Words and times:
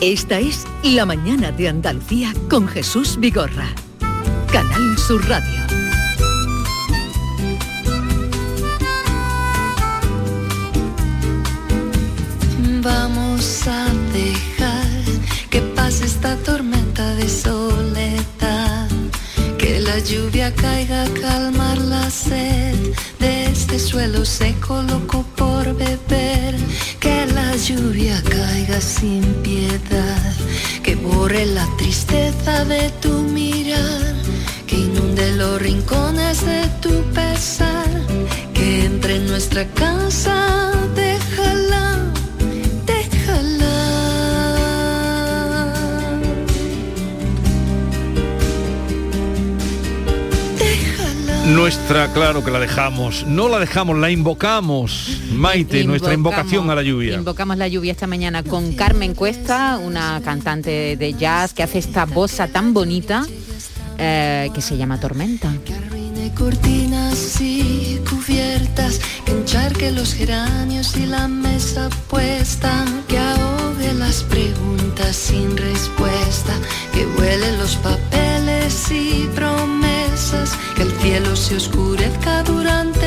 Esta 0.00 0.40
es 0.40 0.66
La 0.82 1.06
Mañana 1.06 1.52
de 1.52 1.68
Andalucía 1.68 2.32
con 2.50 2.66
Jesús 2.66 3.18
Vigorra. 3.20 3.68
Canal 4.50 4.98
Sur 4.98 5.24
Radio. 5.28 5.60
Vamos 12.82 13.68
a 13.68 13.86
dejar 14.12 15.04
que 15.50 15.60
pase 15.60 16.06
esta 16.06 16.34
tormenta 16.36 16.57
lluvia 20.00 20.54
caiga 20.54 21.02
a 21.02 21.08
calmar 21.20 21.78
la 21.78 22.10
sed 22.10 22.74
de 23.18 23.46
este 23.46 23.78
suelo 23.78 24.24
seco 24.24 24.82
loco 24.82 25.24
por 25.36 25.64
beber. 25.74 26.54
Que 27.00 27.26
la 27.26 27.56
lluvia 27.56 28.22
caiga 28.22 28.80
sin 28.80 29.22
piedad. 29.42 30.32
Que 30.82 30.94
borre 30.94 31.46
la 31.46 31.66
tristeza 31.76 32.64
de 32.64 32.90
tu 33.00 33.12
mirar. 33.22 34.14
Que 34.66 34.76
inunde 34.76 35.32
los 35.36 35.60
rincones 35.60 36.44
de 36.44 36.68
tu 36.80 37.02
pesar. 37.12 37.88
Que 38.54 38.84
entre 38.84 39.16
en 39.16 39.26
nuestra 39.26 39.66
casa, 39.68 40.72
Nuestra, 51.48 52.12
claro 52.12 52.44
que 52.44 52.50
la 52.50 52.60
dejamos. 52.60 53.24
No 53.26 53.48
la 53.48 53.58
dejamos, 53.58 53.98
la 53.98 54.10
invocamos. 54.10 55.18
Maite, 55.32 55.84
nuestra 55.86 56.12
invocación 56.12 56.70
a 56.70 56.74
la 56.74 56.82
lluvia. 56.82 57.14
Invocamos 57.14 57.56
la 57.56 57.68
lluvia 57.68 57.92
esta 57.92 58.06
mañana 58.06 58.42
con 58.42 58.74
Carmen 58.74 59.14
Cuesta, 59.14 59.78
una 59.82 60.20
cantante 60.22 60.96
de 60.96 61.14
jazz 61.14 61.54
que 61.54 61.62
hace 61.62 61.78
esta 61.78 62.04
bossa 62.04 62.48
tan 62.48 62.74
bonita 62.74 63.24
eh, 63.98 64.50
que 64.54 64.60
se 64.60 64.76
llama 64.76 65.00
Tormenta. 65.00 65.52
Cortinas 66.36 67.40
y 67.40 68.00
cubiertas 68.08 69.00
que 69.24 69.32
encharque 69.32 69.90
los 69.90 70.14
geranios 70.14 70.96
y 70.96 71.06
la 71.06 71.26
mesa 71.26 71.88
puesta 72.08 72.84
que 73.08 73.18
ahogue 73.18 73.92
las 73.94 74.22
preguntas 74.22 75.16
sin 75.16 75.56
respuesta 75.56 76.52
que 76.92 77.06
huele 77.06 77.56
los 77.56 77.74
papeles 77.76 78.27
y 78.68 79.26
promesas 79.34 80.54
que 80.76 80.82
el 80.82 80.92
cielo 81.00 81.34
se 81.34 81.56
oscurezca 81.56 82.42
durante 82.42 82.97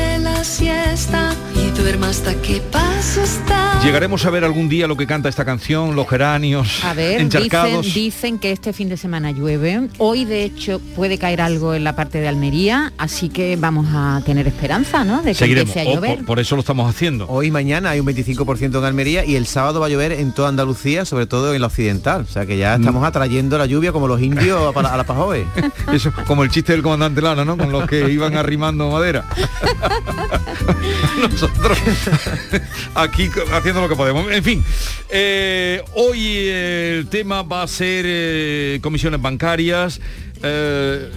la 0.42 0.48
siesta 0.48 1.32
y 1.54 1.70
duerma 1.78 2.08
hasta 2.08 2.34
que 2.42 2.60
pase 2.72 3.22
esta 3.22 3.78
Llegaremos 3.84 4.24
a 4.26 4.30
ver 4.30 4.44
algún 4.44 4.68
día 4.68 4.86
lo 4.88 4.96
que 4.96 5.06
canta 5.06 5.28
esta 5.28 5.44
canción, 5.44 5.94
los 5.96 6.08
geranios 6.08 6.84
A 6.84 6.94
ver, 6.94 7.20
encharcados. 7.20 7.84
dicen, 7.84 8.02
dicen 8.02 8.38
que 8.40 8.50
este 8.52 8.72
fin 8.72 8.88
de 8.88 8.96
semana 8.96 9.30
llueve. 9.32 9.88
Hoy, 9.98 10.24
de 10.24 10.42
hecho, 10.44 10.80
puede 10.96 11.18
caer 11.18 11.40
algo 11.40 11.74
en 11.74 11.82
la 11.84 11.94
parte 11.96 12.20
de 12.20 12.26
Almería, 12.28 12.92
así 12.98 13.28
que 13.28 13.56
vamos 13.56 13.86
a 13.92 14.20
tener 14.24 14.46
esperanza, 14.48 15.04
¿no? 15.04 15.18
De 15.22 15.30
que 15.30 15.34
Seguiremos. 15.34 15.70
empiece 15.76 15.88
a 15.90 15.94
llover. 15.94 16.16
por, 16.18 16.26
por 16.26 16.40
eso 16.40 16.54
lo 16.56 16.60
estamos 16.60 16.88
haciendo. 16.88 17.26
Hoy 17.28 17.48
y 17.48 17.50
mañana 17.52 17.90
hay 17.90 18.00
un 18.00 18.06
25% 18.06 18.78
en 18.78 18.84
Almería 18.84 19.24
y 19.24 19.34
el 19.36 19.46
sábado 19.46 19.78
va 19.80 19.86
a 19.86 19.88
llover 19.88 20.12
en 20.12 20.32
toda 20.32 20.48
Andalucía, 20.48 21.04
sobre 21.04 21.26
todo 21.26 21.52
en 21.54 21.60
la 21.60 21.66
occidental. 21.68 22.22
O 22.28 22.32
sea 22.32 22.46
que 22.46 22.56
ya 22.58 22.74
estamos 22.76 23.04
atrayendo 23.04 23.58
la 23.58 23.66
lluvia 23.66 23.90
como 23.92 24.06
los 24.08 24.20
indios 24.22 24.60
a, 24.68 24.72
pa- 24.72 24.92
a 24.92 24.96
la 24.96 25.04
Pajoe. 25.04 25.44
Eso, 25.92 26.12
como 26.26 26.42
el 26.44 26.50
chiste 26.50 26.72
del 26.72 26.82
comandante 26.82 27.20
Lara, 27.20 27.44
¿no? 27.44 27.56
Con 27.56 27.70
los 27.72 27.86
que 27.88 28.10
iban 28.12 28.36
arrimando 28.36 28.90
madera. 28.90 29.24
Nosotros 31.20 31.78
aquí 32.94 33.30
haciendo 33.52 33.80
lo 33.80 33.88
que 33.88 33.96
podemos. 33.96 34.30
En 34.30 34.42
fin, 34.42 34.64
eh, 35.08 35.82
hoy 35.94 36.18
eh, 36.20 36.96
el 36.98 37.08
tema 37.08 37.42
va 37.42 37.62
a 37.62 37.66
ser 37.66 38.04
eh, 38.06 38.78
comisiones 38.82 39.20
bancarias, 39.20 40.00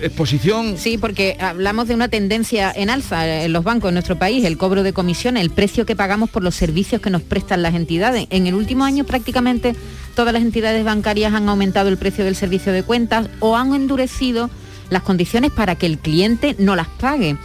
exposición. 0.02 0.78
Sí, 0.78 1.00
porque 1.00 1.36
hablamos 1.40 1.88
de 1.88 1.96
una 1.96 2.10
tendencia 2.10 2.72
en 2.76 2.92
alza 2.92 3.44
en 3.44 3.54
los 3.54 3.64
bancos 3.64 3.90
en 3.90 3.96
nuestro 3.96 4.20
país, 4.20 4.46
el 4.46 4.56
cobro 4.56 4.84
de 4.84 4.94
comisiones, 4.94 5.42
el 5.42 5.50
precio 5.50 5.84
que 5.88 5.96
pagamos 5.96 6.30
por 6.30 6.44
los 6.44 6.54
servicios 6.54 7.02
que 7.02 7.10
nos 7.10 7.24
prestan 7.24 7.64
las 7.64 7.74
entidades. 7.74 8.28
En 8.30 8.46
el 8.46 8.54
último 8.54 8.84
año 8.84 9.04
prácticamente 9.04 9.76
todas 10.16 10.32
las 10.32 10.44
entidades 10.44 10.86
bancarias 10.86 11.34
han 11.34 11.50
aumentado 11.50 11.90
el 11.90 11.98
precio 11.98 12.24
del 12.24 12.36
servicio 12.36 12.72
de 12.72 12.84
cuentas 12.84 13.28
o 13.40 13.58
han 13.58 13.74
endurecido 13.74 14.52
las 14.92 15.02
condiciones 15.02 15.50
para 15.52 15.76
que 15.76 15.88
el 15.88 15.98
cliente 15.98 16.56
no 16.60 16.76
las 16.76 16.88
pague. 16.88 17.36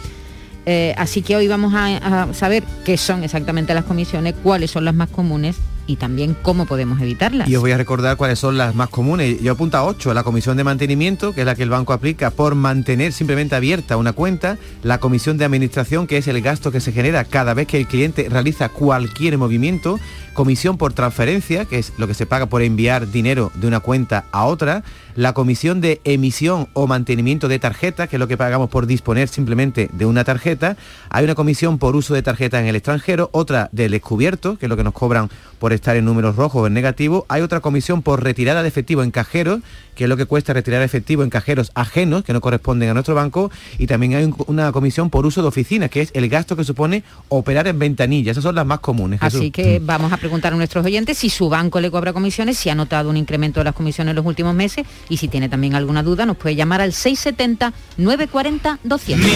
Eh, 0.65 0.93
así 0.97 1.21
que 1.21 1.35
hoy 1.35 1.47
vamos 1.47 1.73
a, 1.73 2.23
a 2.29 2.33
saber 2.33 2.63
qué 2.85 2.97
son 2.97 3.23
exactamente 3.23 3.73
las 3.73 3.85
comisiones, 3.85 4.35
cuáles 4.43 4.71
son 4.71 4.85
las 4.85 4.93
más 4.93 5.09
comunes 5.09 5.55
y 5.91 5.97
también 5.97 6.35
cómo 6.41 6.65
podemos 6.65 7.01
evitarlas. 7.01 7.49
Y 7.49 7.55
os 7.55 7.61
voy 7.61 7.71
a 7.71 7.77
recordar 7.77 8.15
cuáles 8.15 8.39
son 8.39 8.57
las 8.57 8.75
más 8.75 8.89
comunes. 8.89 9.41
Yo 9.41 9.51
apunto 9.51 9.77
a 9.77 9.83
8, 9.83 10.13
la 10.13 10.23
comisión 10.23 10.55
de 10.55 10.63
mantenimiento, 10.63 11.33
que 11.33 11.41
es 11.41 11.45
la 11.45 11.55
que 11.55 11.63
el 11.63 11.69
banco 11.69 11.91
aplica 11.91 12.31
por 12.31 12.55
mantener 12.55 13.11
simplemente 13.11 13.55
abierta 13.55 13.97
una 13.97 14.13
cuenta, 14.13 14.57
la 14.83 14.99
comisión 14.99 15.37
de 15.37 15.45
administración, 15.45 16.07
que 16.07 16.17
es 16.17 16.27
el 16.27 16.41
gasto 16.41 16.71
que 16.71 16.79
se 16.79 16.93
genera 16.93 17.25
cada 17.25 17.53
vez 17.53 17.67
que 17.67 17.77
el 17.77 17.87
cliente 17.87 18.27
realiza 18.29 18.69
cualquier 18.69 19.37
movimiento, 19.37 19.99
comisión 20.33 20.77
por 20.77 20.93
transferencia, 20.93 21.65
que 21.65 21.79
es 21.79 21.91
lo 21.97 22.07
que 22.07 22.13
se 22.13 22.25
paga 22.25 22.45
por 22.45 22.61
enviar 22.61 23.11
dinero 23.11 23.51
de 23.55 23.67
una 23.67 23.81
cuenta 23.81 24.25
a 24.31 24.45
otra, 24.45 24.83
la 25.15 25.33
comisión 25.33 25.81
de 25.81 25.99
emisión 26.05 26.69
o 26.73 26.87
mantenimiento 26.87 27.47
de 27.47 27.59
tarjeta, 27.59 28.07
que 28.07 28.15
es 28.15 28.19
lo 28.19 28.27
que 28.27 28.37
pagamos 28.37 28.69
por 28.69 28.85
disponer 28.85 29.27
simplemente 29.27 29.89
de 29.91 30.05
una 30.05 30.23
tarjeta, 30.23 30.77
hay 31.09 31.25
una 31.25 31.35
comisión 31.35 31.77
por 31.77 31.95
uso 31.95 32.13
de 32.13 32.23
tarjeta 32.23 32.59
en 32.59 32.67
el 32.67 32.75
extranjero, 32.75 33.29
otra 33.33 33.69
del 33.71 33.91
descubierto, 33.91 34.57
que 34.57 34.67
es 34.67 34.69
lo 34.69 34.77
que 34.77 34.83
nos 34.83 34.93
cobran 34.93 35.29
por 35.61 35.73
estar 35.73 35.95
en 35.95 36.05
números 36.05 36.35
rojos 36.37 36.63
o 36.63 36.67
en 36.67 36.73
negativo, 36.73 37.23
hay 37.29 37.43
otra 37.43 37.59
comisión 37.59 38.01
por 38.01 38.23
retirada 38.23 38.63
de 38.63 38.67
efectivo 38.67 39.03
en 39.03 39.11
cajeros, 39.11 39.59
que 39.93 40.05
es 40.05 40.09
lo 40.09 40.17
que 40.17 40.25
cuesta 40.25 40.53
retirar 40.53 40.81
efectivo 40.81 41.21
en 41.21 41.29
cajeros 41.29 41.69
ajenos, 41.75 42.23
que 42.23 42.33
no 42.33 42.41
corresponden 42.41 42.89
a 42.89 42.93
nuestro 42.95 43.13
banco, 43.13 43.51
y 43.77 43.85
también 43.85 44.15
hay 44.15 44.23
un- 44.23 44.35
una 44.47 44.71
comisión 44.71 45.11
por 45.11 45.27
uso 45.27 45.43
de 45.43 45.47
oficinas, 45.49 45.91
que 45.91 46.01
es 46.01 46.09
el 46.15 46.27
gasto 46.29 46.55
que 46.55 46.63
supone 46.63 47.03
operar 47.29 47.67
en 47.67 47.77
ventanilla. 47.77 48.31
Esas 48.31 48.43
son 48.43 48.55
las 48.55 48.65
más 48.65 48.79
comunes. 48.79 49.19
Jesús. 49.19 49.39
Así 49.39 49.51
que 49.51 49.79
vamos 49.79 50.11
a 50.11 50.17
preguntar 50.17 50.53
a 50.53 50.55
nuestros 50.55 50.83
oyentes 50.83 51.19
si 51.19 51.29
su 51.29 51.47
banco 51.47 51.79
le 51.79 51.91
cobra 51.91 52.11
comisiones, 52.11 52.57
si 52.57 52.71
ha 52.71 52.75
notado 52.75 53.11
un 53.11 53.17
incremento 53.17 53.59
de 53.59 53.65
las 53.65 53.75
comisiones 53.75 54.13
en 54.13 54.15
los 54.15 54.25
últimos 54.25 54.55
meses 54.55 54.87
y 55.09 55.17
si 55.17 55.27
tiene 55.27 55.47
también 55.47 55.75
alguna 55.75 56.01
duda 56.01 56.25
nos 56.25 56.37
puede 56.37 56.55
llamar 56.55 56.81
al 56.81 56.91
670 56.93 57.71
940 57.97 58.79
200. 58.83 59.29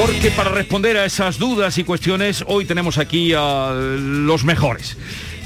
Porque 0.00 0.30
para 0.32 0.50
responder 0.50 0.96
a 0.96 1.04
esas 1.04 1.38
dudas 1.38 1.78
y 1.78 1.84
cuestiones, 1.84 2.44
hoy 2.48 2.64
tenemos 2.64 2.98
aquí 2.98 3.32
a 3.32 3.72
los 3.72 4.44
mejores. 4.44 4.96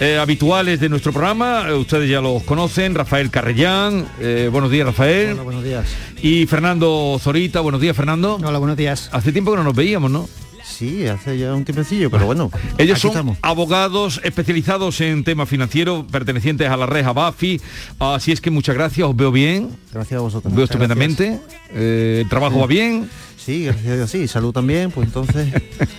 eh, 0.01 0.17
habituales 0.17 0.79
de 0.79 0.89
nuestro 0.89 1.13
programa, 1.13 1.67
eh, 1.69 1.75
ustedes 1.75 2.09
ya 2.09 2.21
los 2.21 2.45
conocen, 2.45 2.95
Rafael 2.95 3.31
Carrellán, 3.31 4.07
eh, 4.21 4.49
buenos 4.51 4.71
días 4.71 4.87
Rafael. 4.87 5.33
Hola, 5.33 5.43
buenos 5.43 5.65
días. 5.65 5.87
Y 6.23 6.47
Fernando 6.47 7.19
Zorita, 7.21 7.61
buenos 7.61 7.81
días 7.81 7.97
Fernando. 7.97 8.39
Hola, 8.43 8.59
buenos 8.59 8.77
días. 8.77 9.11
Hace 9.13 9.33
tiempo 9.33 9.51
que 9.51 9.57
no 9.59 9.65
nos 9.65 9.75
veíamos, 9.75 10.11
¿no? 10.11 10.29
Sí, 10.79 11.07
hace 11.09 11.37
ya 11.37 11.53
un 11.55 11.65
tiempecillo, 11.65 12.09
pero 12.09 12.27
bueno. 12.27 12.53
Ellos 12.79 13.01
son 13.01 13.11
estamos. 13.11 13.39
abogados 13.43 14.21
especializados 14.23 15.01
en 15.01 15.25
temas 15.25 15.49
financieros, 15.49 16.05
pertenecientes 16.11 16.69
a 16.69 16.77
la 16.77 16.87
red 16.87 17.05
Bafi. 17.05 17.61
Así 17.99 18.31
es 18.31 18.41
que 18.41 18.51
muchas 18.53 18.77
gracias, 18.77 19.09
os 19.09 19.17
veo 19.17 19.33
bien, 19.33 19.71
Gracias 19.93 20.19
a 20.19 20.23
vosotros. 20.23 20.53
os 20.53 20.57
veo 20.57 20.65
estupendamente. 20.67 21.41
Eh, 21.73 22.21
el 22.23 22.29
trabajo 22.29 22.61
va 22.61 22.67
bien. 22.69 23.11
Sí, 23.37 23.65
gracias 23.65 23.87
a 23.89 23.97
Dios, 23.97 24.11
sí. 24.11 24.29
Salud 24.29 24.53
también, 24.53 24.91
pues 24.93 25.09
entonces... 25.09 25.49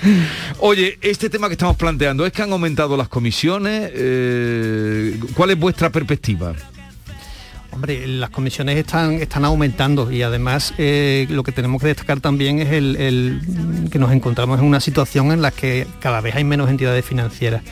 Oye, 0.59 0.97
este 1.01 1.29
tema 1.29 1.47
que 1.47 1.53
estamos 1.53 1.75
planteando 1.75 2.25
es 2.25 2.31
que 2.31 2.41
han 2.43 2.51
aumentado 2.53 2.95
las 2.95 3.09
comisiones. 3.09 3.91
eh, 3.93 5.19
¿Cuál 5.35 5.49
es 5.51 5.59
vuestra 5.59 5.89
perspectiva? 5.91 6.53
Las 7.87 8.29
comisiones 8.29 8.77
están, 8.77 9.13
están 9.13 9.45
aumentando 9.45 10.11
y 10.11 10.21
además 10.21 10.73
eh, 10.77 11.27
lo 11.29 11.43
que 11.43 11.51
tenemos 11.51 11.81
que 11.81 11.87
destacar 11.87 12.19
también 12.19 12.59
es 12.59 12.71
el, 12.71 13.41
que 13.91 13.99
nos 13.99 14.11
encontramos 14.11 14.59
en 14.59 14.65
una 14.65 14.79
situación 14.79 15.31
en 15.31 15.41
la 15.41 15.51
que 15.51 15.87
cada 15.99 16.21
vez 16.21 16.35
hay 16.35 16.43
menos 16.43 16.69
entidades 16.69 17.05
financieras. 17.05 17.63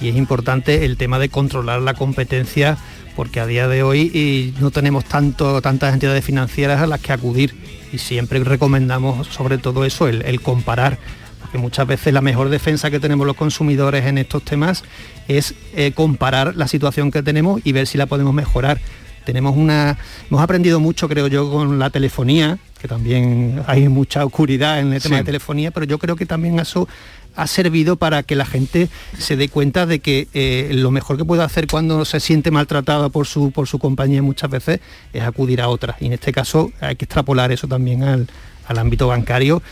Y 0.00 0.08
es 0.08 0.16
importante 0.16 0.84
el 0.84 0.96
tema 0.96 1.18
de 1.18 1.28
controlar 1.28 1.80
la 1.80 1.94
competencia 1.94 2.76
porque 3.16 3.40
a 3.40 3.46
día 3.46 3.68
de 3.68 3.82
hoy 3.82 4.54
no 4.60 4.70
tenemos 4.70 5.04
tantas 5.04 5.94
entidades 5.94 6.24
financieras 6.24 6.80
a 6.82 6.86
las 6.86 7.00
que 7.00 7.12
acudir. 7.12 7.54
Y 7.92 7.98
siempre 7.98 8.42
recomendamos 8.42 9.28
sobre 9.28 9.58
todo 9.58 9.84
eso, 9.84 10.08
el, 10.08 10.22
el 10.22 10.40
comparar 10.40 10.98
porque 11.44 11.58
muchas 11.58 11.86
veces 11.86 12.12
la 12.14 12.22
mejor 12.22 12.48
defensa 12.48 12.90
que 12.90 12.98
tenemos 12.98 13.26
los 13.26 13.36
consumidores 13.36 14.06
en 14.06 14.16
estos 14.16 14.42
temas 14.42 14.82
es 15.28 15.54
eh, 15.74 15.92
comparar 15.94 16.56
la 16.56 16.68
situación 16.68 17.10
que 17.10 17.22
tenemos 17.22 17.60
y 17.64 17.72
ver 17.72 17.86
si 17.86 17.98
la 17.98 18.06
podemos 18.06 18.32
mejorar 18.32 18.80
tenemos 19.24 19.56
una, 19.56 19.98
hemos 20.28 20.42
aprendido 20.42 20.80
mucho, 20.80 21.08
creo 21.08 21.26
yo, 21.28 21.50
con 21.50 21.78
la 21.78 21.90
telefonía, 21.90 22.58
que 22.80 22.88
también 22.88 23.62
hay 23.66 23.88
mucha 23.88 24.24
oscuridad 24.24 24.80
en 24.80 24.92
el 24.92 25.02
tema 25.02 25.16
de 25.18 25.24
telefonía, 25.24 25.70
pero 25.70 25.86
yo 25.86 25.98
creo 25.98 26.16
que 26.16 26.26
también 26.26 26.58
eso 26.58 26.88
ha 27.36 27.46
servido 27.46 27.96
para 27.96 28.22
que 28.22 28.36
la 28.36 28.46
gente 28.46 28.88
se 29.18 29.36
dé 29.36 29.48
cuenta 29.48 29.86
de 29.86 29.98
que 29.98 30.28
eh, 30.34 30.70
lo 30.72 30.90
mejor 30.90 31.16
que 31.16 31.24
puede 31.24 31.42
hacer 31.42 31.66
cuando 31.66 32.04
se 32.04 32.20
siente 32.20 32.50
maltratado 32.50 33.10
por 33.10 33.26
su, 33.26 33.50
por 33.50 33.66
su 33.66 33.78
compañía 33.78 34.22
muchas 34.22 34.50
veces 34.50 34.80
es 35.12 35.22
acudir 35.22 35.60
a 35.60 35.68
otra. 35.68 35.96
Y 36.00 36.06
en 36.06 36.12
este 36.12 36.32
caso 36.32 36.70
hay 36.80 36.96
que 36.96 37.06
extrapolar 37.06 37.50
eso 37.50 37.66
también 37.66 38.04
al, 38.04 38.28
al 38.68 38.78
ámbito 38.78 39.08
bancario 39.08 39.62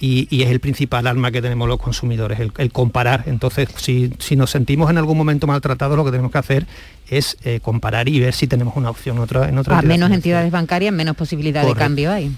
y, 0.00 0.42
es 0.42 0.50
el 0.50 0.60
principal 0.60 1.06
arma 1.06 1.30
que 1.30 1.42
tenemos 1.42 1.68
los 1.68 1.78
consumidores, 1.78 2.40
el, 2.40 2.72
comparar. 2.72 3.24
Entonces, 3.26 3.68
si, 3.76 4.36
nos 4.36 4.50
sentimos 4.50 4.90
en 4.90 4.96
algún 4.96 5.18
momento 5.18 5.46
maltratados, 5.46 5.96
lo 5.96 6.04
que 6.04 6.10
tenemos 6.10 6.32
que 6.32 6.38
hacer 6.38 6.66
es 7.10 7.36
eh, 7.42 7.58
comparar 7.60 8.08
y 8.08 8.20
ver 8.20 8.32
si 8.32 8.46
tenemos 8.46 8.76
una 8.76 8.88
opción 8.88 9.18
otra, 9.18 9.48
en 9.48 9.58
otra. 9.58 9.80
A 9.80 9.82
menos 9.82 10.12
entidades 10.12 10.50
bancarias, 10.52 10.94
menos 10.94 11.16
posibilidad 11.16 11.66
de 11.66 11.74
cambio 11.74 12.12
hay. 12.12 12.32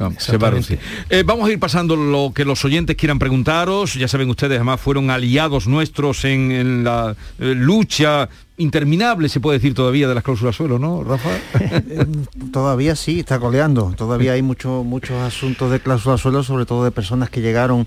Eh, 1.10 1.22
vamos 1.24 1.48
a 1.48 1.52
ir 1.52 1.60
pasando 1.60 1.94
lo 1.94 2.32
que 2.34 2.46
los 2.46 2.64
oyentes 2.64 2.96
quieran 2.96 3.18
preguntaros. 3.18 3.94
Ya 3.94 4.08
saben 4.08 4.30
ustedes, 4.30 4.56
además 4.56 4.80
fueron 4.80 5.10
aliados 5.10 5.66
nuestros 5.66 6.24
en, 6.24 6.84
la 6.84 7.14
eh, 7.38 7.54
lucha 7.54 8.30
interminable, 8.56 9.28
se 9.28 9.40
puede 9.40 9.58
decir 9.58 9.74
todavía, 9.74 10.08
de 10.08 10.14
las 10.14 10.24
cláusulas 10.24 10.56
suelo, 10.56 10.78
¿no, 10.78 11.04
Rafa? 11.04 11.30
todavía 12.52 12.96
sí, 12.96 13.20
está 13.20 13.38
coleando. 13.38 13.92
Todavía 13.96 14.32
hay 14.32 14.42
muchos 14.42 14.84
muchos 14.84 15.20
asuntos 15.20 15.70
de 15.70 15.80
cláusula 15.80 16.16
suelo, 16.16 16.42
sobre 16.42 16.64
todo 16.64 16.84
de 16.84 16.92
personas 16.92 17.28
que 17.28 17.42
llegaron 17.42 17.86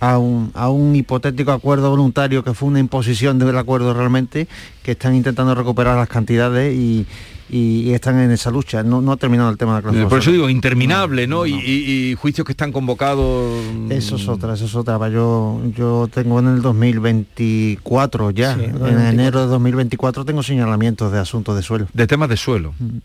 a 0.00 0.18
un, 0.18 0.50
a 0.54 0.68
un 0.68 0.94
hipotético 0.94 1.52
acuerdo 1.52 1.90
voluntario 1.90 2.44
que 2.44 2.54
fue 2.54 2.68
una 2.68 2.80
imposición 2.80 3.38
del 3.38 3.56
acuerdo 3.56 3.94
realmente, 3.94 4.48
que 4.82 4.92
están 4.92 5.14
intentando 5.14 5.54
recuperar 5.54 5.96
las 5.96 6.08
cantidades 6.08 6.74
y, 6.74 7.06
y, 7.48 7.92
están 7.92 8.18
en 8.20 8.30
esa 8.30 8.50
lucha. 8.50 8.82
No, 8.82 9.00
no 9.00 9.12
ha 9.12 9.16
terminado 9.16 9.50
el 9.50 9.56
tema 9.56 9.72
de 9.72 9.78
la 9.78 9.82
cláusula. 9.82 10.08
Por 10.08 10.18
eso 10.18 10.32
digo, 10.32 10.50
interminable, 10.50 11.26
¿no? 11.26 11.46
Y, 11.46 12.14
juicios 12.18 12.44
que 12.44 12.52
están 12.52 12.72
convocados. 12.72 13.64
Eso 13.90 14.16
es 14.16 14.28
otra, 14.28 14.54
eso 14.54 14.66
es 14.66 14.74
otra. 14.74 14.96
Yo, 15.08 15.60
yo 15.76 16.08
tengo 16.12 16.38
en 16.40 16.48
el 16.48 16.62
2024 16.62 18.30
ya, 18.32 18.52
en 18.52 19.00
enero 19.00 19.40
de 19.42 19.46
2024 19.46 20.24
tengo 20.24 20.42
señalamientos 20.42 21.12
de 21.12 21.18
asuntos 21.18 21.56
de 21.56 21.62
suelo. 21.62 21.86
De 21.92 22.06
temas 22.06 22.28
de 22.28 22.36
suelo. 22.36 22.74
Mm. 22.78 22.98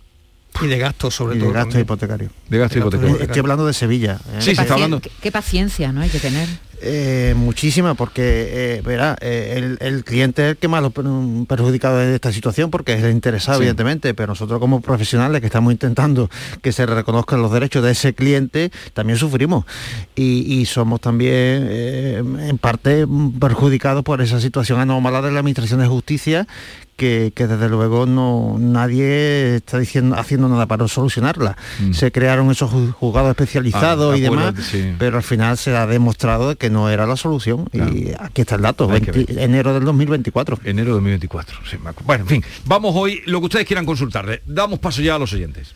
Y 0.64 0.68
de 0.68 0.78
gastos 0.78 1.16
sobre 1.16 1.38
todo. 1.38 1.48
De 1.48 1.54
gastos 1.54 1.82
hipotecarios. 1.82 2.32
De 2.50 2.58
gastos 2.58 2.78
hipotecarios. 2.78 3.22
Estoy 3.22 3.40
hablando 3.40 3.66
de 3.66 3.74
Sevilla. 3.74 4.20
¿eh? 4.34 4.38
Sí, 4.40 4.56
se 4.56 4.62
está 4.62 4.74
hablando. 4.74 5.00
qué 5.00 5.32
paciencia, 5.32 5.92
¿no? 5.92 6.02
Hay 6.02 6.10
que 6.10 6.20
tener. 6.20 6.48
Eh, 6.84 7.36
muchísima, 7.38 7.94
porque 7.94 8.78
eh, 8.78 8.82
verá, 8.84 9.16
eh, 9.22 9.78
el, 9.80 10.04
cliente 10.04 10.44
es 10.44 10.50
el 10.52 10.58
que 10.58 10.68
más 10.68 10.82
lo 10.82 10.90
perjudicado 10.90 11.98
de 11.98 12.16
esta 12.16 12.32
situación 12.32 12.72
porque 12.72 12.94
es 12.94 13.04
el 13.04 13.12
interesado, 13.12 13.60
evidentemente, 13.60 14.16
pero 14.16 14.30
nosotros 14.30 14.60
como 14.60 14.82
profesionales 14.82 15.42
que 15.42 15.46
estamos 15.46 15.72
intentando 15.72 16.30
que 16.64 16.72
se 16.72 16.88
reconozcan 16.88 17.40
los 17.40 17.52
derechos 17.52 17.84
de 17.84 17.92
ese 17.92 18.16
cliente, 18.16 18.72
también 18.94 19.20
sufrimos. 19.20 19.66
Y, 20.16 20.66
somos 20.66 21.02
también 21.02 21.68
en 21.70 22.58
parte 22.58 23.06
perjudicados 23.40 24.04
por 24.04 24.22
esa 24.22 24.40
situación 24.40 24.80
anómala 24.80 25.22
de 25.22 25.32
la 25.32 25.40
Administración 25.40 25.80
de 25.82 25.88
Justicia 25.88 26.48
que, 27.02 27.48
desde 27.48 27.68
luego 27.68 28.06
no 28.06 28.58
nadie 28.60 29.56
está 29.56 29.80
diciendo 29.80 30.16
haciendo 30.16 30.48
nada 30.48 30.68
para 30.68 30.88
solucionarla. 30.88 31.58
Mm. 31.80 31.94
Se 31.94 32.12
crearon 32.12 32.52
esos 32.52 32.70
juzgados 32.94 33.32
especializados 33.32 34.14
ah, 34.14 34.18
y 34.18 34.22
demás, 34.22 34.54
pero 35.00 35.18
al 35.18 35.24
final 35.24 35.58
se 35.58 35.76
ha 35.76 35.88
demostrado 35.88 36.56
que 36.56 36.70
no 36.70 36.90
era 36.90 37.08
la 37.08 37.18
solución. 37.18 37.68
Y 37.74 38.12
aquí 38.20 38.42
está 38.42 38.56
el 38.56 38.62
dato, 38.62 38.90
enero 38.94 39.74
del 39.74 39.84
2024. 39.84 40.60
Enero 40.64 40.96
del 40.96 41.04
2024. 41.04 41.58
bueno, 42.06 42.24
en 42.24 42.28
fin, 42.28 42.44
vamos 42.66 42.94
hoy, 42.96 43.22
lo 43.26 43.40
que 43.40 43.46
ustedes 43.46 43.66
quieran 43.66 43.86
consultar. 43.86 44.42
Damos 44.46 44.78
paso 44.78 45.02
ya 45.02 45.16
a 45.16 45.20
los 45.20 45.34
oyentes. 45.34 45.74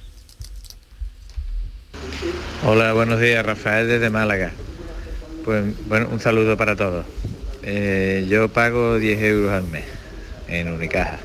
Hola, 2.64 2.94
buenos 2.94 3.20
días, 3.20 3.44
Rafael 3.44 3.88
desde 3.88 4.12
Málaga. 4.12 4.52
Pues 5.44 5.66
bueno, 5.88 6.08
un 6.12 6.20
saludo 6.20 6.56
para 6.56 6.76
todos. 6.76 7.06
Eh, 7.64 8.28
yo 8.30 8.50
pago 8.50 9.00
10 9.00 9.22
euros 9.22 9.52
al 9.52 9.64
mes 9.64 9.95
en 10.48 10.72
Unicaja 10.72 11.20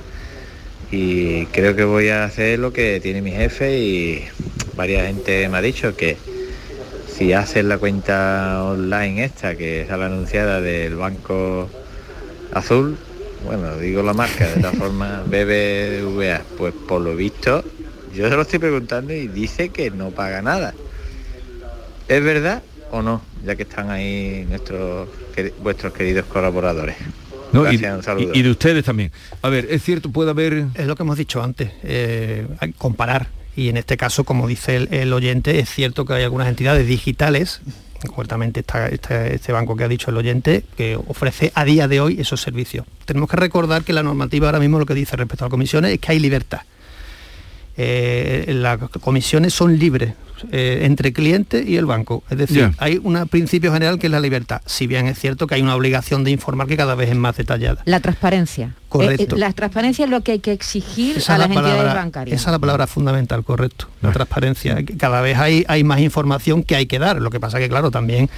y 0.91 1.47
creo 1.47 1.77
que 1.77 1.85
voy 1.85 2.09
a 2.09 2.25
hacer 2.25 2.59
lo 2.59 2.73
que 2.73 3.01
tiene 3.01 3.23
mi 3.23 3.31
jefe 3.31 3.79
y 3.79 4.25
varias 4.75 5.07
gente 5.07 5.49
me 5.49 5.59
ha 5.59 5.63
dicho 5.63 5.97
que 5.97 6.17
si 7.17 7.33
haces 7.33 7.65
la 7.65 7.79
cuenta 7.79 8.65
online 8.65 9.25
esta, 9.25 9.55
que 9.55 9.83
es 9.83 9.89
la 9.89 10.07
anunciada 10.07 10.61
del 10.61 10.97
Banco 10.97 11.69
Azul, 12.53 12.97
bueno, 13.45 13.77
digo 13.77 14.03
la 14.03 14.15
marca, 14.15 14.49
de 14.49 14.61
la 14.61 14.73
forma 14.73 15.23
BBVA, 15.27 16.43
pues 16.57 16.75
por 16.89 17.03
lo 17.03 17.15
visto, 17.15 17.63
yo 18.15 18.29
se 18.29 18.35
lo 18.35 18.43
estoy 18.43 18.59
preguntando 18.59 19.13
y 19.13 19.29
dice 19.29 19.69
que 19.69 19.91
no 19.91 20.11
paga 20.11 20.43
nada. 20.43 20.75
¿Es 22.09 22.25
verdad 22.25 22.63
o 22.91 23.03
no? 23.03 23.23
Ya 23.45 23.55
que 23.55 23.63
están 23.63 23.91
ahí 23.91 24.45
nuestros 24.49 25.09
vuestros 25.63 25.93
queridos 25.93 26.27
colaboradores. 26.27 26.97
Y, 27.53 28.43
de 28.43 28.51
ustedes 28.51 28.85
también. 28.85 29.11
A 29.43 29.49
ver, 29.49 29.67
es 29.71 29.83
cierto, 29.83 30.11
puede 30.11 30.31
haber... 30.31 30.67
Es 30.75 30.87
lo 30.87 30.97
que 30.97 31.03
hemos 31.03 31.17
dicho 31.17 31.43
antes, 31.43 31.71
eh, 31.83 32.47
comparar 32.79 33.29
y 33.57 33.69
en 33.69 33.77
este 33.77 33.97
caso, 33.97 34.25
como 34.25 34.47
dice 34.47 34.89
el, 34.91 35.13
oyente, 35.13 35.59
es 35.59 35.69
cierto 35.69 36.05
que 36.05 36.15
hay 36.15 36.25
algunas 36.25 36.49
entidades 36.49 36.87
digitales 36.87 37.61
concretamente 38.09 38.61
está 38.61 38.89
este 38.89 39.53
banco 39.53 39.77
que 39.77 39.85
ha 39.85 39.89
dicho 39.89 40.11
el 40.11 40.17
oyente, 40.17 40.65
que 40.75 40.97
ofrece 40.97 41.53
a 41.55 41.65
día 41.67 41.87
de 41.87 42.01
hoy 42.01 42.19
esos 42.19 42.41
servicios. 42.41 42.87
Tenemos 43.05 43.29
que 43.29 43.37
recordar 43.37 43.85
que 43.85 43.93
la 43.93 44.03
normativa 44.03 44.49
ahora 44.49 44.59
mismo 44.59 44.79
lo 44.79 44.87
que 44.87 44.95
dice 44.95 45.17
respecto 45.17 45.45
a 45.45 45.49
las 45.49 45.51
comisiones 45.51 45.93
es 45.93 45.99
que 46.01 46.13
hay 46.13 46.19
libertad. 46.19 46.63
Eh, 47.77 48.47
las 48.49 48.79
comisiones 48.79 49.53
son 49.53 49.79
libres 49.79 50.15
eh, 50.51 50.81
entre 50.83 51.13
cliente 51.13 51.65
y 51.67 51.77
el 51.77 51.87
banco. 51.87 52.23
Es 52.31 52.39
decir, 52.39 52.73
hay 52.79 53.01
un 53.03 53.29
principio 53.29 53.73
general 53.73 53.99
que 53.99 54.07
es 54.07 54.11
la 54.11 54.21
libertad, 54.21 54.61
si 54.67 54.87
bien 54.87 55.07
es 55.07 55.19
cierto 55.19 55.47
que 55.47 55.55
hay 55.55 55.63
una 55.63 55.75
obligación 55.75 56.25
de 56.25 56.31
informar 56.31 56.67
que 56.67 56.77
cada 56.77 56.95
vez 56.95 57.11
es 57.11 57.17
más 57.17 57.37
detallada. 57.37 57.83
La 57.85 58.01
transparencia. 58.01 58.75
Correcto. 58.89 59.37
Eh, 59.37 59.39
la 59.39 59.53
transparencia 59.53 60.05
es 60.05 60.11
lo 60.11 60.23
que 60.23 60.33
hay 60.33 60.39
que 60.41 60.53
exigir 60.53 61.23
a 61.29 61.39
las 61.39 61.47
entidades 61.49 61.95
bancarias. 61.95 62.41
Esa 62.41 62.51
es 62.51 62.53
la 62.53 62.59
palabra 62.59 62.89
fundamental, 62.89 63.45
correcto. 63.45 63.87
La 64.03 64.11
transparencia. 64.11 64.79
Cada 64.99 65.21
vez 65.21 65.39
hay, 65.39 65.65
hay 65.69 65.85
más 65.85 66.01
información 66.01 66.65
que 66.65 66.75
hay 66.75 66.87
que 66.87 66.99
dar. 66.99 67.21
Lo 67.21 67.31
que 67.31 67.39
pasa 67.39 67.59
que, 67.59 67.69
claro, 67.69 67.93
también 67.93 68.29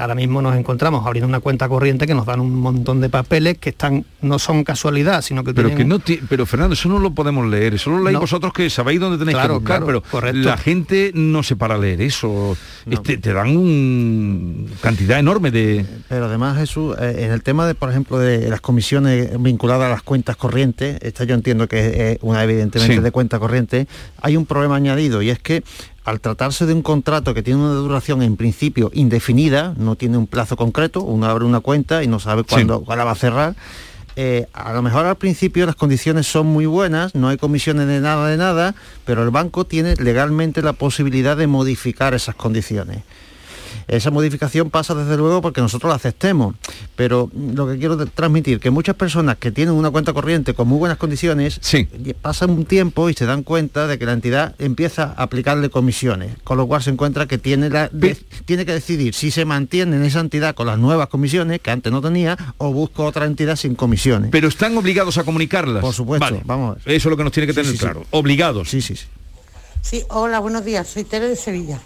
ahora 0.00 0.14
mismo 0.14 0.40
nos 0.40 0.56
encontramos 0.56 1.06
abriendo 1.06 1.28
una 1.28 1.40
cuenta 1.40 1.68
corriente 1.68 2.06
que 2.06 2.14
nos 2.14 2.26
dan 2.26 2.40
un 2.40 2.54
montón 2.54 3.00
de 3.00 3.08
papeles 3.08 3.58
que 3.58 3.70
están 3.70 4.04
no 4.22 4.38
son 4.38 4.64
casualidad, 4.64 5.22
sino 5.22 5.44
que 5.44 5.52
pero 5.52 5.74
que 5.74 5.84
no 5.84 6.00
pero 6.28 6.46
Fernando, 6.46 6.74
eso 6.74 6.88
no 6.88 6.98
lo 6.98 7.12
podemos 7.12 7.46
leer, 7.46 7.74
eso 7.74 7.90
lo 7.90 8.02
leéis 8.02 8.18
vosotros 8.18 8.52
que 8.52 8.70
sabéis 8.70 9.00
dónde 9.00 9.18
tenéis 9.18 9.38
que 9.38 9.48
buscar, 9.48 9.84
pero 9.84 10.02
la 10.32 10.56
gente 10.56 11.12
no 11.14 11.42
se 11.42 11.56
para 11.56 11.76
leer 11.76 12.00
eso. 12.00 12.56
Este, 12.86 13.18
te 13.18 13.32
dan 13.32 13.56
una 13.56 14.70
cantidad 14.80 15.18
enorme 15.18 15.50
de 15.50 15.84
Pero 16.08 16.26
además 16.26 16.56
Jesús, 16.56 16.96
eh, 16.98 17.24
en 17.24 17.32
el 17.32 17.42
tema 17.42 17.66
de 17.66 17.74
por 17.74 17.90
ejemplo 17.90 18.18
de 18.18 18.48
las 18.48 18.60
comisiones 18.60 19.30
vinculadas 19.40 19.86
a 19.86 19.90
las 19.90 20.02
cuentas 20.02 20.36
corrientes, 20.36 20.98
esta 21.02 21.24
yo 21.24 21.34
entiendo 21.34 21.68
que 21.68 22.12
es 22.12 22.18
una 22.22 22.42
evidentemente 22.42 23.00
de 23.00 23.10
cuenta 23.10 23.38
corriente, 23.38 23.86
hay 24.22 24.36
un 24.36 24.46
problema 24.46 24.76
añadido 24.76 25.20
y 25.22 25.30
es 25.30 25.38
que 25.38 25.62
al 26.04 26.20
tratarse 26.20 26.66
de 26.66 26.72
un 26.72 26.82
contrato 26.82 27.34
que 27.34 27.42
tiene 27.42 27.60
una 27.60 27.74
duración 27.74 28.22
en 28.22 28.36
principio 28.36 28.90
indefinida, 28.94 29.74
no 29.76 29.96
tiene 29.96 30.16
un 30.16 30.26
plazo 30.26 30.56
concreto, 30.56 31.02
uno 31.02 31.26
abre 31.26 31.44
una 31.44 31.60
cuenta 31.60 32.02
y 32.02 32.06
no 32.06 32.20
sabe 32.20 32.44
cuándo, 32.44 32.82
la 32.86 33.04
va 33.04 33.10
a 33.10 33.14
cerrar, 33.14 33.54
eh, 34.16 34.46
a 34.52 34.72
lo 34.72 34.82
mejor 34.82 35.06
al 35.06 35.16
principio 35.16 35.66
las 35.66 35.76
condiciones 35.76 36.26
son 36.26 36.46
muy 36.46 36.66
buenas, 36.66 37.14
no 37.14 37.28
hay 37.28 37.36
comisiones 37.36 37.86
de 37.86 38.00
nada 38.00 38.28
de 38.28 38.36
nada, 38.36 38.74
pero 39.04 39.22
el 39.22 39.30
banco 39.30 39.64
tiene 39.64 39.94
legalmente 39.96 40.62
la 40.62 40.72
posibilidad 40.72 41.36
de 41.36 41.46
modificar 41.46 42.14
esas 42.14 42.34
condiciones. 42.34 43.02
Esa 43.90 44.12
modificación 44.12 44.70
pasa 44.70 44.94
desde 44.94 45.16
luego 45.16 45.42
porque 45.42 45.60
nosotros 45.60 45.90
la 45.90 45.96
aceptemos, 45.96 46.54
pero 46.94 47.28
lo 47.34 47.66
que 47.66 47.76
quiero 47.76 47.96
transmitir, 48.06 48.60
que 48.60 48.70
muchas 48.70 48.94
personas 48.94 49.36
que 49.36 49.50
tienen 49.50 49.74
una 49.74 49.90
cuenta 49.90 50.12
corriente 50.12 50.54
con 50.54 50.68
muy 50.68 50.78
buenas 50.78 50.96
condiciones, 50.96 51.60
pasan 52.22 52.50
un 52.50 52.66
tiempo 52.66 53.10
y 53.10 53.14
se 53.14 53.26
dan 53.26 53.42
cuenta 53.42 53.88
de 53.88 53.98
que 53.98 54.06
la 54.06 54.12
entidad 54.12 54.54
empieza 54.60 55.14
a 55.16 55.24
aplicarle 55.24 55.70
comisiones, 55.70 56.36
con 56.44 56.56
lo 56.56 56.68
cual 56.68 56.84
se 56.84 56.90
encuentra 56.90 57.26
que 57.26 57.36
tiene, 57.36 57.68
la, 57.68 57.90
tiene 58.44 58.64
que 58.64 58.72
decidir 58.72 59.12
si 59.12 59.32
se 59.32 59.44
mantiene 59.44 59.96
en 59.96 60.04
esa 60.04 60.20
entidad 60.20 60.54
con 60.54 60.68
las 60.68 60.78
nuevas 60.78 61.08
comisiones, 61.08 61.60
que 61.60 61.72
antes 61.72 61.90
no 61.90 62.00
tenía, 62.00 62.38
o 62.58 62.72
busca 62.72 63.02
otra 63.02 63.26
entidad 63.26 63.56
sin 63.56 63.74
comisiones. 63.74 64.30
Pero 64.30 64.46
están 64.46 64.78
obligados 64.78 65.18
a 65.18 65.24
comunicarlas. 65.24 65.82
Por 65.82 65.94
supuesto, 65.94 66.40
vamos 66.44 66.78
Eso 66.84 66.94
es 66.94 67.04
lo 67.06 67.16
que 67.16 67.24
nos 67.24 67.32
tiene 67.32 67.48
que 67.48 67.54
tener 67.54 67.76
claro. 67.76 68.06
Obligados. 68.10 68.70
Sí, 68.70 68.80
sí, 68.82 68.94
sí. 68.94 69.06
Sí, 69.82 70.04
hola, 70.10 70.38
buenos 70.38 70.64
días. 70.64 70.86
Soy 70.86 71.02
Tere 71.02 71.26
de 71.26 71.34
Sevilla. 71.34 71.80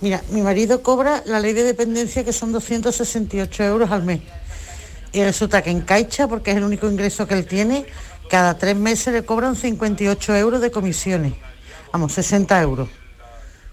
Mira, 0.00 0.22
mi 0.30 0.42
marido 0.42 0.82
cobra 0.82 1.22
la 1.26 1.40
ley 1.40 1.52
de 1.52 1.64
dependencia 1.64 2.24
que 2.24 2.32
son 2.32 2.52
268 2.52 3.64
euros 3.64 3.90
al 3.90 4.04
mes. 4.04 4.20
Y 5.12 5.22
resulta 5.22 5.62
que 5.62 5.70
en 5.70 5.80
Caixa, 5.80 6.28
porque 6.28 6.52
es 6.52 6.56
el 6.58 6.64
único 6.64 6.88
ingreso 6.90 7.26
que 7.26 7.34
él 7.34 7.46
tiene, 7.46 7.86
cada 8.28 8.56
tres 8.58 8.76
meses 8.76 9.12
le 9.12 9.24
cobran 9.24 9.56
58 9.56 10.36
euros 10.36 10.60
de 10.60 10.70
comisiones. 10.70 11.32
Vamos, 11.92 12.12
60 12.12 12.62
euros. 12.62 12.88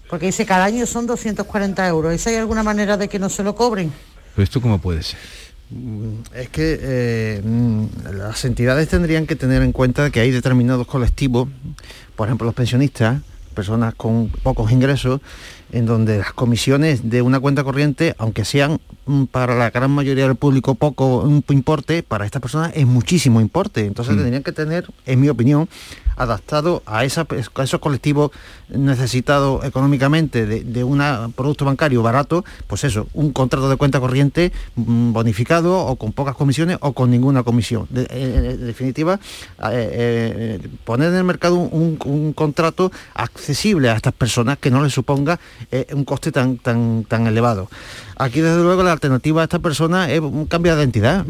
Porque 0.08 0.26
dice 0.26 0.46
cada 0.46 0.64
año 0.64 0.86
son 0.86 1.06
240 1.06 1.86
euros. 1.88 2.12
¿Esa 2.14 2.30
hay 2.30 2.36
alguna 2.36 2.62
manera 2.62 2.96
de 2.96 3.08
que 3.08 3.18
no 3.18 3.28
se 3.28 3.42
lo 3.42 3.54
cobren? 3.54 3.92
¿Pero 4.34 4.44
esto 4.44 4.60
cómo 4.60 4.78
puede 4.78 5.02
ser? 5.02 5.18
Mm, 5.70 6.20
Es 6.34 6.48
que 6.48 6.78
eh, 6.80 7.40
mm, 7.44 7.84
las 8.16 8.44
entidades 8.44 8.88
tendrían 8.88 9.26
que 9.26 9.36
tener 9.36 9.62
en 9.62 9.72
cuenta 9.72 10.10
que 10.10 10.20
hay 10.20 10.30
determinados 10.30 10.86
colectivos, 10.86 11.48
por 12.14 12.28
ejemplo 12.28 12.46
los 12.46 12.54
pensionistas, 12.54 13.20
personas 13.54 13.94
con 13.94 14.28
pocos 14.28 14.70
ingresos, 14.70 15.20
en 15.72 15.86
donde 15.86 16.18
las 16.18 16.32
comisiones 16.32 17.10
de 17.10 17.22
una 17.22 17.40
cuenta 17.40 17.64
corriente, 17.64 18.14
aunque 18.18 18.44
sean 18.44 18.78
mm, 19.06 19.24
para 19.24 19.54
la 19.56 19.70
gran 19.70 19.90
mayoría 19.90 20.26
del 20.26 20.36
público 20.36 20.74
poco 20.74 21.18
un 21.22 21.44
importe, 21.48 22.02
para 22.02 22.24
estas 22.24 22.40
personas 22.42 22.72
es 22.74 22.86
muchísimo 22.86 23.40
importe. 23.40 23.84
Entonces 23.86 24.14
Mm. 24.14 24.18
tendrían 24.18 24.42
que 24.42 24.52
tener, 24.52 24.86
en 25.06 25.20
mi 25.20 25.28
opinión, 25.28 25.68
adaptado 26.16 26.82
a, 26.86 27.04
esos 27.04 27.26
colectivos 27.80 28.30
necesitados 28.68 29.64
económicamente 29.64 30.46
de, 30.46 30.84
un 30.84 31.32
producto 31.34 31.64
bancario 31.64 32.02
barato, 32.02 32.44
pues 32.66 32.84
eso, 32.84 33.06
un 33.14 33.32
contrato 33.32 33.68
de 33.68 33.76
cuenta 33.76 34.00
corriente 34.00 34.52
mm, 34.74 35.12
bonificado 35.12 35.78
o 35.78 35.96
con 35.96 36.12
pocas 36.12 36.34
comisiones 36.34 36.78
o 36.80 36.92
con 36.92 37.10
ninguna 37.10 37.42
comisión. 37.42 37.86
De- 37.90 38.06
eh, 38.10 38.50
en 38.54 38.66
definitiva, 38.66 39.20
eh, 39.70 40.58
eh, 40.62 40.68
poner 40.84 41.08
en 41.10 41.16
el 41.16 41.24
mercado 41.24 41.56
un, 41.56 41.96
contrato 42.34 42.90
accesible 43.14 43.90
a 43.90 43.96
estas 43.96 44.12
personas 44.12 44.58
que 44.58 44.70
no 44.70 44.82
les 44.82 44.92
suponga 44.92 45.38
eh, 45.70 45.86
un 45.92 46.04
coste 46.04 46.32
tan, 46.32 46.58
tan, 46.58 47.04
tan 47.04 47.26
elevado. 47.26 47.68
Aquí 48.16 48.40
desde 48.40 48.62
luego 48.62 48.82
la 48.82 48.92
alternativa 48.92 49.42
a 49.42 49.44
esta 49.44 49.58
persona 49.58 50.10
es 50.10 50.20
un 50.20 50.46
cambio 50.46 50.74
de 50.74 50.82
identidad. 50.82 51.24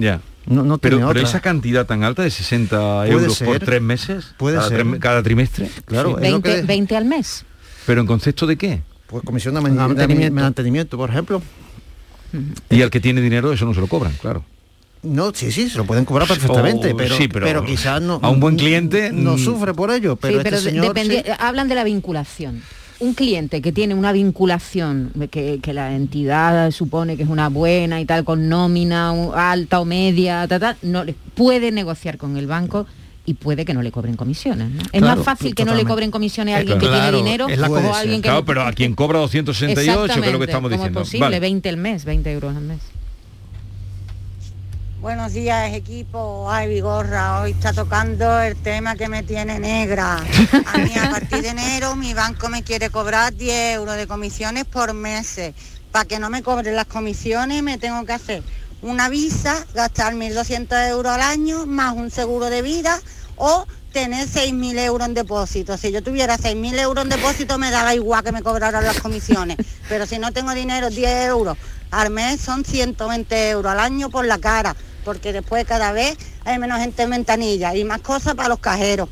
No, 0.46 0.62
no 0.62 0.78
Pero, 0.78 0.96
tiene 0.98 1.08
pero 1.10 1.20
otra. 1.20 1.28
esa 1.28 1.40
cantidad 1.40 1.86
tan 1.86 2.04
alta 2.04 2.22
de 2.22 2.30
60 2.30 2.76
Puede 2.78 3.10
euros 3.12 3.38
por 3.40 3.58
tres 3.58 3.82
meses, 3.82 4.26
Puede 4.36 4.56
cada, 4.56 4.68
ser. 4.68 4.86
tri- 4.86 4.98
cada 5.00 5.22
trimestre, 5.22 5.68
Claro, 5.86 6.10
es 6.10 6.14
lo 6.14 6.20
20, 6.20 6.54
que- 6.60 6.62
20 6.62 6.96
al 6.96 7.04
mes. 7.04 7.44
pero 7.84 8.00
en 8.00 8.06
concepto 8.06 8.46
de 8.46 8.56
qué? 8.56 8.80
Pues 9.08 9.24
comisión 9.24 9.54
de 9.54 10.30
mantenimiento, 10.30 10.96
por 10.96 11.10
ejemplo. 11.10 11.42
Y 12.70 12.82
al 12.82 12.90
que 12.90 13.00
tiene 13.00 13.20
dinero 13.20 13.52
eso 13.52 13.64
no 13.64 13.74
se 13.74 13.80
lo 13.80 13.86
cobran, 13.86 14.12
claro. 14.20 14.44
No, 15.02 15.32
sí, 15.34 15.52
sí, 15.52 15.68
se 15.70 15.78
lo 15.78 15.84
pueden 15.84 16.04
cobrar 16.04 16.26
perfectamente, 16.26 16.92
Oh, 16.92 16.96
pero, 16.96 17.16
sí, 17.16 17.28
pero 17.28 17.46
pero, 17.46 17.64
quizás 17.64 18.02
no. 18.02 18.18
a 18.22 18.28
un 18.28 18.40
buen 18.40 18.56
cliente, 18.56 19.12
no 19.12 19.38
sufre 19.38 19.72
por 19.74 19.90
ello, 19.92 20.16
pero 20.16 20.32
sí, 20.34 20.38
este 20.38 20.50
pero 20.50 20.60
señor 20.62 20.94
sí. 20.98 21.22
hablan 21.38 21.68
de 21.68 21.74
la 21.76 21.84
vinculación. 21.84 22.62
Un 22.98 23.12
cliente 23.14 23.60
que 23.60 23.72
tiene 23.72 23.94
una 23.94 24.10
vinculación, 24.12 25.10
de 25.14 25.28
que, 25.28 25.58
que 25.62 25.72
la 25.74 25.94
entidad 25.94 26.70
supone 26.70 27.16
que 27.16 27.24
es 27.24 27.28
una 27.28 27.48
buena 27.50 28.00
y 28.00 28.06
tal, 28.06 28.24
con 28.24 28.48
nómina 28.48 29.10
alta 29.34 29.80
o 29.80 29.84
media, 29.84 30.46
ta, 30.48 30.58
ta, 30.58 30.76
no 30.82 31.04
le- 31.04 31.14
puede 31.34 31.70
negociar 31.72 32.16
con 32.16 32.38
el 32.38 32.46
banco 32.46 32.86
y 33.26 33.34
puede 33.34 33.64
que 33.66 33.74
no 33.74 33.82
le 33.82 33.90
cobren 33.90 34.16
comisiones. 34.16 34.70
¿no? 34.70 34.80
Es 34.92 35.00
Claro, 35.02 35.16
más 35.16 35.24
fácil 35.24 35.54
que 35.54 35.64
no 35.64 35.72
le 35.72 35.80
totalmente. 35.80 35.88
cobren 35.92 36.10
comisiones 36.10 36.54
a 36.54 36.56
Eh, 36.56 36.60
alguien 36.60 36.78
que 36.78 36.86
claro, 36.86 37.02
tiene 37.02 37.16
dinero 37.18 37.48
es 37.48 37.58
la- 37.58 37.68
o 37.68 37.76
a 37.76 37.98
alguien 37.98 38.22
que 38.22 38.28
Claro, 38.28 38.40
no- 38.40 38.46
pero 38.46 38.62
a 38.62 38.72
quien 38.72 38.94
cobra 38.94 39.18
268, 39.18 40.14
que 40.22 40.26
es 40.26 40.32
lo 40.32 40.38
que 40.38 40.44
estamos 40.46 40.70
¿cómo 40.70 40.76
diciendo. 40.82 41.00
es 41.00 41.06
posible? 41.06 41.20
Vale. 41.26 41.40
20 41.40 41.68
al 41.68 41.76
mes, 41.76 42.04
20 42.06 42.32
euros 42.32 42.56
al 42.56 42.62
mes. 42.62 42.78
Buenos 45.00 45.34
días 45.34 45.74
equipo, 45.74 46.50
ay 46.50 46.68
Vigorra, 46.68 47.40
hoy 47.40 47.50
está 47.50 47.74
tocando 47.74 48.40
el 48.40 48.56
tema 48.56 48.96
que 48.96 49.08
me 49.08 49.22
tiene 49.22 49.58
negra. 49.58 50.16
A 50.16 50.78
mí 50.78 50.90
a 50.98 51.10
partir 51.10 51.42
de 51.42 51.48
enero 51.50 51.94
mi 51.96 52.14
banco 52.14 52.48
me 52.48 52.62
quiere 52.62 52.88
cobrar 52.88 53.34
10 53.34 53.74
euros 53.74 53.96
de 53.96 54.06
comisiones 54.06 54.64
por 54.64 54.94
meses. 54.94 55.54
Para 55.92 56.06
que 56.06 56.18
no 56.18 56.30
me 56.30 56.42
cobren 56.42 56.74
las 56.74 56.86
comisiones 56.86 57.62
me 57.62 57.76
tengo 57.76 58.06
que 58.06 58.14
hacer 58.14 58.42
una 58.80 59.10
visa, 59.10 59.66
gastar 59.74 60.14
1.200 60.14 60.88
euros 60.88 61.12
al 61.12 61.20
año, 61.20 61.66
más 61.66 61.94
un 61.94 62.10
seguro 62.10 62.46
de 62.46 62.62
vida 62.62 62.98
o 63.36 63.66
tener 63.92 64.26
6.000 64.26 64.78
euros 64.78 65.08
en 65.08 65.14
depósito. 65.14 65.76
Si 65.76 65.92
yo 65.92 66.02
tuviera 66.02 66.38
6.000 66.38 66.80
euros 66.80 67.04
en 67.04 67.10
depósito 67.10 67.58
me 67.58 67.70
daba 67.70 67.94
igual 67.94 68.24
que 68.24 68.32
me 68.32 68.42
cobraran 68.42 68.82
las 68.82 69.00
comisiones. 69.00 69.58
Pero 69.90 70.06
si 70.06 70.18
no 70.18 70.32
tengo 70.32 70.52
dinero, 70.52 70.88
10 70.88 71.28
euros 71.28 71.58
al 71.96 72.10
mes 72.10 72.42
son 72.42 72.62
120 72.62 73.48
euros 73.48 73.72
al 73.72 73.80
año 73.80 74.10
por 74.10 74.26
la 74.26 74.36
cara, 74.36 74.76
porque 75.02 75.32
después 75.32 75.64
cada 75.64 75.92
vez 75.92 76.18
hay 76.44 76.58
menos 76.58 76.78
gente 76.78 77.04
en 77.04 77.08
ventanilla 77.08 77.74
y 77.74 77.84
más 77.84 78.02
cosas 78.02 78.34
para 78.34 78.50
los 78.50 78.58
cajeros. 78.58 79.08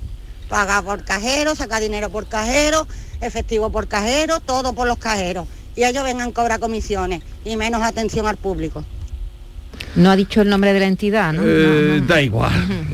Pagar 0.50 0.84
por 0.84 1.02
cajero, 1.02 1.54
sacar 1.54 1.80
dinero 1.80 2.10
por 2.10 2.28
cajero, 2.28 2.86
efectivo 3.22 3.70
por 3.70 3.88
cajero, 3.88 4.40
todo 4.40 4.74
por 4.74 4.86
los 4.86 4.98
cajeros. 4.98 5.48
Y 5.74 5.84
ellos 5.84 6.04
vengan 6.04 6.28
a 6.28 6.32
cobrar 6.34 6.60
comisiones 6.60 7.22
y 7.42 7.56
menos 7.56 7.82
atención 7.82 8.26
al 8.26 8.36
público. 8.36 8.84
No 9.96 10.10
ha 10.10 10.16
dicho 10.16 10.42
el 10.42 10.48
nombre 10.48 10.72
de 10.72 10.80
la 10.80 10.86
entidad, 10.86 11.32
¿no? 11.32 11.42
Eh, 11.44 11.96
No, 11.98 12.00
no. 12.00 12.06
Da 12.06 12.20
igual, 12.22 12.52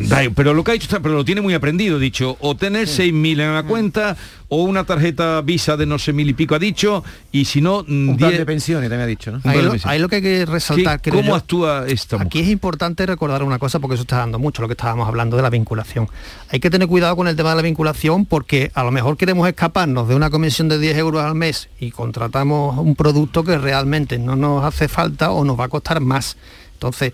da 0.09 0.21
pero 0.35 0.53
lo 0.55 0.63
que 0.65 0.73
ha 0.73 0.75
dicho 0.75 0.85
está, 0.85 1.01
pero 1.01 1.15
lo 1.15 1.25
tiene 1.25 1.41
muy 1.41 1.55
aprendido, 1.55 1.99
dicho, 1.99 2.37
o 2.41 2.55
tener 2.57 2.87
6.000 2.87 3.41
en 3.41 3.55
la 3.55 3.63
cuenta, 3.63 4.17
o 4.49 4.65
una 4.65 4.85
tarjeta 4.85 5.41
Visa 5.43 5.77
de 5.77 5.87
no 5.87 5.99
sé 5.99 6.13
mil 6.13 6.29
y 6.29 6.35
pico 6.35 6.55
ha 6.57 6.59
dicho, 6.59 7.05
y 7.31 7.45
si 7.45 7.61
no, 7.61 7.79
Un 7.89 8.17
plan 8.19 8.31
10 8.31 8.39
de 8.41 8.47
pensiones 8.47 8.91
también 8.91 9.01
ha 9.03 9.07
dicho, 9.07 9.31
¿no? 9.31 9.41
Ahí 9.45 9.57
de 9.59 9.63
lo, 9.63 9.71
pensiones. 9.71 9.87
ahí 9.95 9.99
lo 10.01 10.09
que 10.09 10.17
hay 10.17 10.23
que 10.23 10.45
resaltar, 10.47 11.01
¿Qué- 11.01 11.11
creo 11.11 11.23
¿Cómo 11.23 11.33
yo, 11.33 11.37
actúa 11.37 11.85
esta 11.87 12.17
mujer? 12.17 12.27
Aquí 12.27 12.41
es 12.41 12.49
importante 12.49 13.07
recordar 13.07 13.43
una 13.45 13.59
cosa 13.61 13.79
porque 13.79 13.95
eso 13.95 14.03
está 14.03 14.19
dando 14.19 14.39
mucho, 14.41 14.61
lo 14.61 14.69
que 14.69 14.73
estábamos 14.73 15.07
hablando 15.07 15.37
de 15.37 15.43
la 15.43 15.51
vinculación. 15.51 16.09
Hay 16.51 16.59
que 16.61 16.69
tener 16.69 16.89
cuidado 16.89 17.15
con 17.17 17.29
el 17.29 17.37
tema 17.37 17.51
de 17.51 17.57
la 17.57 17.63
vinculación 17.63 18.27
porque 18.27 18.73
a 18.75 18.83
lo 18.83 18.91
mejor 18.91 19.17
queremos 19.17 19.47
escaparnos 19.49 20.09
de 20.09 20.17
una 20.17 20.31
comisión 20.31 20.69
de 20.69 20.79
10 20.81 20.99
euros 20.99 21.23
al 21.23 21.35
mes 21.37 21.69
y 21.79 21.93
contratamos 21.93 22.77
un 22.79 22.97
producto 22.97 23.45
que 23.45 23.57
realmente 23.57 24.19
no 24.19 24.35
nos 24.37 24.65
hace 24.65 24.89
falta 24.89 25.31
o 25.31 25.45
nos 25.45 25.59
va 25.59 25.65
a 25.67 25.69
costar 25.69 26.01
más. 26.01 26.37
Entonces, 26.81 27.13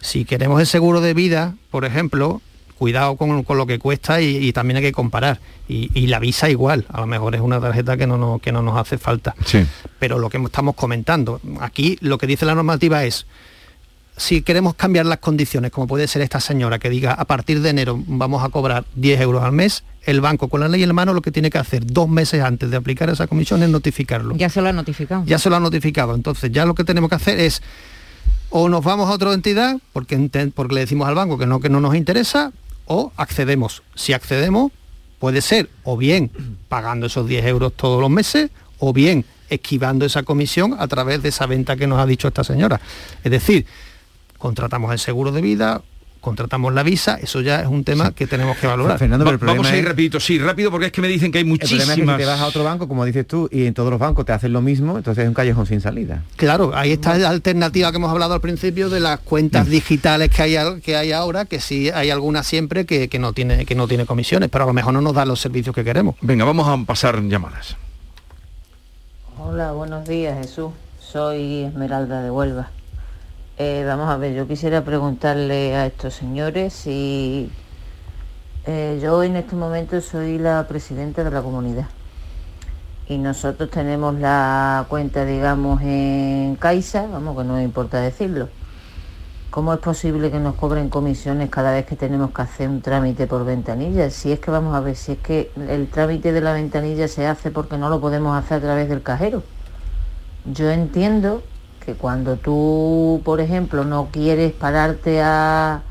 si 0.00 0.24
queremos 0.24 0.60
el 0.60 0.68
seguro 0.68 1.00
de 1.00 1.14
vida, 1.14 1.56
por 1.72 1.84
ejemplo, 1.84 2.40
cuidado 2.78 3.16
con, 3.16 3.42
con 3.42 3.58
lo 3.58 3.66
que 3.66 3.80
cuesta 3.80 4.20
y, 4.20 4.36
y 4.36 4.52
también 4.52 4.76
hay 4.76 4.84
que 4.84 4.92
comparar. 4.92 5.40
Y, 5.68 5.90
y 6.00 6.06
la 6.06 6.20
visa 6.20 6.48
igual, 6.48 6.86
a 6.88 7.00
lo 7.00 7.08
mejor 7.08 7.34
es 7.34 7.40
una 7.40 7.60
tarjeta 7.60 7.96
que 7.96 8.06
no, 8.06 8.16
nos- 8.16 8.40
que 8.40 8.52
no 8.52 8.62
nos 8.62 8.76
hace 8.78 8.98
falta 8.98 9.34
Sí. 9.44 9.66
pero 9.98 10.18
lo 10.20 10.30
que 10.30 10.38
estamos 10.38 10.76
comentando, 10.76 11.40
aquí 11.60 11.98
lo 12.00 12.18
que 12.18 12.26
dice 12.28 12.46
la 12.46 12.54
normativa 12.54 13.04
es, 13.04 13.26
si 14.16 14.42
queremos 14.42 14.74
cambiar 14.74 15.06
las 15.06 15.18
condiciones, 15.18 15.70
como 15.72 15.86
puede 15.88 16.06
ser 16.08 16.22
esta 16.22 16.40
señora 16.40 16.78
que 16.78 16.88
diga 16.90 17.12
a 17.12 17.24
partir 17.24 17.60
de 17.62 17.70
enero 17.70 17.98
vamos 18.06 18.44
a 18.44 18.48
cobrar 18.48 18.84
10 18.94 19.20
euros 19.22 19.42
al 19.42 19.52
mes, 19.52 19.82
el 20.04 20.20
banco 20.20 20.48
con 20.48 20.60
la 20.60 20.68
ley 20.68 20.82
en 20.82 20.88
la 20.88 20.92
mano 20.94 21.12
lo 21.14 21.22
que 21.22 21.30
tiene 21.32 21.50
que 21.50 21.58
hacer 21.58 21.84
dos 21.86 22.08
meses 22.08 22.42
antes 22.42 22.70
de 22.70 22.76
aplicar 22.76 23.08
esa 23.10 23.26
comisión 23.26 23.62
es 23.62 23.68
notificarlo. 23.70 24.36
Ya 24.36 24.48
se 24.48 24.60
lo 24.62 24.68
ha 24.68 24.72
notificado. 24.72 25.24
Ya 25.26 25.38
se 25.38 25.50
lo 25.50 25.56
ha 25.56 25.60
notificado, 25.60 26.14
entonces 26.14 26.50
ya 26.52 26.64
lo 26.64 26.74
que 26.74 26.84
tenemos 26.84 27.08
que 27.10 27.16
hacer 27.16 27.38
es 27.40 27.62
o 28.50 28.68
nos 28.68 28.84
vamos 28.84 29.08
a 29.08 29.12
otra 29.12 29.32
entidad 29.32 29.78
porque, 29.92 30.30
porque 30.54 30.74
le 30.74 30.80
decimos 30.80 31.08
al 31.08 31.14
banco 31.14 31.38
que 31.38 31.46
no, 31.46 31.60
que 31.60 31.68
no 31.68 31.80
nos 31.80 31.94
interesa 31.94 32.52
o 32.86 33.12
accedemos. 33.16 33.82
Si 33.94 34.12
accedemos, 34.12 34.72
puede 35.18 35.40
ser 35.40 35.70
o 35.84 35.96
bien 35.96 36.30
pagando 36.68 37.06
esos 37.06 37.26
10 37.26 37.46
euros 37.46 37.72
todos 37.74 38.00
los 38.00 38.10
meses 38.10 38.50
o 38.78 38.92
bien 38.92 39.24
esquivando 39.48 40.04
esa 40.04 40.22
comisión 40.22 40.76
a 40.78 40.88
través 40.88 41.22
de 41.22 41.28
esa 41.28 41.46
venta 41.46 41.76
que 41.76 41.86
nos 41.86 41.98
ha 41.98 42.06
dicho 42.06 42.28
esta 42.28 42.44
señora. 42.44 42.80
Es 43.22 43.30
decir, 43.30 43.66
contratamos 44.38 44.92
el 44.92 44.98
seguro 44.98 45.32
de 45.32 45.40
vida, 45.40 45.82
contratamos 46.20 46.72
la 46.74 46.82
visa, 46.82 47.16
eso 47.20 47.40
ya 47.40 47.60
es 47.62 47.66
un 47.66 47.82
tema 47.84 48.12
que 48.12 48.26
tenemos 48.26 48.56
que 48.58 48.66
valorar. 48.66 48.98
Fernando, 48.98 49.24
pero 49.24 49.30
Va- 49.30 49.34
el 49.34 49.38
problema 49.38 49.58
vamos 49.62 49.72
a 49.72 49.76
ir 49.76 49.82
es- 49.84 49.88
rapidito, 49.88 50.20
sí, 50.20 50.38
rápido, 50.38 50.70
porque 50.70 50.86
es 50.86 50.92
que 50.92 51.00
me 51.00 51.08
dicen 51.08 51.32
que 51.32 51.38
hay 51.38 51.44
El 51.50 51.58
problema 51.58 51.64
es 51.64 51.70
que 51.70 51.84
muchísimas... 51.86 52.16
si 52.16 52.22
te 52.22 52.26
vas 52.26 52.40
a 52.40 52.46
otro 52.46 52.62
banco, 52.64 52.86
como 52.88 53.04
dices 53.04 53.26
tú, 53.26 53.48
y 53.50 53.64
en 53.66 53.74
todos 53.74 53.90
los 53.90 53.98
bancos 53.98 54.24
te 54.26 54.32
hacen 54.32 54.52
lo 54.52 54.60
mismo, 54.60 54.96
entonces 54.98 55.22
es 55.22 55.28
un 55.28 55.34
callejón 55.34 55.66
sin 55.66 55.80
salida. 55.80 56.22
Claro, 56.36 56.72
ahí 56.74 56.92
está 56.92 57.16
la 57.18 57.30
alternativa 57.30 57.90
que 57.90 57.96
hemos 57.96 58.10
hablado 58.10 58.34
al 58.34 58.40
principio 58.40 58.88
de 58.90 59.00
las 59.00 59.20
cuentas 59.20 59.66
Mm. 59.66 59.70
digitales 59.70 60.30
que 60.30 60.42
hay, 60.42 60.80
que 60.82 60.96
hay 60.96 61.12
ahora, 61.12 61.44
que 61.46 61.60
sí 61.60 61.90
hay 61.90 62.10
alguna 62.10 62.42
siempre 62.42 62.84
que, 62.86 63.08
que 63.08 63.18
no 63.18 63.32
tiene, 63.32 63.64
que 63.64 63.74
no 63.74 63.88
tiene 63.88 64.06
comisiones, 64.06 64.48
pero 64.50 64.64
a 64.64 64.66
lo 64.66 64.72
mejor 64.72 64.92
no 64.92 65.00
nos 65.00 65.14
da 65.14 65.24
los 65.24 65.40
servicios 65.40 65.74
que 65.74 65.84
queremos. 65.84 66.16
Venga, 66.20 66.44
vamos 66.44 66.68
a 66.68 66.84
pasar 66.86 67.20
llamadas. 67.22 67.76
Hola, 69.38 69.72
buenos 69.72 70.06
días 70.06 70.36
Jesús. 70.38 70.70
Soy 71.00 71.64
Esmeralda 71.64 72.22
de 72.22 72.30
Huelva. 72.30 72.70
Eh, 73.62 73.84
vamos 73.86 74.08
a 74.08 74.16
ver, 74.16 74.32
yo 74.32 74.48
quisiera 74.48 74.82
preguntarle 74.84 75.76
a 75.76 75.84
estos 75.84 76.14
señores 76.14 76.72
si 76.72 77.50
eh, 78.64 78.98
yo 79.02 79.22
en 79.22 79.36
este 79.36 79.54
momento 79.54 80.00
soy 80.00 80.38
la 80.38 80.66
presidenta 80.66 81.22
de 81.22 81.30
la 81.30 81.42
comunidad 81.42 81.84
y 83.06 83.18
nosotros 83.18 83.70
tenemos 83.70 84.14
la 84.14 84.86
cuenta, 84.88 85.26
digamos, 85.26 85.82
en 85.82 86.56
Caixa, 86.58 87.06
vamos, 87.06 87.36
que 87.36 87.44
no 87.44 87.56
me 87.56 87.62
importa 87.62 88.00
decirlo. 88.00 88.48
¿Cómo 89.50 89.74
es 89.74 89.80
posible 89.80 90.30
que 90.30 90.38
nos 90.38 90.54
cobren 90.54 90.88
comisiones 90.88 91.50
cada 91.50 91.72
vez 91.72 91.84
que 91.84 91.96
tenemos 91.96 92.30
que 92.30 92.40
hacer 92.40 92.66
un 92.66 92.80
trámite 92.80 93.26
por 93.26 93.44
ventanilla? 93.44 94.08
Si 94.08 94.32
es 94.32 94.40
que 94.40 94.50
vamos 94.50 94.74
a 94.74 94.80
ver, 94.80 94.96
si 94.96 95.12
es 95.12 95.18
que 95.18 95.50
el 95.68 95.86
trámite 95.88 96.32
de 96.32 96.40
la 96.40 96.54
ventanilla 96.54 97.08
se 97.08 97.26
hace 97.26 97.50
porque 97.50 97.76
no 97.76 97.90
lo 97.90 98.00
podemos 98.00 98.42
hacer 98.42 98.56
a 98.56 98.60
través 98.62 98.88
del 98.88 99.02
cajero. 99.02 99.42
Yo 100.46 100.70
entiendo 100.70 101.42
que 101.84 101.94
cuando 101.94 102.36
tú, 102.36 103.20
por 103.24 103.40
ejemplo, 103.40 103.84
no 103.84 104.08
quieres 104.12 104.52
pararte 104.52 105.20
a, 105.22 105.82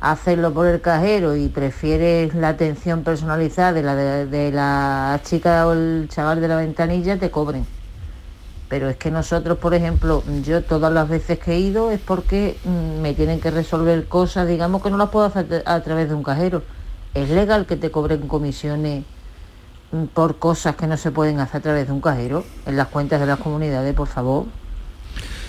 hacerlo 0.00 0.52
por 0.52 0.66
el 0.66 0.80
cajero 0.80 1.36
y 1.36 1.48
prefieres 1.48 2.34
la 2.34 2.48
atención 2.48 3.04
personalizada 3.04 3.72
de 3.72 3.82
la, 3.84 3.94
de, 3.94 4.26
de 4.26 4.50
la 4.50 5.20
chica 5.22 5.66
o 5.68 5.72
el 5.72 6.08
chaval 6.10 6.40
de 6.40 6.48
la 6.48 6.56
ventanilla, 6.56 7.18
te 7.18 7.30
cobren. 7.30 7.64
Pero 8.68 8.88
es 8.88 8.96
que 8.96 9.10
nosotros, 9.10 9.58
por 9.58 9.74
ejemplo, 9.74 10.24
yo 10.42 10.62
todas 10.64 10.92
las 10.92 11.08
veces 11.08 11.38
que 11.38 11.52
he 11.52 11.58
ido 11.60 11.90
es 11.92 12.00
porque 12.00 12.56
mm, 12.64 13.00
me 13.00 13.14
tienen 13.14 13.38
que 13.38 13.50
resolver 13.50 14.08
cosas, 14.08 14.48
digamos, 14.48 14.82
que 14.82 14.90
no 14.90 14.96
las 14.96 15.10
puedo 15.10 15.26
hacer 15.26 15.62
a 15.66 15.80
través 15.80 16.08
de 16.08 16.14
un 16.14 16.22
cajero. 16.22 16.62
¿Es 17.14 17.28
legal 17.30 17.66
que 17.66 17.76
te 17.76 17.90
cobren 17.90 18.26
comisiones 18.26 19.04
mm, 19.92 20.06
por 20.06 20.38
cosas 20.38 20.74
que 20.74 20.86
no 20.86 20.96
se 20.96 21.10
pueden 21.12 21.38
hacer 21.38 21.58
a 21.58 21.62
través 21.62 21.86
de 21.86 21.92
un 21.92 22.00
cajero? 22.00 22.44
En 22.66 22.76
las 22.76 22.88
cuentas 22.88 23.20
de 23.20 23.26
las 23.26 23.38
comunidades, 23.38 23.94
por 23.94 24.08
favor. 24.08 24.46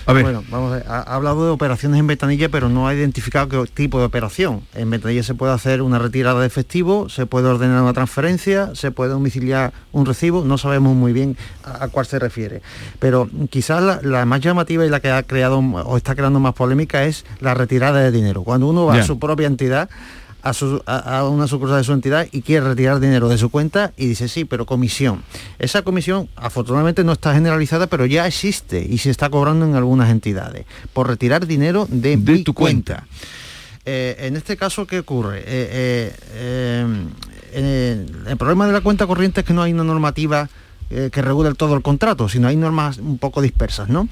Bueno, 0.06 0.44
vamos 0.50 0.72
a 0.74 0.76
ver, 0.76 0.86
ha, 0.88 1.00
ha 1.00 1.16
hablado 1.16 1.46
de 1.46 1.52
operaciones 1.52 2.00
en 2.00 2.08
ventanilla, 2.08 2.50
pero 2.50 2.70
no 2.70 2.88
ha 2.88 2.94
identificado 2.94 3.48
qué 3.48 3.72
tipo 3.74 4.00
de 4.00 4.06
operación. 4.06 4.62
En 4.74 4.90
ventanilla 4.90 5.24
se 5.24 5.34
puede 5.34 5.54
hacer 5.54 5.82
una 5.82 6.00
retirada 6.00 6.42
de 6.42 6.48
efectivo, 6.48 7.10
se 7.10 7.26
puede 7.26 7.48
ordenar 7.48 7.82
una 7.82 7.94
transferencia, 7.94 8.72
se 8.76 8.92
puede 8.92 9.12
domiciliar 9.12 9.74
un 9.92 10.06
recibo, 10.06 10.44
no 10.44 10.58
sabemos 10.58 10.96
muy 10.96 11.14
bien 11.14 11.38
a, 11.64 11.86
a 11.86 11.88
cuál 11.88 12.06
se 12.06 12.20
refiere. 12.20 12.62
Pero 13.00 13.30
quizás 13.50 13.82
la, 13.82 14.00
la 14.02 14.26
más 14.26 14.42
llamativa 14.42 14.86
y 14.86 14.90
la 14.90 15.00
que 15.00 15.10
ha 15.10 15.24
creado 15.24 15.60
o 15.60 15.98
está 15.98 16.16
creando 16.16 16.40
más 16.40 16.54
polémica 16.54 17.04
es 17.06 17.26
la 17.40 17.54
retirada 17.54 18.02
de 18.02 18.12
dinero. 18.12 18.44
Cuando 18.44 18.68
uno 18.68 18.86
va 18.86 18.96
a 18.96 19.04
su 19.04 19.20
propia 19.20 19.48
entidad, 19.48 19.90
a, 20.44 20.54
su- 20.54 20.84
a- 20.86 21.18
a 21.20 21.28
una 21.30 21.48
sucursal 21.48 21.78
de 21.78 21.84
su 21.86 21.94
entidad 21.94 22.28
y 22.32 22.42
quiere 22.42 22.68
retirar 22.68 23.00
dinero 23.00 23.30
de 23.30 23.38
su 23.38 23.50
cuenta 23.50 23.94
y 23.98 24.06
dice 24.08 24.28
sí, 24.28 24.46
pero 24.46 24.66
comisión. 24.66 25.24
Esa 25.58 25.82
comisión 25.84 26.30
afortunadamente 26.36 27.04
no 27.04 27.14
está 27.14 27.34
generalizada, 27.34 27.88
pero 27.88 28.06
ya 28.06 28.28
existe 28.28 28.86
y 28.88 28.98
se 28.98 29.10
está 29.10 29.30
cobrando 29.30 29.66
en 29.66 29.76
algunas 29.76 30.10
entidades 30.10 30.66
por 30.92 31.08
retirar 31.08 31.48
dinero 31.48 31.88
de, 31.90 32.18
mi 32.18 32.44
tu 32.44 32.54
cuenta. 32.54 33.08
Eh, 33.86 34.16
en 34.20 34.36
este 34.36 34.56
caso, 34.56 34.86
¿qué 34.88 35.00
ocurre? 35.00 35.40
Eh, 35.46 36.14
eh, 37.54 38.06
el 38.28 38.38
problema 38.38 38.66
de 38.68 38.74
la 38.74 38.82
cuenta 38.82 39.08
corriente 39.08 39.42
es 39.42 39.46
que 39.48 39.54
no 39.54 39.62
hay 39.62 39.74
una 39.74 39.84
normativa 39.84 40.50
que 40.90 41.22
regule 41.24 41.54
todo 41.56 41.74
el 41.76 41.82
contrato, 41.82 42.30
sino 42.30 42.48
hay 42.48 42.56
normas 42.56 43.00
un 43.00 43.18
poco 43.18 43.42
dispersas, 43.42 43.90
¿no? 43.90 44.08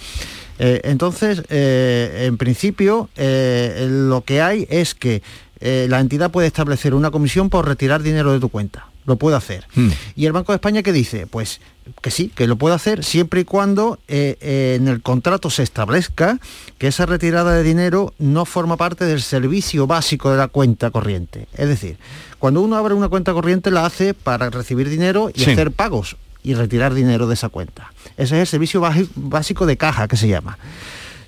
Entonces, 0.58 1.44
en 1.50 2.38
principio, 2.38 3.08
lo 3.18 4.24
que 4.26 4.42
hay 4.42 4.66
es 4.70 4.96
que 4.96 5.22
eh, 5.62 5.88
la 5.89 6.00
entidad 6.00 6.32
puede 6.32 6.48
establecer 6.48 6.94
una 6.94 7.12
comisión 7.12 7.50
por 7.50 7.68
retirar 7.68 8.01
dinero 8.01 8.34
de 8.34 8.39
tu 8.39 8.50
cuenta. 8.50 8.88
Lo 9.06 9.15
puede 9.15 9.36
hacer. 9.36 9.65
Hmm. 9.74 9.89
¿Y 10.15 10.25
el 10.27 10.32
Banco 10.32 10.51
de 10.51 10.58
España 10.58 10.84
qué 10.84 10.91
dice? 10.91 11.25
Pues 11.25 11.60
que 12.01 12.12
sí, 12.12 12.32
que 12.34 12.46
lo 12.46 12.56
puede 12.56 12.75
hacer 12.75 13.03
siempre 13.03 13.41
y 13.41 13.46
cuando 13.46 13.98
eh, 14.08 14.38
eh, 14.41 14.77
en 14.80 14.88
el 14.88 15.01
contrato 15.01 15.50
se 15.50 15.63
establezca 15.63 16.39
que 16.77 16.88
esa 16.88 17.08
retirada 17.08 17.53
de 17.53 17.63
dinero 17.63 18.13
no 18.20 18.46
forma 18.46 18.77
parte 18.77 19.06
del 19.06 19.22
servicio 19.22 19.88
básico 19.88 20.30
de 20.32 20.38
la 20.38 20.48
cuenta 20.48 20.91
corriente. 20.91 21.48
Es 21.56 21.68
decir, 21.68 21.98
cuando 22.38 22.62
uno 22.62 22.75
abre 22.75 22.94
una 22.94 23.10
cuenta 23.10 23.34
corriente 23.34 23.72
la 23.72 23.86
hace 23.88 24.13
para 24.13 24.50
recibir 24.51 24.89
dinero 24.89 25.32
y 25.34 25.41
Sí. 25.41 25.51
hacer 25.51 25.72
pagos 25.72 26.18
y 26.44 26.53
retirar 26.53 26.94
dinero 26.94 27.27
de 27.27 27.34
esa 27.34 27.50
cuenta. 27.50 27.91
Ese 28.18 28.36
es 28.36 28.41
el 28.41 28.48
servicio 28.48 28.82
básico 29.15 29.65
de 29.65 29.77
caja 29.77 30.08
que 30.08 30.18
se 30.18 30.27
llama. 30.27 30.58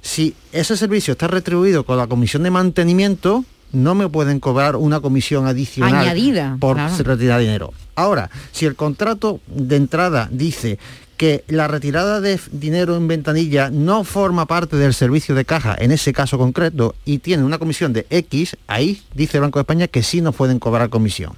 Si 0.01 0.35
ese 0.51 0.75
servicio 0.77 1.13
está 1.13 1.27
retribuido 1.27 1.85
con 1.85 1.97
la 1.97 2.07
comisión 2.07 2.43
de 2.43 2.51
mantenimiento, 2.51 3.45
no 3.73 3.95
me 3.95 4.07
pueden 4.07 4.39
cobrar 4.39 4.75
una 4.77 5.01
comisión 5.01 5.47
adicional 5.47 5.95
Añadida, 5.95 6.57
por 6.59 6.77
claro. 6.77 6.95
retirar 7.03 7.41
dinero. 7.41 7.73
Ahora, 7.95 8.29
si 8.51 8.65
el 8.65 8.75
contrato 8.75 9.41
de 9.47 9.75
entrada 9.75 10.29
dice 10.31 10.79
que 11.23 11.45
la 11.47 11.69
retirada 11.69 12.19
de 12.19 12.37
dinero 12.51 12.97
en 12.97 13.07
ventanilla 13.07 13.69
no 13.69 14.03
forma 14.03 14.45
parte 14.45 14.75
del 14.75 14.93
servicio 14.93 15.35
de 15.35 15.45
caja, 15.45 15.73
en 15.79 15.93
ese 15.93 16.11
caso 16.11 16.37
concreto, 16.37 16.95
y 17.05 17.19
tiene 17.19 17.43
una 17.45 17.59
comisión 17.59 17.93
de 17.93 18.05
X, 18.09 18.57
ahí 18.67 19.01
dice 19.13 19.37
el 19.37 19.43
Banco 19.43 19.57
de 19.59 19.61
España 19.61 19.87
que 19.87 20.03
sí 20.03 20.19
nos 20.19 20.35
pueden 20.35 20.59
cobrar 20.59 20.89
comisión. 20.89 21.31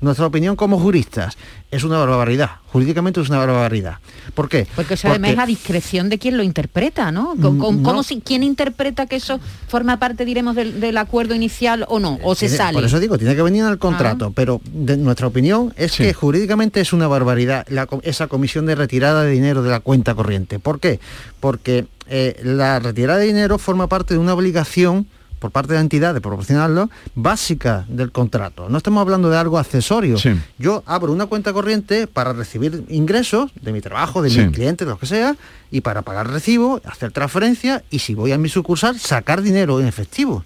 Nuestra 0.00 0.26
opinión 0.26 0.54
como 0.54 0.78
juristas 0.78 1.36
es 1.72 1.82
una 1.82 1.98
barbaridad. 1.98 2.50
Jurídicamente 2.70 3.20
es 3.20 3.28
una 3.30 3.38
barbaridad. 3.38 3.96
¿Por 4.34 4.48
qué? 4.48 4.66
Porque 4.76 4.94
eso 4.94 5.08
además 5.08 5.32
es 5.32 5.38
a 5.38 5.46
discreción 5.46 6.08
de 6.08 6.18
quien 6.18 6.36
lo 6.36 6.42
interpreta, 6.42 7.10
¿no? 7.10 7.34
¿Con, 7.40 7.58
Mm, 7.58 7.82
cómo 7.82 8.02
si, 8.02 8.20
¿Quién 8.20 8.42
interpreta 8.44 9.06
que 9.06 9.16
eso 9.16 9.40
forma 9.68 9.98
parte, 9.98 10.24
diremos, 10.24 10.54
del, 10.54 10.80
del 10.80 10.96
acuerdo 10.98 11.34
inicial 11.34 11.84
o 11.88 11.98
no? 11.98 12.18
¿O 12.22 12.34
se 12.34 12.46
Tiene- 12.46 12.56
sale? 12.56 12.74
Por 12.74 12.84
eso 12.84 13.00
digo, 13.00 13.18
tiene 13.18 13.34
que 13.34 13.42
venir 13.42 13.62
en 13.64 13.68
el 13.70 13.78
contrato, 13.78 14.30
pero 14.32 14.60
de 14.72 14.96
nuestra 14.98 15.26
opinión 15.26 15.72
es 15.76 15.96
que 15.96 16.14
jurídicamente 16.14 16.80
es 16.80 16.92
una 16.92 17.08
barbaridad 17.08 17.66
la 17.68 17.88
esa 18.02 18.26
comisión 18.28 18.66
de 18.66 18.74
retirada 18.74 19.22
de 19.24 19.31
dinero 19.32 19.62
de 19.62 19.70
la 19.70 19.80
cuenta 19.80 20.14
corriente. 20.14 20.58
¿Por 20.58 20.80
qué? 20.80 21.00
Porque 21.40 21.86
eh, 22.08 22.40
la 22.44 22.78
retirada 22.78 23.18
de 23.18 23.26
dinero 23.26 23.58
forma 23.58 23.86
parte 23.88 24.14
de 24.14 24.20
una 24.20 24.34
obligación 24.34 25.06
por 25.38 25.50
parte 25.50 25.72
de 25.72 25.74
la 25.78 25.80
entidad 25.80 26.14
de 26.14 26.20
proporcionarlo 26.20 26.88
básica 27.16 27.84
del 27.88 28.12
contrato. 28.12 28.68
No 28.68 28.76
estamos 28.78 29.00
hablando 29.00 29.28
de 29.28 29.36
algo 29.38 29.58
accesorio. 29.58 30.16
Yo 30.58 30.84
abro 30.86 31.12
una 31.12 31.26
cuenta 31.26 31.52
corriente 31.52 32.06
para 32.06 32.32
recibir 32.32 32.84
ingresos 32.88 33.50
de 33.60 33.72
mi 33.72 33.80
trabajo, 33.80 34.22
de 34.22 34.30
Sí. 34.30 34.38
mis 34.40 34.54
clientes, 34.54 34.86
de 34.86 34.92
lo 34.92 34.98
que 35.00 35.06
sea, 35.06 35.34
y 35.72 35.80
para 35.80 36.02
pagar 36.02 36.30
recibo, 36.30 36.80
hacer 36.84 37.10
transferencia 37.10 37.82
y 37.90 37.98
si 37.98 38.14
voy 38.14 38.30
a 38.30 38.38
mi 38.38 38.48
sucursal, 38.48 39.00
sacar 39.00 39.42
dinero 39.42 39.80
en 39.80 39.88
efectivo 39.88 40.44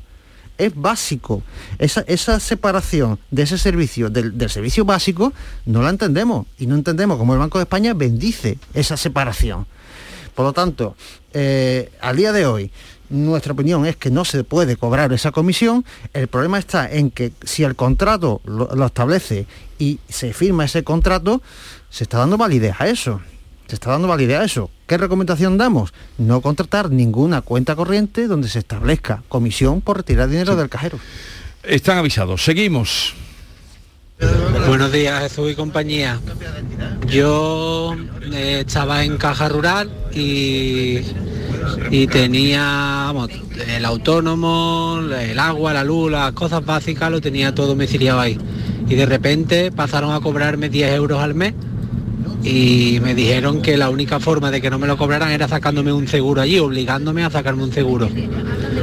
es 0.58 0.74
básico. 0.74 1.42
Esa, 1.78 2.02
esa 2.02 2.40
separación 2.40 3.18
de 3.30 3.42
ese 3.42 3.58
servicio, 3.58 4.10
del, 4.10 4.36
del 4.36 4.50
servicio 4.50 4.84
básico, 4.84 5.32
no 5.64 5.82
la 5.82 5.90
entendemos. 5.90 6.46
Y 6.58 6.66
no 6.66 6.74
entendemos 6.74 7.18
cómo 7.18 7.32
el 7.34 7.38
Banco 7.38 7.58
de 7.58 7.64
España 7.64 7.94
bendice 7.94 8.58
esa 8.74 8.96
separación. 8.96 9.66
Por 10.34 10.44
lo 10.44 10.52
tanto, 10.52 10.96
eh, 11.32 11.90
al 12.00 12.16
día 12.16 12.32
de 12.32 12.46
hoy, 12.46 12.70
nuestra 13.08 13.52
opinión 13.52 13.86
es 13.86 13.96
que 13.96 14.10
no 14.10 14.24
se 14.24 14.44
puede 14.44 14.76
cobrar 14.76 15.12
esa 15.12 15.32
comisión. 15.32 15.84
El 16.12 16.28
problema 16.28 16.58
está 16.58 16.90
en 16.90 17.10
que 17.10 17.32
si 17.42 17.62
el 17.62 17.74
contrato 17.74 18.40
lo, 18.44 18.68
lo 18.74 18.86
establece 18.86 19.46
y 19.78 19.98
se 20.08 20.32
firma 20.32 20.64
ese 20.64 20.84
contrato, 20.84 21.42
se 21.90 22.04
está 22.04 22.18
dando 22.18 22.36
validez 22.36 22.74
a 22.78 22.88
eso. 22.88 23.20
Se 23.66 23.76
está 23.76 23.90
dando 23.90 24.08
validez 24.08 24.38
a 24.38 24.44
eso. 24.44 24.70
¿Qué 24.86 24.96
recomendación 24.98 25.58
damos? 25.58 25.92
No 26.16 26.40
contratar 26.40 26.90
ninguna 26.90 27.40
cuenta 27.40 27.74
corriente 27.74 28.28
donde 28.28 28.48
se 28.48 28.60
establezca 28.60 29.24
comisión 29.28 29.80
por 29.80 29.96
retirar 29.96 30.28
dinero 30.28 30.54
del 30.54 30.68
cajero. 30.68 30.98
Están 31.64 31.98
avisados. 31.98 32.44
Seguimos. 32.44 33.14
Buenos 34.68 34.92
días, 34.92 35.22
Jesús 35.24 35.50
y 35.50 35.54
compañía. 35.56 36.20
Yo 37.08 37.96
eh, 38.32 38.62
estaba 38.66 39.04
en 39.04 39.18
caja 39.18 39.48
rural 39.48 39.90
y, 40.12 41.00
y 41.90 42.06
tenía 42.06 42.60
vamos, 43.06 43.30
el 43.68 43.84
autónomo, 43.84 45.00
el 45.20 45.38
agua, 45.38 45.72
la 45.72 45.82
luz, 45.84 46.12
las 46.12 46.32
cosas 46.32 46.64
básicas, 46.64 47.10
lo 47.10 47.20
tenía 47.20 47.54
todo 47.54 47.68
domiciliado 47.68 48.20
ahí. 48.20 48.38
Y 48.88 48.94
de 48.94 49.04
repente 49.04 49.72
pasaron 49.72 50.12
a 50.12 50.20
cobrarme 50.20 50.68
10 50.68 50.94
euros 50.94 51.20
al 51.20 51.34
mes 51.34 51.54
y 52.46 53.00
me 53.00 53.16
dijeron 53.16 53.60
que 53.60 53.76
la 53.76 53.90
única 53.90 54.20
forma 54.20 54.52
de 54.52 54.60
que 54.60 54.70
no 54.70 54.78
me 54.78 54.86
lo 54.86 54.96
cobraran 54.96 55.32
era 55.32 55.48
sacándome 55.48 55.92
un 55.92 56.06
seguro 56.06 56.40
allí, 56.40 56.60
obligándome 56.60 57.24
a 57.24 57.30
sacarme 57.30 57.64
un 57.64 57.72
seguro. 57.72 58.08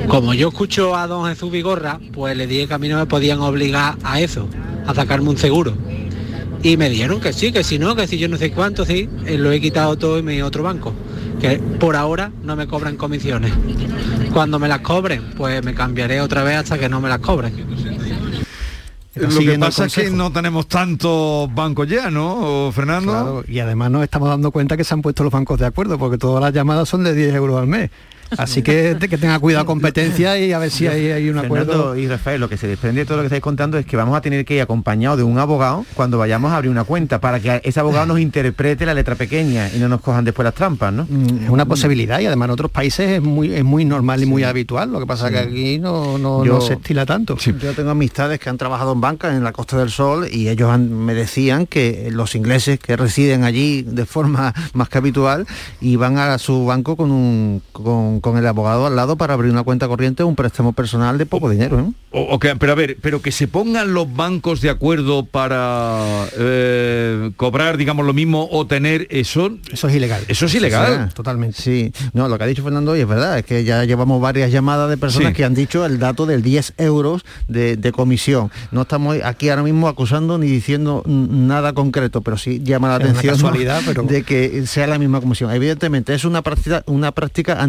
Como 0.09 0.33
yo 0.33 0.49
escucho 0.49 0.97
a 0.97 1.07
don 1.07 1.29
Jesús 1.29 1.49
Vigorra, 1.49 1.97
pues 2.11 2.35
le 2.35 2.45
dije 2.45 2.67
que 2.67 2.73
a 2.73 2.77
mí 2.77 2.89
no 2.89 2.97
me 2.97 3.05
podían 3.05 3.39
obligar 3.39 3.95
a 4.03 4.19
eso, 4.19 4.49
a 4.85 4.93
sacarme 4.93 5.29
un 5.29 5.37
seguro. 5.37 5.77
Y 6.61 6.75
me 6.75 6.89
dijeron 6.89 7.21
que 7.21 7.31
sí, 7.31 7.53
que 7.53 7.63
si 7.63 7.79
no, 7.79 7.95
que 7.95 8.05
si 8.05 8.17
yo 8.17 8.27
no 8.27 8.35
sé 8.35 8.51
cuánto, 8.51 8.83
sí, 8.83 9.07
eh, 9.25 9.37
lo 9.37 9.49
he 9.53 9.61
quitado 9.61 9.97
todo 9.97 10.17
en 10.17 10.25
mi 10.25 10.41
otro 10.41 10.63
banco. 10.63 10.93
Que 11.39 11.57
por 11.57 11.95
ahora 11.95 12.33
no 12.43 12.57
me 12.57 12.67
cobran 12.67 12.97
comisiones. 12.97 13.53
Cuando 14.33 14.59
me 14.59 14.67
las 14.67 14.79
cobren, 14.79 15.31
pues 15.37 15.63
me 15.63 15.73
cambiaré 15.73 16.19
otra 16.19 16.43
vez 16.43 16.57
hasta 16.57 16.77
que 16.77 16.89
no 16.89 16.99
me 16.99 17.07
las 17.07 17.19
cobren. 17.19 17.53
Lo 19.15 19.39
que 19.39 19.59
pasa 19.59 19.85
es 19.85 19.93
que 19.93 20.09
no 20.09 20.31
tenemos 20.31 20.67
tantos 20.67 21.53
bancos 21.53 21.87
ya, 21.87 22.09
¿no, 22.09 22.71
Fernando? 22.73 23.11
Claro, 23.11 23.43
y 23.47 23.59
además 23.59 23.91
nos 23.91 24.03
estamos 24.03 24.27
dando 24.27 24.51
cuenta 24.51 24.75
que 24.75 24.83
se 24.83 24.93
han 24.93 25.01
puesto 25.01 25.23
los 25.23 25.31
bancos 25.31 25.59
de 25.59 25.67
acuerdo, 25.67 25.99
porque 25.99 26.17
todas 26.17 26.41
las 26.41 26.51
llamadas 26.53 26.89
son 26.89 27.03
de 27.03 27.13
10 27.13 27.35
euros 27.35 27.59
al 27.59 27.67
mes. 27.67 27.91
Así 28.37 28.61
que, 28.61 28.97
que 28.99 29.17
tenga 29.17 29.39
cuidado 29.39 29.65
competencia 29.65 30.37
y 30.39 30.51
a 30.53 30.59
ver 30.59 30.71
si 30.71 30.87
hay, 30.87 31.11
hay 31.11 31.29
un 31.29 31.39
Fernando 31.39 31.73
acuerdo. 31.73 31.95
y 31.97 32.07
Rafael, 32.07 32.39
lo 32.39 32.49
que 32.49 32.57
se 32.57 32.67
desprende 32.67 33.01
de 33.01 33.05
todo 33.05 33.17
lo 33.17 33.23
que 33.23 33.27
estáis 33.27 33.41
contando 33.41 33.77
es 33.77 33.85
que 33.85 33.95
vamos 33.97 34.15
a 34.17 34.21
tener 34.21 34.45
que 34.45 34.55
ir 34.55 34.61
acompañados 34.61 35.17
de 35.17 35.23
un 35.23 35.37
abogado 35.39 35.85
cuando 35.95 36.17
vayamos 36.17 36.51
a 36.51 36.57
abrir 36.57 36.71
una 36.71 36.83
cuenta 36.83 37.19
para 37.19 37.39
que 37.39 37.61
ese 37.63 37.79
abogado 37.79 38.05
nos 38.05 38.19
interprete 38.19 38.85
la 38.85 38.93
letra 38.93 39.15
pequeña 39.15 39.69
y 39.73 39.79
no 39.79 39.89
nos 39.89 40.01
cojan 40.01 40.23
después 40.25 40.43
las 40.43 40.53
trampas, 40.53 40.93
¿no? 40.93 41.03
Es 41.43 41.49
una 41.49 41.65
posibilidad 41.65 42.19
y 42.19 42.25
además 42.25 42.47
en 42.47 42.51
otros 42.51 42.71
países 42.71 43.09
es 43.09 43.21
muy, 43.21 43.53
es 43.53 43.63
muy 43.63 43.85
normal 43.85 44.21
y 44.23 44.25
muy 44.25 44.43
habitual. 44.43 44.91
Lo 44.91 44.99
que 44.99 45.05
pasa 45.05 45.27
es 45.27 45.33
que 45.33 45.39
aquí 45.39 45.79
no, 45.79 46.17
no, 46.17 46.43
Yo- 46.45 46.53
no 46.53 46.61
se 46.61 46.73
estila 46.73 47.05
tanto. 47.05 47.37
Yo 47.37 47.73
tengo 47.73 47.89
amistades 47.91 48.39
que 48.39 48.49
han 48.49 48.57
trabajado 48.57 48.93
en 48.93 49.01
banca 49.01 49.35
en 49.35 49.43
la 49.43 49.51
Costa 49.51 49.77
del 49.77 49.89
Sol 49.91 50.27
y 50.31 50.49
ellos 50.49 50.69
han- 50.69 50.91
me 50.93 51.13
decían 51.13 51.65
que 51.67 52.09
los 52.11 52.35
ingleses 52.35 52.79
que 52.79 52.95
residen 52.97 53.43
allí 53.43 53.83
de 53.83 54.05
forma 54.05 54.53
más 54.73 54.89
que 54.89 54.97
habitual 54.97 55.45
iban 55.81 56.17
a 56.17 56.37
su 56.37 56.65
banco 56.65 56.95
con, 56.95 57.11
un, 57.11 57.61
con, 57.71 58.19
con 58.23 58.37
el 58.39 58.47
abogado 58.47 58.87
al 58.87 58.95
lado 58.95 59.15
para 59.17 59.35
abrir 59.35 59.51
una 59.51 59.61
cuenta 59.61 59.87
corriente 59.87 60.23
o 60.23 60.27
un 60.27 60.35
préstamo 60.35 60.73
personal 60.73 61.19
de 61.19 61.27
poco 61.27 61.49
dinero. 61.51 61.79
¿eh? 61.79 61.91
O- 62.11 62.33
ok, 62.35 62.45
pero 62.57 62.71
a 62.71 62.75
ver, 62.75 62.97
pero 63.01 63.21
que 63.21 63.31
se 63.31 63.47
pongan 63.47 63.93
los 63.93 64.11
bancos 64.15 64.61
de 64.61 64.71
acuerdo 64.71 65.25
para 65.25 66.25
eh, 66.37 67.31
cobrar, 67.35 67.77
digamos, 67.77 68.05
lo 68.05 68.13
mismo 68.13 68.47
o 68.51 68.65
tener 68.65 69.07
eso. 69.11 69.51
Eso 69.71 69.87
es 69.87 69.95
ilegal. 69.95 70.23
Eso 70.27 70.45
es 70.47 70.55
ilegal. 70.55 71.13
totalmente. 71.13 71.61
Sí, 71.61 71.91
no, 72.13 72.27
lo 72.27 72.37
que 72.37 72.45
ha 72.45 72.47
dicho 72.47 72.63
Fernando 72.63 72.91
hoy 72.93 73.01
es 73.01 73.07
verdad, 73.07 73.37
es 73.37 73.45
que 73.45 73.63
ya 73.63 73.83
llevamos 73.83 74.21
varias 74.21 74.51
llamadas 74.51 74.89
de 74.89 74.97
personas 74.97 75.29
Sí. 75.29 75.35
que 75.35 75.43
han 75.45 75.53
dicho 75.53 75.85
el 75.85 75.99
dato 75.99 76.25
del 76.25 76.41
10 76.41 76.73
euros 76.77 77.23
de, 77.47 77.75
de 77.77 77.91
comisión. 77.91 78.49
No 78.71 78.83
estamos 78.83 79.17
aquí 79.23 79.49
ahora 79.49 79.63
mismo 79.63 79.87
acusando 79.87 80.37
ni 80.37 80.47
diciendo 80.47 81.03
nada 81.05 81.73
concreto, 81.73 82.21
pero 82.21 82.37
sí 82.37 82.61
llama 82.63 82.87
la 82.89 82.95
Es 83.03 83.11
atención 83.11 83.51
pero- 83.85 84.03
de 84.03 84.23
que 84.23 84.65
sea 84.65 84.87
la 84.87 84.97
misma 84.97 85.19
comisión. 85.19 85.51
Evidentemente 85.51 86.13
es 86.13 86.23
una 86.25 86.41
práctica, 86.41 86.83
una 86.87 87.11
práctica 87.11 87.61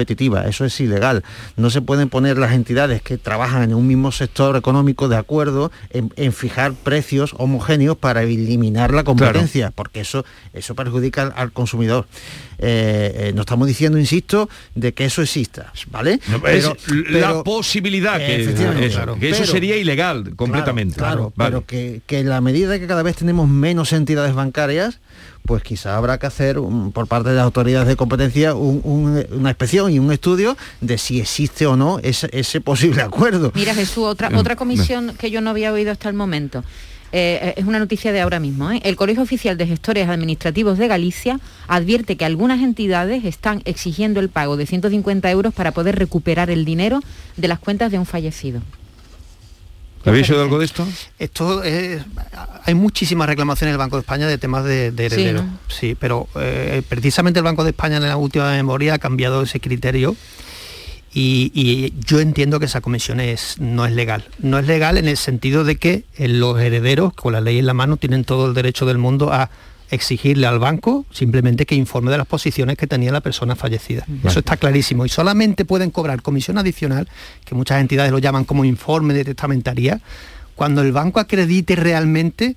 competitiva, 0.00 0.46
eso 0.46 0.64
es 0.64 0.80
ilegal. 0.80 1.22
No 1.56 1.68
se 1.68 1.82
pueden 1.82 2.08
poner 2.08 2.38
las 2.38 2.52
entidades 2.52 3.02
que 3.02 3.18
trabajan 3.18 3.62
en 3.64 3.74
un 3.74 3.86
mismo 3.86 4.12
sector 4.12 4.56
económico 4.56 5.08
de 5.08 5.16
acuerdo 5.16 5.70
en, 5.90 6.32
fijar 6.32 6.72
precios 6.72 7.34
homogéneos 7.36 7.98
para 7.98 8.22
eliminar 8.22 8.94
la 8.94 9.04
competencia, 9.04 9.70
porque 9.72 10.00
eso, 10.00 10.24
eso 10.54 10.74
perjudica 10.74 11.34
al, 11.36 11.52
consumidor. 11.52 12.06
Eh, 12.58 13.28
eh, 13.28 13.32
no 13.34 13.42
estamos 13.42 13.68
diciendo, 13.68 13.98
insisto, 13.98 14.48
de 14.74 14.94
que 14.94 15.04
eso 15.04 15.20
exista, 15.20 15.72
¿vale? 15.90 16.18
pero, 16.42 16.76
la 17.08 17.42
posibilidad 17.42 18.16
que, 18.18 18.40
eso, 18.42 19.16
que 19.18 19.30
eso 19.30 19.44
sería 19.44 19.76
ilegal 19.76 20.34
completamente. 20.34 20.96
Claro, 20.96 21.32
pero 21.36 21.66
que, 21.66 22.00
que 22.06 22.24
la 22.24 22.40
medida 22.40 22.78
que 22.78 22.86
cada 22.86 23.02
vez 23.02 23.16
tenemos 23.16 23.48
menos 23.48 23.92
entidades 23.92 24.34
bancarias, 24.34 25.00
pues 25.44 25.62
quizá 25.62 25.96
habrá 25.96 26.18
que 26.18 26.26
hacer 26.26 26.58
por 26.92 27.06
parte 27.06 27.30
de 27.30 27.36
las 27.36 27.44
autoridades 27.44 27.88
de 27.88 27.96
competencia 27.96 28.54
una 28.54 29.50
inspección 29.50 29.92
y 29.92 29.98
un 29.98 30.12
estudio 30.12 30.56
de 30.80 30.98
si 30.98 31.20
existe 31.20 31.66
o 31.66 31.76
no 31.76 31.98
ese, 32.02 32.60
posible 32.60 33.02
acuerdo. 33.02 33.52
Mira 33.54 33.74
Jesús, 33.74 34.04
otra, 34.04 34.30
otra 34.36 34.56
comisión 34.56 35.14
que 35.18 35.30
yo 35.30 35.40
no 35.40 35.50
había 35.50 35.72
oído 35.72 35.92
hasta 35.92 36.08
el 36.08 36.14
momento. 36.14 36.62
Eh, 37.12 37.54
es 37.56 37.64
una 37.64 37.78
noticia 37.78 38.12
de 38.12 38.20
ahora 38.20 38.38
mismo. 38.38 38.70
¿eh? 38.70 38.80
El 38.84 38.96
Colegio 38.96 39.22
Oficial 39.22 39.56
de 39.56 39.66
Gestores 39.66 40.08
Administrativos 40.08 40.78
de 40.78 40.86
Galicia 40.86 41.40
advierte 41.66 42.16
que 42.16 42.24
algunas 42.24 42.60
entidades 42.60 43.24
están 43.24 43.62
exigiendo 43.64 44.20
el 44.20 44.28
pago 44.28 44.56
de 44.56 44.66
150 44.66 45.30
euros 45.30 45.52
para 45.52 45.72
poder 45.72 45.96
recuperar 45.96 46.50
el 46.50 46.64
dinero 46.64 47.00
de 47.36 47.48
las 47.48 47.58
cuentas 47.58 47.90
de 47.90 47.98
un 47.98 48.06
fallecido. 48.06 48.62
¿Habéis 50.04 50.30
oído 50.30 50.42
algo 50.42 50.58
de 50.58 50.64
esto? 50.64 50.86
Esto 51.18 51.62
es, 51.62 52.02
hay 52.64 52.74
muchísimas 52.74 53.28
reclamaciones 53.28 53.70
en 53.70 53.74
el 53.74 53.78
Banco 53.78 53.96
de 53.96 54.00
España 54.00 54.26
de 54.26 54.38
temas 54.38 54.64
de, 54.64 54.86
herederos. 54.86 55.44
Sí, 55.68 55.96
pero 55.98 56.26
eh, 56.36 56.82
precisamente 56.88 57.40
el 57.40 57.44
Banco 57.44 57.64
de 57.64 57.70
España 57.70 57.98
en 57.98 58.04
la 58.04 58.16
última 58.16 58.50
memoria 58.50 58.94
ha 58.94 58.98
cambiado 58.98 59.42
ese 59.42 59.60
criterio 59.60 60.16
y, 61.12 61.92
yo 62.06 62.20
entiendo 62.20 62.60
que 62.60 62.66
esa 62.66 62.80
comisión 62.80 63.20
es, 63.20 63.56
no 63.58 63.84
es 63.84 63.92
legal. 63.92 64.24
No 64.38 64.58
es 64.58 64.66
legal 64.66 64.96
en 64.96 65.08
el 65.08 65.16
sentido 65.16 65.64
de 65.64 65.76
que 65.76 66.04
los 66.18 66.60
herederos, 66.60 67.12
con 67.14 67.32
la 67.32 67.40
ley 67.40 67.58
en 67.58 67.66
la 67.66 67.74
mano, 67.74 67.96
tienen 67.96 68.24
todo 68.24 68.46
el 68.46 68.54
derecho 68.54 68.86
del 68.86 68.98
mundo 68.98 69.32
a 69.32 69.50
exigirle 69.90 70.46
al 70.46 70.58
banco 70.58 71.04
simplemente 71.10 71.66
que 71.66 71.74
informe 71.74 72.10
de 72.10 72.18
las 72.18 72.26
posiciones 72.26 72.76
que 72.76 72.86
tenía 72.86 73.12
la 73.12 73.20
persona 73.20 73.56
fallecida. 73.56 74.06
Eso 74.24 74.38
está 74.38 74.56
clarísimo. 74.56 75.04
Y 75.04 75.08
solamente 75.08 75.64
pueden 75.64 75.90
cobrar 75.90 76.22
comisión 76.22 76.58
adicional, 76.58 77.08
que 77.44 77.54
muchas 77.54 77.80
entidades 77.80 78.12
lo 78.12 78.18
llaman 78.18 78.44
como 78.44 78.64
informe 78.64 79.14
de 79.14 79.24
testamentaría, 79.24 80.00
cuando 80.54 80.82
el 80.82 80.92
banco 80.92 81.20
acredite 81.20 81.76
realmente 81.76 82.56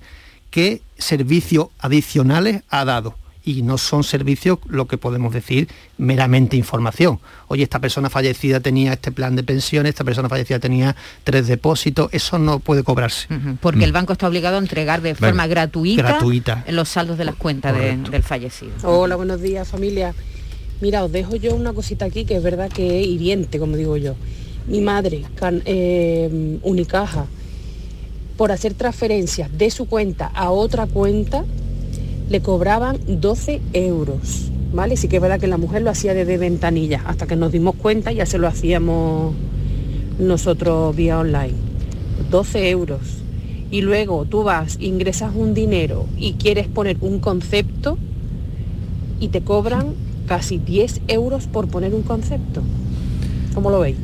qué 0.50 0.82
servicios 0.98 1.68
adicionales 1.78 2.62
ha 2.68 2.84
dado 2.84 3.16
y 3.44 3.62
no 3.62 3.78
son 3.78 4.04
servicios 4.04 4.58
lo 4.66 4.86
que 4.86 4.96
podemos 4.96 5.32
decir 5.32 5.68
meramente 5.98 6.56
información. 6.56 7.20
Oye, 7.48 7.62
esta 7.62 7.78
persona 7.78 8.08
fallecida 8.08 8.60
tenía 8.60 8.94
este 8.94 9.12
plan 9.12 9.36
de 9.36 9.42
pensiones, 9.42 9.90
esta 9.90 10.04
persona 10.04 10.28
fallecida 10.28 10.58
tenía 10.58 10.96
tres 11.24 11.46
depósitos, 11.46 12.08
eso 12.12 12.38
no 12.38 12.58
puede 12.58 12.82
cobrarse. 12.82 13.28
Porque 13.60 13.84
el 13.84 13.90
mm. 13.90 13.94
banco 13.94 14.12
está 14.14 14.28
obligado 14.28 14.56
a 14.56 14.60
entregar 14.60 15.02
de 15.02 15.14
forma 15.14 15.46
gratuita, 15.46 16.02
gratuita, 16.02 16.64
los 16.68 16.88
saldos 16.88 17.18
de 17.18 17.26
las 17.26 17.34
cuentas 17.34 17.76
del 17.76 18.22
fallecido. 18.22 18.72
Hola, 18.82 19.16
buenos 19.16 19.40
días 19.40 19.68
familia. 19.68 20.14
Mira, 20.80 21.04
os 21.04 21.12
dejo 21.12 21.36
yo 21.36 21.54
una 21.54 21.72
cosita 21.72 22.04
aquí 22.04 22.24
que 22.24 22.36
es 22.36 22.42
verdad 22.42 22.70
que 22.70 23.00
es 23.00 23.06
hiriente, 23.06 23.58
como 23.58 23.76
digo 23.76 23.96
yo. 23.96 24.14
Mi 24.66 24.80
madre, 24.80 25.24
eh, 25.66 26.58
Unicaja, 26.62 27.26
por 28.36 28.50
hacer 28.50 28.74
transferencias 28.74 29.56
de 29.56 29.70
su 29.70 29.86
cuenta 29.86 30.26
a 30.26 30.50
otra 30.50 30.86
cuenta, 30.86 31.44
le 32.28 32.40
cobraban 32.40 32.98
12 33.06 33.60
euros, 33.72 34.50
¿vale? 34.72 34.96
Sí 34.96 35.08
que 35.08 35.16
es 35.16 35.22
verdad 35.22 35.40
que 35.40 35.46
la 35.46 35.58
mujer 35.58 35.82
lo 35.82 35.90
hacía 35.90 36.14
desde 36.14 36.38
ventanilla, 36.38 37.02
hasta 37.06 37.26
que 37.26 37.36
nos 37.36 37.52
dimos 37.52 37.74
cuenta 37.76 38.12
ya 38.12 38.26
se 38.26 38.38
lo 38.38 38.48
hacíamos 38.48 39.34
nosotros 40.18 40.94
vía 40.96 41.18
online. 41.18 41.54
12 42.30 42.70
euros. 42.70 43.00
Y 43.70 43.80
luego 43.82 44.24
tú 44.24 44.44
vas, 44.44 44.76
ingresas 44.80 45.34
un 45.34 45.52
dinero 45.52 46.06
y 46.16 46.34
quieres 46.34 46.68
poner 46.68 46.96
un 47.00 47.18
concepto 47.18 47.98
y 49.20 49.28
te 49.28 49.40
cobran 49.40 49.94
casi 50.26 50.58
10 50.58 51.02
euros 51.08 51.46
por 51.46 51.68
poner 51.68 51.94
un 51.94 52.02
concepto. 52.02 52.62
¿Cómo 53.54 53.70
lo 53.70 53.80
veis? 53.80 53.96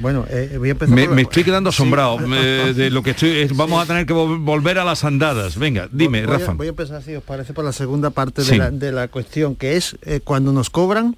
Bueno, 0.00 0.26
eh, 0.30 0.54
voy 0.58 0.68
a 0.68 0.72
empezar 0.72 0.94
me, 0.94 1.22
estoy 1.22 1.44
quedando 1.44 1.70
asombrado 1.70 2.18
de 2.18 2.90
lo 2.90 3.02
que 3.02 3.10
estoy. 3.10 3.46
vamos 3.54 3.82
a 3.82 3.86
tener 3.86 4.06
que 4.06 4.12
volver 4.12 4.78
a 4.78 4.84
las 4.84 5.04
andadas. 5.04 5.58
Venga, 5.58 5.88
dime, 5.90 6.24
Rafa. 6.24 6.52
voy 6.52 6.68
a 6.68 6.70
empezar, 6.70 7.02
si 7.02 7.14
os 7.14 7.22
parece, 7.22 7.52
por 7.52 7.64
la 7.64 7.72
segunda 7.72 8.10
parte 8.10 8.42
de, 8.42 8.92
la, 8.92 9.08
cuestión, 9.08 9.56
que 9.56 9.76
es 9.76 9.96
eh, 10.02 10.20
cuando 10.22 10.52
nos 10.52 10.70
cobran 10.70 11.16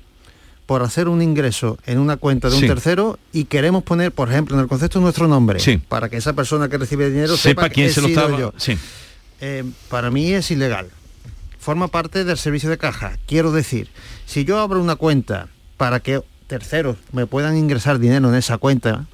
por 0.66 0.82
hacer 0.82 1.08
un 1.08 1.20
ingreso 1.20 1.78
en 1.84 1.98
una 1.98 2.16
cuenta 2.16 2.48
de 2.48 2.56
un 2.56 2.60
tercero 2.60 3.18
y 3.32 3.46
queremos 3.46 3.82
poner, 3.82 4.12
por 4.12 4.30
ejemplo, 4.30 4.56
en 4.56 4.62
el 4.62 4.68
concepto 4.68 5.00
nuestro 5.00 5.26
nombre, 5.26 5.60
para 5.88 6.08
que 6.08 6.16
esa 6.16 6.32
persona 6.32 6.68
que 6.68 6.78
recibe 6.78 7.10
dinero 7.10 7.36
sepa, 7.36 7.68
quién 7.68 7.90
se 7.90 8.00
lo 8.00 8.06
estaba. 8.06 8.38
Yo. 8.38 8.52
Eh, 9.40 9.64
para 9.88 10.10
mí 10.10 10.32
es 10.32 10.50
ilegal. 10.50 10.88
Forma 11.58 11.88
parte 11.88 12.24
del 12.24 12.38
servicio 12.38 12.70
de 12.70 12.78
caja. 12.78 13.18
Quiero 13.26 13.52
decir, 13.52 13.88
si 14.26 14.44
yo 14.44 14.60
abro 14.60 14.80
una 14.80 14.96
cuenta 14.96 15.48
para 15.76 15.98
que 16.00 16.22
terceros 16.50 16.96
me 17.12 17.26
puedan 17.26 17.56
ingresar 17.56 18.00
dinero 18.00 18.28
en 18.28 18.34
esa 18.34 18.58
cuenta, 18.58 19.06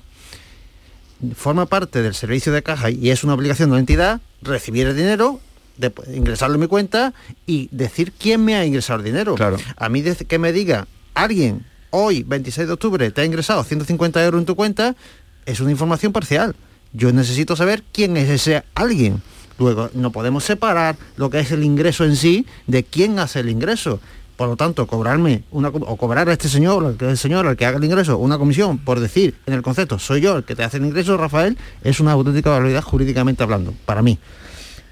forma 1.34 1.66
parte 1.66 2.00
del 2.00 2.14
servicio 2.14 2.50
de 2.50 2.62
caja 2.62 2.88
y 2.88 3.10
es 3.10 3.24
una 3.24 3.34
obligación 3.34 3.68
de 3.68 3.74
la 3.74 3.80
entidad 3.80 4.20
recibir 4.40 4.86
el 4.86 4.96
dinero, 4.96 5.38
de, 5.76 5.92
ingresarlo 6.14 6.54
en 6.54 6.62
mi 6.62 6.66
cuenta 6.66 7.12
y 7.46 7.68
decir 7.72 8.12
quién 8.18 8.42
me 8.42 8.56
ha 8.56 8.64
ingresado 8.64 9.00
el 9.00 9.04
dinero. 9.04 9.34
Claro. 9.34 9.58
A 9.76 9.88
mí 9.90 10.02
que 10.02 10.38
me 10.38 10.50
diga 10.50 10.88
alguien 11.12 11.66
hoy, 11.90 12.22
26 12.22 12.68
de 12.68 12.72
octubre, 12.72 13.10
te 13.10 13.20
ha 13.20 13.24
ingresado 13.26 13.62
150 13.62 14.24
euros 14.24 14.40
en 14.40 14.46
tu 14.46 14.56
cuenta, 14.56 14.96
es 15.44 15.60
una 15.60 15.70
información 15.70 16.12
parcial. 16.12 16.56
Yo 16.94 17.12
necesito 17.12 17.54
saber 17.54 17.82
quién 17.92 18.16
es 18.16 18.30
ese 18.30 18.64
alguien. 18.74 19.20
Luego, 19.58 19.90
no 19.92 20.10
podemos 20.10 20.44
separar 20.44 20.96
lo 21.16 21.28
que 21.28 21.40
es 21.40 21.52
el 21.52 21.64
ingreso 21.64 22.06
en 22.06 22.16
sí 22.16 22.46
de 22.66 22.82
quién 22.82 23.18
hace 23.18 23.40
el 23.40 23.50
ingreso. 23.50 24.00
Por 24.36 24.48
lo 24.48 24.56
tanto, 24.56 24.86
cobrarme 24.86 25.44
una, 25.50 25.68
o 25.68 25.96
cobrar 25.96 26.28
a 26.28 26.32
este 26.32 26.48
señor, 26.48 26.96
que 26.96 27.06
es 27.06 27.10
el 27.12 27.18
señor 27.18 27.46
al 27.46 27.56
que 27.56 27.64
haga 27.64 27.78
el 27.78 27.84
ingreso, 27.84 28.18
una 28.18 28.36
comisión 28.36 28.78
por 28.78 29.00
decir 29.00 29.34
en 29.46 29.54
el 29.54 29.62
concepto, 29.62 29.98
soy 29.98 30.20
yo 30.20 30.36
el 30.36 30.44
que 30.44 30.54
te 30.54 30.62
hace 30.62 30.76
el 30.76 30.84
ingreso, 30.84 31.16
Rafael, 31.16 31.56
es 31.82 32.00
una 32.00 32.12
auténtica 32.12 32.50
barbaridad 32.50 32.82
jurídicamente 32.82 33.42
hablando, 33.42 33.72
para 33.86 34.02
mí. 34.02 34.18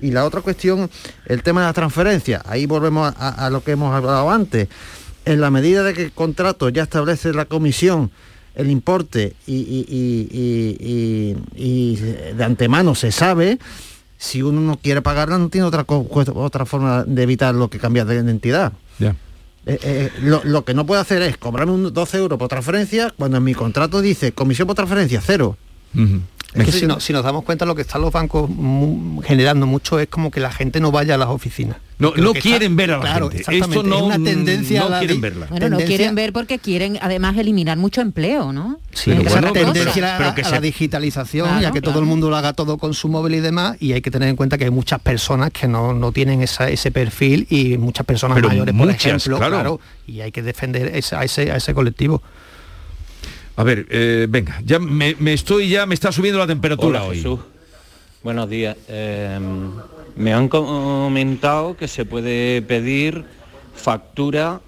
Y 0.00 0.10
la 0.12 0.24
otra 0.24 0.40
cuestión, 0.40 0.90
el 1.26 1.42
tema 1.42 1.60
de 1.60 1.66
la 1.68 1.72
transferencia, 1.72 2.42
ahí 2.46 2.66
volvemos 2.66 3.12
a, 3.16 3.48
lo 3.50 3.62
que 3.62 3.72
hemos 3.72 3.94
hablado 3.94 4.30
antes. 4.30 4.68
En 5.24 5.40
la 5.40 5.50
medida 5.50 5.82
de 5.82 5.94
que 5.94 6.04
el 6.04 6.12
contrato 6.12 6.68
ya 6.68 6.82
establece 6.82 7.32
la 7.32 7.44
comisión, 7.44 8.10
el 8.54 8.70
importe 8.70 9.34
y, 9.46 9.84
y 11.56 11.96
de 11.96 12.44
antemano 12.44 12.94
se 12.94 13.12
sabe, 13.12 13.58
si 14.18 14.42
uno 14.42 14.60
no 14.60 14.76
quiere 14.78 15.02
pagarla 15.02 15.38
no 15.38 15.48
tiene 15.48 15.66
otra, 15.66 15.84
otra 15.86 16.64
forma 16.64 17.04
de 17.04 17.22
evitar 17.22 17.54
lo 17.54 17.68
que 17.68 17.78
cambia 17.78 18.04
de 18.04 18.16
identidad. 18.16 18.72
Ya. 18.98 19.14
Eh, 19.66 19.78
eh, 19.82 20.10
lo, 20.20 20.64
que 20.64 20.74
no 20.74 20.84
puedo 20.84 21.00
hacer 21.00 21.22
es 21.22 21.38
cobrarme 21.38 21.72
un 21.72 21.92
12 21.92 22.18
euros 22.18 22.38
por 22.38 22.48
transferencia 22.48 23.12
cuando 23.16 23.38
en 23.38 23.44
mi 23.44 23.54
contrato 23.54 24.02
dice 24.02 24.32
comisión 24.32 24.66
por 24.66 24.76
transferencia 24.76 25.22
cero. 25.24 25.56
Es 26.54 26.66
que 26.66 26.72
si, 26.72 26.86
no, 26.86 27.00
si, 27.00 27.12
nos 27.12 27.24
damos 27.24 27.42
cuenta 27.42 27.66
lo 27.66 27.74
que 27.74 27.82
están 27.82 28.00
los 28.00 28.12
bancos 28.12 28.48
generando 29.24 29.66
mucho 29.66 29.98
es 29.98 30.06
como 30.06 30.30
que 30.30 30.38
la 30.38 30.52
gente 30.52 30.78
no 30.78 30.92
vaya 30.92 31.16
a 31.16 31.18
las 31.18 31.28
oficinas. 31.28 31.78
No, 31.98 32.12
no 32.16 32.32
quieren 32.32 32.76
ver 32.76 32.92
a 32.92 32.98
la 32.98 33.14
gente. 33.14 33.38
Esto 33.38 33.82
no, 33.82 33.96
es 33.96 34.02
una 34.02 34.14
tendencia 34.22 34.88
no 34.88 34.98
quieren 34.98 35.20
verla. 35.20 35.46
Bueno, 35.50 35.68
no 35.68 35.78
quieren 35.78 36.14
ver 36.14 36.32
porque 36.32 36.60
quieren 36.60 36.98
además 37.02 37.36
eliminar 37.36 37.76
mucho 37.76 38.00
empleo, 38.00 38.52
¿no? 38.52 38.78
Sí, 38.92 39.10
es 39.10 39.32
una 39.34 39.52
tendencia 39.52 40.16
a, 40.16 40.50
la 40.50 40.60
digitalización, 40.60 41.60
ya 41.60 41.72
que 41.72 41.80
todo 41.80 41.98
el 41.98 42.06
mundo 42.06 42.30
lo 42.30 42.36
haga 42.36 42.52
todo 42.52 42.78
con 42.78 42.94
su 42.94 43.08
móvil 43.08 43.34
y 43.34 43.40
demás, 43.40 43.76
y 43.80 43.92
hay 43.92 44.00
que 44.00 44.12
tener 44.12 44.28
en 44.28 44.36
cuenta 44.36 44.56
que 44.56 44.64
hay 44.64 44.70
muchas 44.70 45.00
personas 45.00 45.50
que 45.50 45.66
no, 45.66 46.12
tienen 46.12 46.40
ese 46.42 46.90
perfil 46.92 47.48
y 47.50 47.78
muchas 47.78 48.06
personas 48.06 48.40
mayores, 48.40 48.74
por 48.74 48.90
ejemplo, 48.90 49.38
claro. 49.38 49.80
y 50.06 50.20
hay 50.20 50.30
que 50.30 50.42
defender 50.42 50.94
a, 50.94 51.24
ese, 51.24 51.50
a 51.50 51.56
ese 51.56 51.74
colectivo. 51.74 52.22
A 53.56 53.62
ver, 53.62 53.86
eh, 53.90 54.26
venga, 54.28 54.60
ya 54.64 54.78
me, 54.78 55.14
estoy 55.32 55.68
ya 55.68 55.86
me 55.86 55.94
está 55.94 56.10
subiendo 56.10 56.40
la 56.40 56.46
temperatura 56.46 57.04
hoy. 57.04 57.24
Buenos 58.22 58.48
días. 58.48 58.76
Em, 58.88 59.70
me 60.16 60.32
han 60.32 60.48
comentado 60.48 61.76
que 61.76 61.86
se 61.86 62.04
puede 62.04 62.62
pedir 62.62 63.24
factura 63.74 64.60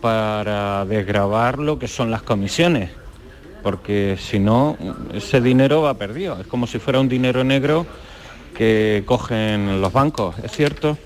para 0.00 0.84
desgravar 0.84 1.58
lo 1.58 1.78
que 1.78 1.88
son 1.88 2.10
las 2.10 2.22
comisiones, 2.22 2.90
porque 3.62 4.18
si 4.20 4.38
no, 4.38 4.76
ese 5.14 5.40
dinero 5.40 5.82
va 5.82 5.94
perdido. 5.94 6.38
Es 6.40 6.46
como 6.46 6.66
si 6.66 6.78
fuera 6.78 7.00
un 7.00 7.08
dinero 7.08 7.44
negro 7.44 7.86
que 8.56 9.04
cogen 9.06 9.80
los 9.80 9.92
bancos, 9.92 10.34
¿es 10.42 10.52
cierto? 10.52 10.98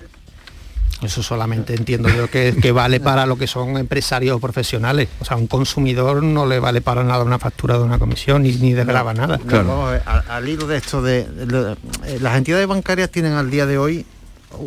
Eso 1.03 1.23
solamente 1.23 1.75
entiendo 1.75 2.09
yo 2.11 2.29
que, 2.29 2.73
vale 2.73 3.01
para 3.01 3.25
lo 3.27 3.37
que 3.37 3.47
son 3.47 3.79
empresarios 3.79 4.41
profesionales. 4.41 5.09
O 5.21 5.25
sea, 5.25 5.37
un 5.37 5.47
consumidor 5.47 6.23
no 6.23 6.47
le 6.47 6.61
vale 6.61 6.81
para 6.81 7.03
nada 7.05 7.25
una 7.25 7.39
factura 7.39 7.79
de 7.79 7.85
una 7.85 7.99
comisión 7.99 8.43
ni, 8.43 8.53
ni 8.53 8.75
desgraba 8.75 9.15
nada. 9.15 9.39
Claro. 9.39 9.89
al, 10.29 10.49
hilo 10.49 10.67
de 10.67 10.77
esto, 10.77 11.01
de, 11.03 11.21
eh, 11.21 12.19
las 12.21 12.37
entidades 12.37 12.67
bancarias 12.67 13.11
tienen 13.11 13.33
al 13.33 13.51
día 13.51 13.67
de 13.67 13.79
hoy 13.79 14.05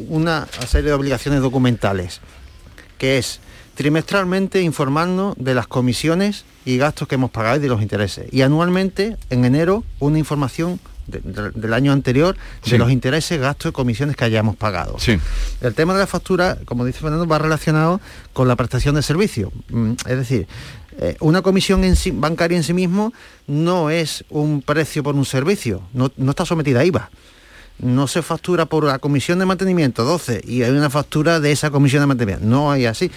una 0.09 0.47
serie 0.67 0.89
de 0.89 0.93
obligaciones 0.93 1.41
documentales, 1.41 2.21
que 2.97 3.17
es 3.17 3.39
trimestralmente 3.75 4.61
informarnos 4.61 5.35
de 5.37 5.53
las 5.55 5.67
comisiones 5.67 6.45
y 6.65 6.77
gastos 6.77 7.07
que 7.07 7.15
hemos 7.15 7.31
pagado 7.31 7.57
y 7.57 7.59
de 7.59 7.67
los 7.67 7.81
intereses. 7.81 8.27
Y 8.31 8.41
anualmente, 8.41 9.17
en 9.29 9.45
enero, 9.45 9.83
una 9.99 10.19
información 10.19 10.79
de- 11.07 11.19
de- 11.21 11.51
del 11.51 11.73
año 11.73 11.91
anterior 11.91 12.35
de 12.63 12.69
Sí. 12.71 12.77
los 12.77 12.91
intereses, 12.91 13.39
gastos 13.39 13.69
y 13.69 13.73
comisiones 13.73 14.15
que 14.15 14.25
hayamos 14.25 14.55
pagado. 14.55 14.97
Sí. 14.99 15.17
El 15.61 15.73
tema 15.73 15.93
de 15.93 15.99
la 15.99 16.07
factura, 16.07 16.57
como 16.65 16.85
dice 16.85 16.99
Fernando, 16.99 17.27
va 17.27 17.39
relacionado 17.39 17.99
con 18.33 18.47
la 18.47 18.55
prestación 18.55 18.95
de 18.95 19.01
servicio. 19.01 19.51
Mm, 19.69 19.91
Es 20.07 20.17
decir, 20.17 20.47
eh, 20.99 21.15
una 21.19 21.41
comisión 21.41 21.83
en 21.83 21.95
sí- 21.95 22.11
bancaria 22.11 22.55
en 22.57 22.63
sí 22.63 22.73
mismo 22.73 23.13
no 23.47 23.89
es 23.89 24.23
un 24.29 24.61
precio 24.61 25.03
por 25.03 25.15
un 25.15 25.25
servicio, 25.25 25.81
no, 25.93 26.11
no 26.17 26.31
está 26.31 26.45
sometida 26.45 26.81
a 26.81 26.85
IVA. 26.85 27.09
No 27.79 28.05
se 28.07 28.21
factura 28.21 28.67
por 28.67 28.83
la 28.83 28.99
comisión 28.99 29.39
de 29.39 29.45
mantenimiento 29.47 30.03
12 30.03 30.41
y 30.45 30.61
hay 30.61 30.69
una 30.71 30.91
factura 30.91 31.39
de 31.39 31.51
esa 31.51 31.71
comisión 31.71 32.03
de 32.03 32.07
mantenimiento. 32.07 32.45
No 32.47 32.71
hay 32.71 32.85
así. 32.85 33.09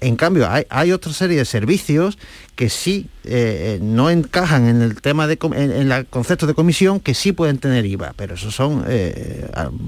En 0.00 0.16
cambio, 0.16 0.48
hay, 0.50 0.64
hay 0.70 0.92
otra 0.92 1.12
serie 1.12 1.36
de 1.36 1.44
servicios 1.44 2.16
que 2.56 2.70
sí 2.70 3.06
eh, 3.24 3.76
eh, 3.76 3.78
no 3.82 4.08
encajan 4.10 4.66
en 4.66 4.80
el 4.82 5.00
tema 5.00 5.26
de 5.26 5.38
en, 5.54 5.70
en 5.72 5.92
el 5.92 6.06
concepto 6.06 6.46
de 6.46 6.54
comisión 6.54 7.00
que 7.00 7.14
sí 7.14 7.32
pueden 7.32 7.58
tener 7.58 7.84
IVA, 7.86 8.14
pero 8.16 8.34
esos 8.34 8.54
son 8.54 8.84
eh, 8.88 9.46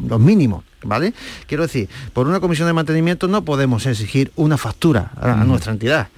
los 0.09 0.21
mínimos, 0.21 0.65
¿vale? 0.83 1.15
Quiero 1.47 1.63
decir, 1.63 1.89
por 2.13 2.27
una 2.29 2.41
comisión 2.41 2.67
de 2.69 2.73
mantenimiento 2.75 3.27
no 3.29 3.43
podemos 3.45 3.87
exigir 3.87 4.33
una 4.37 4.59
factura 4.59 5.13
a, 5.17 5.33
a 5.41 5.45
nuestra 5.45 5.73
entidad. 5.73 6.09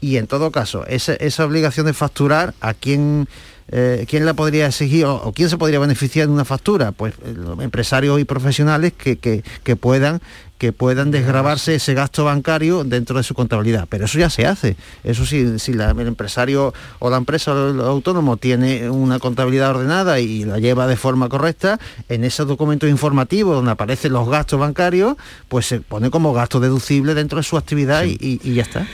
Y 0.00 0.16
en 0.16 0.26
todo 0.26 0.50
caso, 0.50 0.86
esa, 0.86 1.14
esa 1.14 1.44
obligación 1.46 1.86
de 1.86 1.94
facturar, 1.94 2.52
¿a 2.60 2.74
quién, 2.74 3.26
eh, 3.68 4.04
quién 4.08 4.26
la 4.26 4.34
podría 4.34 4.66
exigir 4.66 5.06
o, 5.06 5.14
o 5.16 5.32
quién 5.32 5.48
se 5.48 5.56
podría 5.56 5.78
beneficiar 5.78 6.26
de 6.26 6.32
una 6.34 6.44
factura? 6.44 6.92
Pues 6.92 7.14
eh, 7.24 7.32
los 7.34 7.58
empresarios 7.60 8.20
y 8.20 8.24
profesionales 8.24 8.92
que, 8.92 9.16
que- 9.16 9.42
que 9.64 9.76
puedan 9.76 10.20
que 10.58 10.72
puedan 10.72 11.10
desgravarse 11.10 11.76
ese 11.76 11.94
gasto 11.94 12.24
bancario 12.24 12.84
dentro 12.84 13.16
de 13.16 13.22
su 13.22 13.32
contabilidad. 13.34 13.86
Pero 13.88 14.04
eso 14.06 14.18
ya 14.18 14.28
se 14.28 14.44
hace. 14.46 14.76
Eso 15.04 15.24
sí, 15.24 15.58
si 15.58 15.72
la- 15.72 15.92
el 15.92 16.06
empresario 16.06 16.74
o 16.98 17.10
la 17.10 17.16
empresa 17.16 17.52
o 17.54 17.70
el 17.70 17.80
autónomo 17.80 18.36
tiene 18.36 18.90
una 18.90 19.18
contabilidad 19.18 19.70
ordenada 19.70 20.18
y 20.20 20.44
la 20.44 20.58
lleva 20.58 20.86
de 20.86 20.96
forma 20.96 21.28
correcta, 21.28 21.78
en 22.08 22.24
ese 22.24 22.44
documento 22.44 22.86
informativo 22.88 23.54
donde 23.54 23.70
aparecen 23.70 24.12
los 24.12 24.28
gastos 24.28 24.58
bancarios, 24.60 25.16
pues 25.48 25.66
se 25.66 25.80
pone 25.80 26.10
como 26.10 26.32
gasto 26.32 26.60
deducible 26.60 27.14
dentro 27.14 27.38
de 27.38 27.44
su 27.44 27.56
actividad 27.56 28.04
y 28.04 28.54
ya 28.54 28.62
está. 28.62 28.86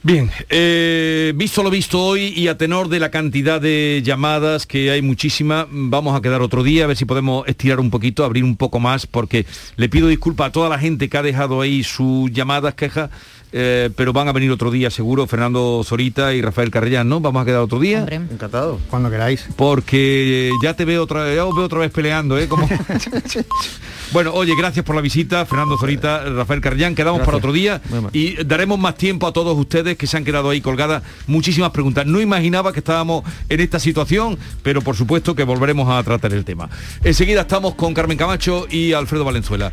Bien, 0.00 0.30
eh, 0.48 1.32
visto 1.34 1.64
lo 1.64 1.70
visto 1.70 2.00
hoy 2.00 2.32
y 2.36 2.46
a 2.46 2.56
tenor 2.56 2.88
de 2.88 3.00
la 3.00 3.10
cantidad 3.10 3.60
de 3.60 4.00
llamadas 4.04 4.64
que 4.64 4.92
hay 4.92 5.02
muchísima, 5.02 5.66
vamos 5.68 6.16
a 6.16 6.22
quedar 6.22 6.40
otro 6.40 6.62
día 6.62 6.84
a 6.84 6.86
ver 6.86 6.96
si 6.96 7.04
podemos 7.04 7.46
estirar 7.48 7.80
un 7.80 7.90
poquito, 7.90 8.24
abrir 8.24 8.44
un 8.44 8.56
poco 8.56 8.78
más, 8.78 9.08
porque 9.08 9.44
le 9.74 9.88
pido 9.88 10.06
disculpas 10.06 10.48
a 10.48 10.52
toda 10.52 10.68
la 10.68 10.78
gente 10.78 11.08
que 11.08 11.18
ha 11.18 11.22
dejado 11.22 11.60
ahí 11.60 11.82
sus 11.82 12.30
llamadas, 12.30 12.74
quejas, 12.74 13.10
eh, 13.52 13.90
pero 13.96 14.12
van 14.12 14.28
a 14.28 14.32
venir 14.32 14.50
otro 14.50 14.70
día 14.70 14.90
seguro, 14.90 15.26
Fernando 15.26 15.82
Zorita 15.84 16.34
y 16.34 16.42
Rafael 16.42 16.70
Carrellán, 16.70 17.08
¿no? 17.08 17.20
Vamos 17.20 17.42
a 17.42 17.44
quedar 17.44 17.60
otro 17.60 17.80
día. 17.80 18.06
Encantado. 18.10 18.78
Cuando 18.90 19.10
queráis. 19.10 19.46
Porque 19.56 20.50
ya 20.62 20.74
te 20.74 20.84
veo 20.84 21.02
otra 21.02 21.34
ya 21.34 21.44
os 21.44 21.54
veo 21.54 21.64
otra 21.64 21.78
vez 21.78 21.90
peleando, 21.90 22.38
¿eh? 22.38 22.48
Como... 22.48 22.68
bueno, 24.12 24.32
oye, 24.34 24.54
gracias 24.56 24.84
por 24.84 24.94
la 24.94 25.00
visita, 25.00 25.46
Fernando 25.46 25.78
Zorita, 25.78 26.24
Rafael 26.24 26.60
Carrellán, 26.60 26.94
quedamos 26.94 27.22
para 27.22 27.38
otro 27.38 27.52
día 27.52 27.80
y 28.12 28.42
daremos 28.44 28.78
más 28.78 28.96
tiempo 28.96 29.26
a 29.26 29.32
todos 29.32 29.56
ustedes 29.56 29.96
que 29.96 30.06
se 30.06 30.16
han 30.16 30.24
quedado 30.24 30.50
ahí 30.50 30.60
colgadas 30.60 31.02
muchísimas 31.26 31.70
preguntas. 31.70 32.06
No 32.06 32.20
imaginaba 32.20 32.72
que 32.72 32.80
estábamos 32.80 33.24
en 33.48 33.60
esta 33.60 33.78
situación, 33.78 34.38
pero 34.62 34.82
por 34.82 34.96
supuesto 34.96 35.34
que 35.34 35.44
volveremos 35.44 35.88
a 35.88 36.02
tratar 36.02 36.32
el 36.32 36.44
tema. 36.44 36.68
Enseguida 37.02 37.42
estamos 37.42 37.74
con 37.74 37.94
Carmen 37.94 38.18
Camacho 38.18 38.66
y 38.70 38.92
Alfredo 38.92 39.24
Valenzuela. 39.24 39.72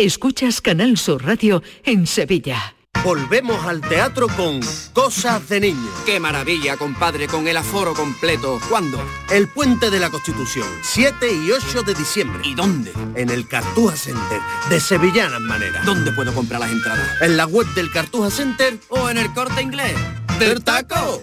Escuchas 0.00 0.62
Canal 0.62 0.96
Sur 0.96 1.26
Radio 1.26 1.62
en 1.84 2.06
Sevilla. 2.06 2.74
Volvemos 3.04 3.66
al 3.66 3.82
teatro 3.82 4.28
con 4.28 4.60
Cosas 4.94 5.46
de 5.50 5.60
Niños. 5.60 5.92
¡Qué 6.06 6.18
maravilla, 6.18 6.78
compadre, 6.78 7.26
con 7.26 7.46
el 7.46 7.58
aforo 7.58 7.92
completo! 7.92 8.58
¿Cuándo? 8.70 8.98
El 9.30 9.48
Puente 9.48 9.90
de 9.90 10.00
la 10.00 10.08
Constitución, 10.08 10.66
7 10.80 11.26
y 11.30 11.50
8 11.50 11.82
de 11.82 11.92
diciembre. 11.92 12.40
¿Y 12.46 12.54
dónde? 12.54 12.94
En 13.14 13.28
el 13.28 13.46
Cartuja 13.46 13.94
Center, 13.94 14.40
de 14.70 14.80
Sevillanas 14.80 15.40
Manera. 15.42 15.82
¿Dónde 15.84 16.12
puedo 16.12 16.32
comprar 16.32 16.60
las 16.60 16.72
entradas? 16.72 17.20
En 17.20 17.36
la 17.36 17.44
web 17.44 17.66
del 17.74 17.90
Cartuja 17.90 18.30
Center 18.30 18.78
¿O 18.88 19.10
en 19.10 19.18
el 19.18 19.30
corte 19.34 19.60
inglés? 19.60 19.96
¡Del 20.38 20.64
taco! 20.64 21.22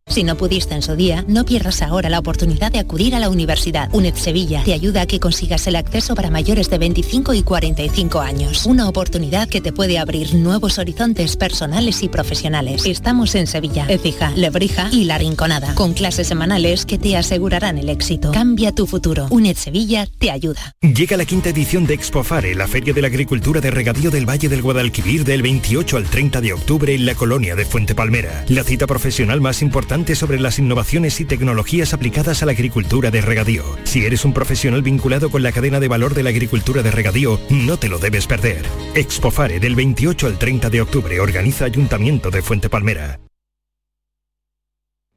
Si 0.11 0.25
no 0.25 0.35
pudiste 0.35 0.75
en 0.75 0.81
su 0.81 0.97
día, 0.97 1.23
no 1.29 1.45
pierdas 1.45 1.81
ahora 1.81 2.09
la 2.09 2.19
oportunidad 2.19 2.69
de 2.69 2.79
acudir 2.79 3.15
a 3.15 3.19
la 3.19 3.29
universidad. 3.29 3.87
UNED 3.93 4.15
Sevilla 4.15 4.61
te 4.65 4.73
ayuda 4.73 5.03
a 5.03 5.05
que 5.05 5.21
consigas 5.21 5.67
el 5.67 5.77
acceso 5.77 6.15
para 6.15 6.29
mayores 6.29 6.69
de 6.69 6.77
25 6.77 7.33
y 7.33 7.43
45 7.43 8.19
años. 8.19 8.65
Una 8.65 8.89
oportunidad 8.89 9.47
que 9.47 9.61
te 9.61 9.71
puede 9.71 9.99
abrir 9.99 10.35
nuevos 10.35 10.79
horizontes 10.79 11.37
personales 11.37 12.03
y 12.03 12.09
profesionales. 12.09 12.85
Estamos 12.85 13.35
en 13.35 13.47
Sevilla, 13.47 13.85
Ecija, 13.87 14.33
Lebrija 14.35 14.89
y 14.91 15.05
La 15.05 15.17
Rinconada, 15.17 15.75
con 15.75 15.93
clases 15.93 16.27
semanales 16.27 16.85
que 16.85 16.97
te 16.97 17.15
asegurarán 17.15 17.77
el 17.77 17.87
éxito. 17.87 18.33
Cambia 18.33 18.73
tu 18.73 18.87
futuro. 18.87 19.27
UNED 19.29 19.55
Sevilla 19.55 20.05
te 20.17 20.29
ayuda. 20.29 20.75
Llega 20.81 21.15
la 21.15 21.23
quinta 21.23 21.51
edición 21.51 21.87
de 21.87 21.93
Expofare, 21.93 22.53
la 22.53 22.67
Feria 22.67 22.93
de 22.93 23.01
la 23.01 23.07
Agricultura 23.07 23.61
de 23.61 23.71
Regadío 23.71 24.11
del 24.11 24.27
Valle 24.27 24.49
del 24.49 24.61
Guadalquivir 24.61 25.23
del 25.23 25.41
28 25.41 25.95
al 25.95 26.03
30 26.03 26.41
de 26.41 26.51
octubre 26.51 26.93
en 26.93 27.05
la 27.05 27.15
colonia 27.15 27.55
de 27.55 27.63
Fuente 27.63 27.95
Palmera. 27.95 28.43
La 28.49 28.65
cita 28.65 28.87
profesional 28.87 29.39
más 29.39 29.61
importante 29.61 30.00
sobre 30.15 30.39
las 30.39 30.59
innovaciones 30.59 31.19
y 31.21 31.25
tecnologías 31.25 31.93
aplicadas 31.93 32.41
a 32.41 32.45
la 32.45 32.53
agricultura 32.53 33.11
de 33.11 33.21
regadío. 33.21 33.63
Si 33.83 34.05
eres 34.05 34.25
un 34.25 34.33
profesional 34.33 34.81
vinculado 34.81 35.29
con 35.29 35.43
la 35.43 35.51
cadena 35.51 35.79
de 35.79 35.87
valor 35.87 36.13
de 36.13 36.23
la 36.23 36.29
agricultura 36.31 36.83
de 36.83 36.91
regadío, 36.91 37.39
no 37.49 37.77
te 37.77 37.89
lo 37.89 37.99
debes 37.99 38.27
perder. 38.27 38.65
Expofare 38.95 39.59
del 39.59 39.75
28 39.75 40.27
al 40.27 40.37
30 40.37 40.69
de 40.69 40.81
octubre 40.81 41.19
organiza 41.19 41.65
Ayuntamiento 41.65 42.31
de 42.31 42.41
Fuente 42.41 42.69
Palmera. 42.69 43.19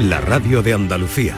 la 0.00 0.20
radio 0.20 0.62
de 0.62 0.74
Andalucía. 0.74 1.34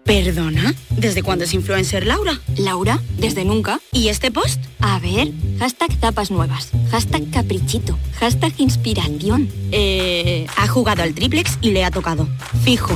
¿Perdona? 0.06 0.72
¿Desde 0.90 1.24
cuándo 1.24 1.44
es 1.44 1.52
influencer 1.52 2.06
Laura? 2.06 2.40
Laura, 2.56 3.00
desde 3.18 3.44
nunca. 3.44 3.80
¿Y 3.92 4.06
este 4.06 4.30
post? 4.30 4.60
A 4.78 5.00
ver, 5.00 5.32
hashtag 5.58 5.96
tapas 5.96 6.30
nuevas, 6.30 6.70
hashtag 6.92 7.28
caprichito, 7.30 7.98
hashtag 8.20 8.52
inspiración. 8.58 9.50
Eh, 9.72 10.46
ha 10.56 10.68
jugado 10.68 11.02
al 11.02 11.12
triplex 11.12 11.58
y 11.60 11.72
le 11.72 11.84
ha 11.84 11.90
tocado. 11.90 12.28
Fijo. 12.62 12.94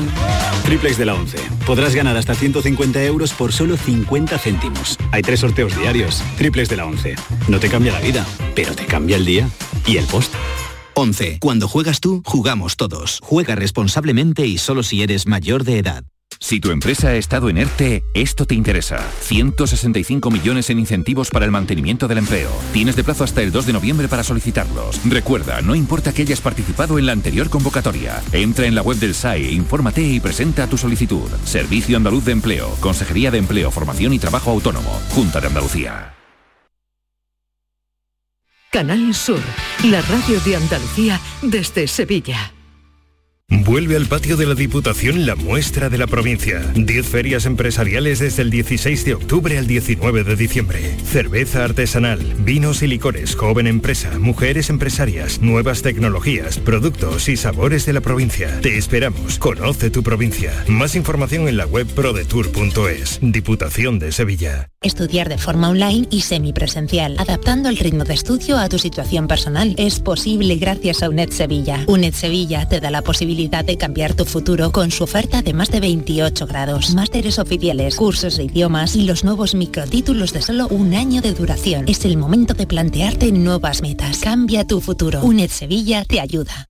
Triplex 0.65 0.99
de 0.99 1.05
la 1.05 1.15
11. 1.15 1.39
Podrás 1.67 1.97
ganar 1.97 2.17
hasta 2.17 2.37
150 2.37 3.03
euros 3.03 3.33
por 3.33 3.53
solo 3.53 3.77
50 3.77 4.39
céntimos. 4.39 4.97
Hay 5.11 5.23
tres 5.23 5.41
sorteos 5.41 5.77
diarios. 5.77 6.23
Triplex 6.39 6.69
de 6.69 6.77
la 6.77 6.87
11. 6.87 7.17
No 7.49 7.59
te 7.59 7.69
cambia 7.69 7.93
la 7.93 8.01
vida, 8.01 8.25
pero 8.55 8.73
te 8.77 8.87
cambia 8.87 9.17
el 9.17 9.25
día 9.25 9.51
y 9.85 9.97
el 9.97 10.05
post. 10.05 10.33
11. 10.95 11.39
Cuando 11.41 11.67
juegas 11.67 11.99
tú, 11.99 12.23
jugamos 12.25 12.77
todos. 12.77 13.19
Juega 13.21 13.57
responsablemente 13.57 14.47
y 14.47 14.59
solo 14.59 14.85
si 14.85 15.03
eres 15.03 15.27
mayor 15.27 15.65
de 15.65 15.79
edad. 15.79 16.05
Si 16.43 16.59
tu 16.59 16.71
empresa 16.71 17.09
ha 17.09 17.17
estado 17.17 17.51
en 17.51 17.59
ERTE, 17.59 18.03
esto 18.15 18.47
te 18.47 18.55
interesa. 18.55 19.07
165 19.21 20.31
millones 20.31 20.71
en 20.71 20.79
incentivos 20.79 21.29
para 21.29 21.45
el 21.45 21.51
mantenimiento 21.51 22.09
del 22.09 22.17
empleo. 22.17 22.51
Tienes 22.73 22.97
de 22.97 23.05
plazo 23.05 23.25
hasta 23.25 23.43
el 23.43 23.53
2 23.53 23.67
de 23.67 23.75
noviembre 23.75 24.09
para 24.09 24.25
solicitarlos. 24.25 24.99
Recuerda, 25.05 25.61
no 25.61 25.75
importa 25.75 26.15
que 26.15 26.23
hayas 26.23 26.41
participado 26.41 26.99
en 26.99 27.05
la 27.05 27.13
anterior 27.13 27.51
convocatoria. 27.51 28.23
Entra 28.33 28.67
en 28.67 28.75
la 28.75 28.81
web 28.81 28.97
del 28.97 29.15
SAE, 29.15 29.53
infórmate 29.53 30.01
y 30.01 30.19
presenta 30.19 30.67
tu 30.67 30.79
solicitud. 30.79 31.31
Servicio 31.45 31.99
Andaluz 31.99 32.25
de 32.25 32.33
Empleo, 32.33 32.75
Consejería 32.81 33.31
de 33.31 33.37
Empleo, 33.37 33.71
Formación 33.71 34.15
y 34.15 34.19
Trabajo 34.19 34.51
Autónomo, 34.51 34.99
Junta 35.11 35.43
de 35.43 35.47
Andalucía. 35.49 36.15
Canal 38.73 39.15
Sur, 39.15 39.41
la 39.85 40.01
radio 40.01 40.41
de 40.41 40.57
Andalucía 40.57 41.21
desde 41.43 41.87
Sevilla. 41.87 42.55
Vuelve 43.51 43.97
al 43.97 44.07
patio 44.07 44.37
de 44.37 44.47
la 44.47 44.55
Diputación 44.55 45.27
la 45.27 45.35
muestra 45.35 45.89
de 45.91 45.99
la 45.99 46.07
provincia. 46.07 46.61
10 46.77 47.05
ferias 47.05 47.47
empresariales 47.47 48.21
desde 48.21 48.43
el 48.43 48.51
16 48.51 49.05
de 49.05 49.15
octubre 49.15 49.59
al 49.59 49.67
19 49.67 50.23
de 50.23 50.37
diciembre. 50.37 50.97
Cerveza 51.05 51.65
artesanal, 51.65 52.21
vinos 52.39 52.83
y 52.83 52.87
licores, 52.87 53.35
joven 53.35 53.67
empresa, 53.67 54.21
mujeres 54.21 54.71
empresarias, 54.71 55.41
nuevas 55.41 55.83
tecnologías, 55.83 56.59
productos 56.59 57.29
y 57.29 57.37
sabores 57.37 57.87
de 57.87 57.93
la 57.93 58.01
provincia. 58.01 58.61
Te 58.61 58.79
esperamos. 58.79 59.39
Conoce 59.41 59.91
tu 59.91 60.05
provincia. 60.05 60.53
Más 60.69 60.95
información 60.95 61.49
en 61.49 61.57
la 61.57 61.67
web 61.67 61.89
prodetour.es. 61.89 63.19
Diputación 63.21 63.99
de 63.99 64.13
Sevilla. 64.13 64.69
Estudiar 64.81 65.29
de 65.29 65.39
forma 65.39 65.71
online 65.71 66.07
y 66.11 66.23
semipresencial, 66.23 67.17
adaptando 67.19 67.69
el 67.69 67.79
ritmo 67.79 68.05
de 68.05 68.15
estudio 68.15 68.59
a 68.59 68.69
tu 68.69 68.79
situación 68.79 69.27
personal. 69.27 69.75
Es 69.77 69.99
posible 69.99 70.55
gracias 70.57 71.03
a 71.03 71.09
UNED 71.09 71.31
Sevilla. 71.31 71.85
UNED 71.89 72.15
Sevilla 72.15 72.69
te 72.69 72.81
da 72.81 72.91
la 72.91 73.03
posibilidad 73.03 73.40
de 73.49 73.79
cambiar 73.79 74.15
tu 74.15 74.27
futuro 74.27 74.71
con 74.71 74.91
su 74.91 75.05
oferta 75.05 75.41
de 75.41 75.55
más 75.55 75.71
de 75.71 75.81
28 75.81 76.47
grados, 76.47 76.95
másteres 76.95 77.39
oficiales, 77.39 77.97
cursos 77.97 78.37
de 78.37 78.45
idiomas 78.45 78.97
y 78.97 79.05
los 79.05 79.25
nuevos 79.25 79.55
microtítulos 79.55 80.33
de 80.33 80.43
solo 80.43 80.69
un 80.69 80.95
año 80.95 81.23
de 81.23 81.33
duración. 81.33 81.87
Es 81.89 82.05
el 82.05 82.19
momento 82.19 82.55
de 82.55 82.67
plantearte 82.67 83.33
nuevas 83.33 83.81
metas. 83.81 84.19
Cambia 84.19 84.67
tu 84.67 84.81
futuro. 84.81 85.23
UNED 85.23 85.51
Sevilla 85.51 86.05
te 86.05 86.21
ayuda. 86.21 86.70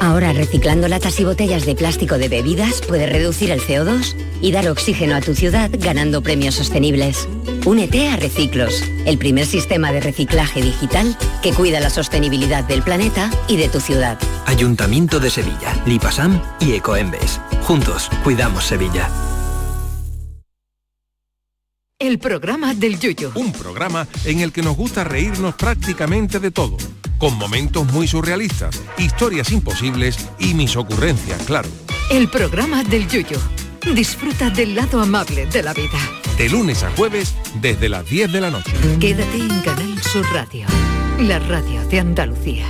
Ahora 0.00 0.32
reciclando 0.32 0.88
latas 0.88 1.20
y 1.20 1.24
botellas 1.24 1.64
de 1.64 1.74
plástico 1.74 2.18
de 2.18 2.28
bebidas 2.28 2.80
puedes 2.86 3.10
reducir 3.10 3.50
el 3.50 3.60
CO2 3.60 4.16
y 4.40 4.50
dar 4.52 4.68
oxígeno 4.68 5.14
a 5.14 5.20
tu 5.20 5.34
ciudad 5.34 5.70
ganando 5.72 6.22
premios 6.22 6.56
sostenibles. 6.56 7.28
Únete 7.64 8.08
a 8.08 8.16
Reciclos, 8.16 8.82
el 9.06 9.18
primer 9.18 9.46
sistema 9.46 9.92
de 9.92 10.00
reciclaje 10.00 10.60
digital 10.60 11.16
que 11.42 11.52
cuida 11.52 11.78
la 11.78 11.90
sostenibilidad 11.90 12.64
del 12.64 12.82
planeta 12.82 13.30
y 13.48 13.56
de 13.56 13.68
tu 13.68 13.80
ciudad. 13.80 14.18
Ayuntamiento 14.46 15.20
de 15.20 15.30
Sevilla, 15.30 15.80
Lipasam 15.86 16.42
y 16.60 16.72
Ecoembes. 16.72 17.40
Juntos, 17.62 18.10
cuidamos 18.24 18.64
Sevilla. 18.64 19.08
El 22.02 22.18
programa 22.18 22.74
del 22.74 22.98
Yuyo. 22.98 23.30
Un 23.36 23.52
programa 23.52 24.08
en 24.24 24.40
el 24.40 24.50
que 24.50 24.62
nos 24.62 24.76
gusta 24.76 25.04
reírnos 25.04 25.54
prácticamente 25.54 26.40
de 26.40 26.50
todo, 26.50 26.76
con 27.22 27.38
momentos 27.38 27.86
muy 27.92 28.08
surrealistas, 28.08 28.82
historias 28.98 29.52
imposibles 29.52 30.18
y 30.40 30.54
mis 30.54 30.74
ocurrencias, 30.74 31.40
claro. 31.44 31.68
El 32.10 32.26
programa 32.26 32.82
del 32.82 33.06
Yuyo. 33.06 33.38
Disfruta 33.94 34.50
del 34.50 34.74
lado 34.74 35.00
amable 35.00 35.46
de 35.46 35.62
la 35.62 35.72
vida. 35.72 36.00
De 36.36 36.48
lunes 36.48 36.82
a 36.82 36.90
jueves 36.96 37.36
desde 37.60 37.88
las 37.88 38.04
10 38.06 38.32
de 38.32 38.40
la 38.40 38.50
noche. 38.50 38.72
Quédate 38.98 39.36
en 39.36 39.60
Canal 39.60 40.02
Sur 40.02 40.26
Radio, 40.32 40.66
la 41.20 41.38
radio 41.38 41.86
de 41.86 42.00
Andalucía. 42.00 42.66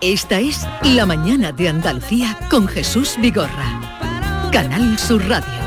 Esta 0.00 0.40
es 0.40 0.66
La 0.82 1.06
mañana 1.06 1.52
de 1.52 1.68
Andalucía 1.68 2.36
con 2.50 2.66
Jesús 2.66 3.14
Vigorra. 3.20 4.48
Canal 4.50 4.98
Sur 4.98 5.24
Radio. 5.28 5.59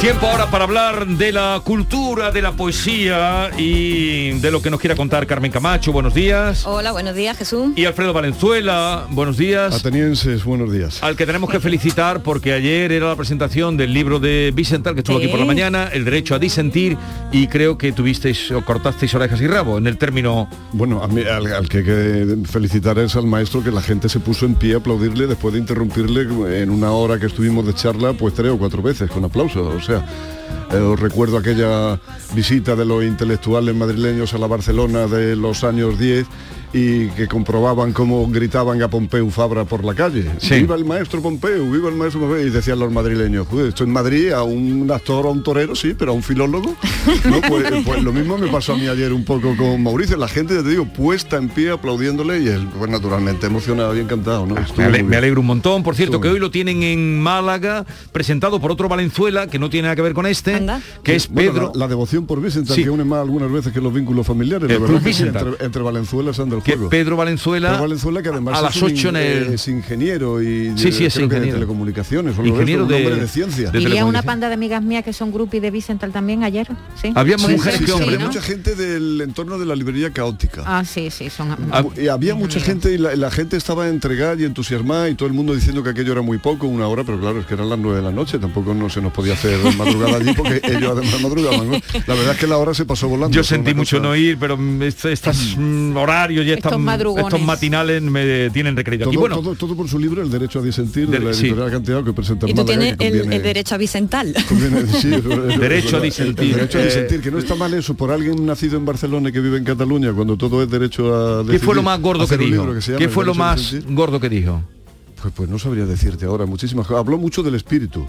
Tiempo 0.00 0.28
ahora 0.28 0.50
para 0.50 0.64
hablar 0.64 1.06
de 1.06 1.30
la 1.30 1.60
cultura, 1.62 2.30
de 2.30 2.40
la 2.40 2.52
poesía 2.52 3.50
y 3.58 4.30
de 4.40 4.50
lo 4.50 4.62
que 4.62 4.70
nos 4.70 4.80
quiera 4.80 4.96
contar 4.96 5.26
Carmen 5.26 5.52
Camacho. 5.52 5.92
Buenos 5.92 6.14
días. 6.14 6.66
Hola, 6.66 6.92
buenos 6.92 7.14
días, 7.14 7.36
Jesús. 7.36 7.72
Y 7.76 7.84
Alfredo 7.84 8.14
Valenzuela. 8.14 9.06
Buenos 9.10 9.36
días. 9.36 9.74
Atenienses, 9.74 10.42
buenos 10.42 10.72
días. 10.72 11.02
Al 11.02 11.16
que 11.16 11.26
tenemos 11.26 11.50
que 11.50 11.60
felicitar 11.60 12.22
porque 12.22 12.54
ayer 12.54 12.92
era 12.92 13.08
la 13.08 13.16
presentación 13.16 13.76
del 13.76 13.92
libro 13.92 14.18
de 14.20 14.52
Vicental 14.54 14.94
que 14.94 15.00
estuvo 15.00 15.18
aquí 15.18 15.28
por 15.28 15.38
la 15.38 15.44
mañana, 15.44 15.90
El 15.92 16.06
derecho 16.06 16.34
a 16.34 16.38
disentir, 16.38 16.96
y 17.30 17.46
creo 17.48 17.76
que 17.76 17.92
tuvisteis 17.92 18.52
o 18.52 18.64
cortasteis 18.64 19.14
orejas 19.14 19.38
y 19.42 19.48
rabo 19.48 19.76
en 19.76 19.86
el 19.86 19.98
término. 19.98 20.48
Bueno, 20.72 21.02
a 21.02 21.08
mí, 21.08 21.24
al, 21.24 21.68
que 21.68 21.78
hay 21.78 21.84
que 21.84 22.36
felicitar 22.50 22.98
es 23.00 23.16
al 23.16 23.26
maestro 23.26 23.62
que 23.62 23.70
la 23.70 23.82
gente 23.82 24.08
se 24.08 24.18
puso 24.18 24.46
en 24.46 24.54
pie 24.54 24.74
a 24.74 24.78
aplaudirle 24.78 25.26
después 25.26 25.52
de 25.52 25.60
interrumpirle 25.60 26.22
en 26.62 26.70
una 26.70 26.90
hora 26.92 27.18
que 27.18 27.26
estuvimos 27.26 27.66
de 27.66 27.74
charla, 27.74 28.14
pues 28.14 28.32
tres 28.32 28.50
o 28.50 28.56
cuatro 28.56 28.80
veces 28.80 29.10
con 29.10 29.26
aplausos. 29.26 29.74
O 29.74 29.80
sea, 29.80 29.89
eh, 29.98 30.94
recuerdo 30.96 31.38
aquella 31.38 31.98
visita 32.34 32.76
de 32.76 32.84
los 32.84 33.04
intelectuales 33.04 33.74
madrileños 33.74 34.34
a 34.34 34.38
la 34.38 34.46
Barcelona 34.46 35.06
de 35.06 35.36
los 35.36 35.64
años 35.64 35.98
10 35.98 36.26
y 36.72 37.08
que 37.08 37.26
comprobaban 37.26 37.92
cómo 37.92 38.28
gritaban 38.28 38.80
a 38.82 38.88
Pompeu 38.88 39.28
Fabra 39.30 39.64
por 39.64 39.84
la 39.84 39.94
calle. 39.94 40.26
¡Viva 40.48 40.76
el 40.76 40.84
maestro 40.84 41.20
Pompeu! 41.20 41.70
¡Viva 41.70 41.88
el 41.88 41.96
maestro 41.96 42.20
Pompeu! 42.20 42.46
Y 42.46 42.50
decían 42.50 42.78
los 42.78 42.92
madrileños, 42.92 43.46
esto 43.66 43.84
en 43.84 43.90
Madrid 43.90 44.30
a 44.32 44.42
un 44.42 44.90
actor, 44.90 45.26
a 45.26 45.30
un 45.30 45.42
torero, 45.42 45.74
sí, 45.74 45.94
pero 45.98 46.12
a 46.12 46.14
un 46.14 46.22
filólogo. 46.22 46.76
Pues, 47.48 47.66
pues, 47.84 48.02
lo 48.02 48.12
mismo 48.12 48.38
me 48.38 48.48
pasó 48.48 48.74
a 48.74 48.76
mí 48.76 48.86
ayer 48.86 49.12
un 49.12 49.24
poco 49.24 49.56
con 49.56 49.82
Mauricio. 49.82 50.16
La 50.16 50.28
gente, 50.28 50.62
te 50.62 50.68
digo, 50.68 50.84
puesta 50.86 51.36
en 51.36 51.48
pie 51.48 51.70
aplaudiéndole 51.70 52.40
y 52.40 52.48
él, 52.48 52.68
pues 52.78 52.90
naturalmente 52.90 53.46
emocionado 53.46 53.96
y 53.96 54.00
encantado. 54.00 54.46
¿no? 54.46 54.54
Me, 54.76 55.16
alegro 55.16 55.40
un 55.40 55.46
montón. 55.46 55.82
Por 55.82 55.96
cierto, 55.96 56.20
que 56.20 56.28
hoy 56.28 56.38
lo 56.38 56.50
tienen 56.50 56.82
en 56.82 57.20
Málaga, 57.20 57.84
presentado 58.12 58.60
por 58.60 58.70
otro 58.70 58.88
Valenzuela, 58.88 59.48
que 59.48 59.58
no 59.58 59.70
tiene 59.70 59.84
nada 59.86 59.96
que 59.96 60.02
ver 60.02 60.14
con 60.14 60.26
este, 60.26 60.60
que 61.02 61.16
es 61.16 61.26
Pedro. 61.26 61.72
la, 61.74 61.88
devoción 61.88 62.26
por 62.26 62.40
Vicente, 62.40 62.74
que 62.74 62.90
une 62.90 63.04
más 63.04 63.20
algunas 63.20 63.50
veces 63.50 63.72
que 63.72 63.80
los 63.80 63.92
vínculos 63.92 64.26
familiares. 64.26 64.70
entre, 65.60 65.82
Valenzuela 65.82 66.30
y 66.30 66.59
Que 66.62 66.76
Pedro 66.76 67.16
Valenzuela, 67.16 67.80
Valenzuela 67.80 68.22
que 68.22 68.28
además 68.28 68.58
a 68.58 68.62
las 68.62 68.82
8 68.82 69.08
en 69.10 69.16
el... 69.16 69.54
es 69.54 69.68
ingeniero 69.68 70.42
y 70.42 70.72
sí, 70.76 70.92
sí, 70.92 71.04
es 71.04 71.16
ingeniero. 71.16 71.46
de 71.46 71.52
telecomunicaciones, 71.52 72.36
ingeniero 72.38 72.86
de, 72.86 73.10
de, 73.10 73.28
ciencia. 73.28 73.70
Iría 73.74 74.04
una 74.04 74.22
panda 74.22 74.48
de 74.48 74.54
amigas 74.54 74.82
mías 74.82 75.04
que 75.04 75.12
son 75.12 75.32
groupies 75.32 75.62
de 75.62 75.70
Vicental 75.70 76.12
también 76.12 76.44
ayer, 76.44 76.68
¿sí? 77.00 77.12
Había 77.14 77.36
mujeres 77.36 77.80
que 77.80 77.92
hombres, 77.92 78.20
Mucha 78.20 78.42
gente 78.42 78.74
del 78.74 79.20
entorno 79.20 79.58
de 79.58 79.66
la 79.66 79.74
librería 79.74 80.10
caótica. 80.10 80.62
Ah, 80.66 80.84
sí, 80.84 81.10
sí, 81.10 81.30
son 81.30 81.50
ah, 81.72 81.84
Y 81.96 82.08
había 82.08 82.34
mucha 82.34 82.60
gente 82.60 82.92
y 82.92 82.98
la, 82.98 83.30
gente 83.30 83.56
estaba 83.56 83.88
entregada 83.88 84.34
y 84.38 84.44
entusiasmada 84.44 85.08
y 85.08 85.14
todo 85.14 85.28
el 85.28 85.34
mundo 85.34 85.54
diciendo 85.54 85.82
que 85.82 85.90
aquello 85.90 86.12
era 86.12 86.22
muy 86.22 86.38
poco, 86.38 86.66
una 86.66 86.88
hora, 86.88 87.04
pero 87.04 87.20
claro, 87.20 87.40
es 87.40 87.46
que 87.46 87.54
eran 87.54 87.68
las 87.68 87.78
9 87.78 87.98
de 87.98 88.02
la 88.02 88.10
noche, 88.10 88.38
tampoco 88.38 88.74
no 88.74 88.88
se 88.90 89.00
nos 89.00 89.12
podía 89.12 89.34
hacer 89.34 89.58
madrugada 89.76 90.16
allí 90.16 90.32
porque 90.32 90.60
ellos 90.64 90.92
además 90.92 91.20
madrugaban. 91.20 91.70
La 92.06 92.14
verdad 92.14 92.32
es 92.32 92.38
que 92.38 92.46
la 92.46 92.58
hora 92.58 92.74
se 92.74 92.84
pasó 92.84 93.08
volando. 93.08 93.34
Yo 93.34 93.44
sentí 93.44 93.74
mucho 93.74 94.00
no 94.00 94.14
ir, 94.16 94.38
pero 94.38 94.58
estos 94.82 95.54
mm, 95.58 95.96
horarios 95.96 96.46
ya 96.50 96.56
están 96.56 96.88
estos 96.88 97.42
matinales 97.42 98.02
me 98.02 98.50
tienen 98.50 98.76
recreado. 98.76 99.04
Todo, 99.04 99.14
y 99.14 99.16
bueno, 99.16 99.40
todo, 99.40 99.76
por 99.76 99.88
su 99.88 99.98
libro 99.98 100.22
El 100.22 100.30
derecho 100.30 100.58
a 100.58 100.62
disentir 100.62 101.08
de, 101.08 101.18
la 101.18 101.30
editorial 101.30 101.70
Cantidad 101.70 102.04
que 102.04 102.12
presenta 102.12 102.48
Y 102.48 102.54
tú 102.54 102.64
tienes 102.64 102.96
el, 102.98 103.28
derecho 103.28 103.74
a 103.74 103.78
Vicental. 103.78 104.32
derecho 105.58 105.96
a 105.96 106.00
disentir. 106.00 106.54
derecho 106.54 106.78
a 106.78 106.82
disentir, 106.82 107.20
que 107.20 107.30
no 107.30 107.38
está 107.38 107.54
mal 107.54 107.72
eso 107.74 107.94
por 107.94 108.10
alguien 108.10 108.44
nacido 108.44 108.76
en 108.76 108.84
Barcelona 108.84 109.28
y 109.28 109.32
que 109.32 109.40
vive 109.40 109.58
en 109.58 109.64
Cataluña 109.64 110.12
cuando 110.12 110.36
todo 110.36 110.62
es 110.62 110.70
derecho 110.70 111.14
a 111.14 111.38
decidir, 111.38 111.60
¿Qué 111.60 111.64
fue 111.64 111.74
lo 111.74 111.82
más 111.82 112.00
gordo 112.00 112.26
que 112.26 112.36
dijo? 112.36 112.66
¿Qué 112.98 113.08
fue 113.08 113.24
lo 113.24 113.34
más 113.34 113.74
gordo 113.88 114.20
que 114.20 114.28
dijo? 114.28 114.62
Pues, 115.20 115.34
pues 115.34 115.48
no 115.50 115.58
sabría 115.58 115.84
decirte 115.84 116.24
ahora 116.24 116.46
muchísimas 116.46 116.86
cosas. 116.86 117.00
Habló 117.00 117.18
mucho 117.18 117.42
del 117.42 117.54
espíritu 117.54 118.06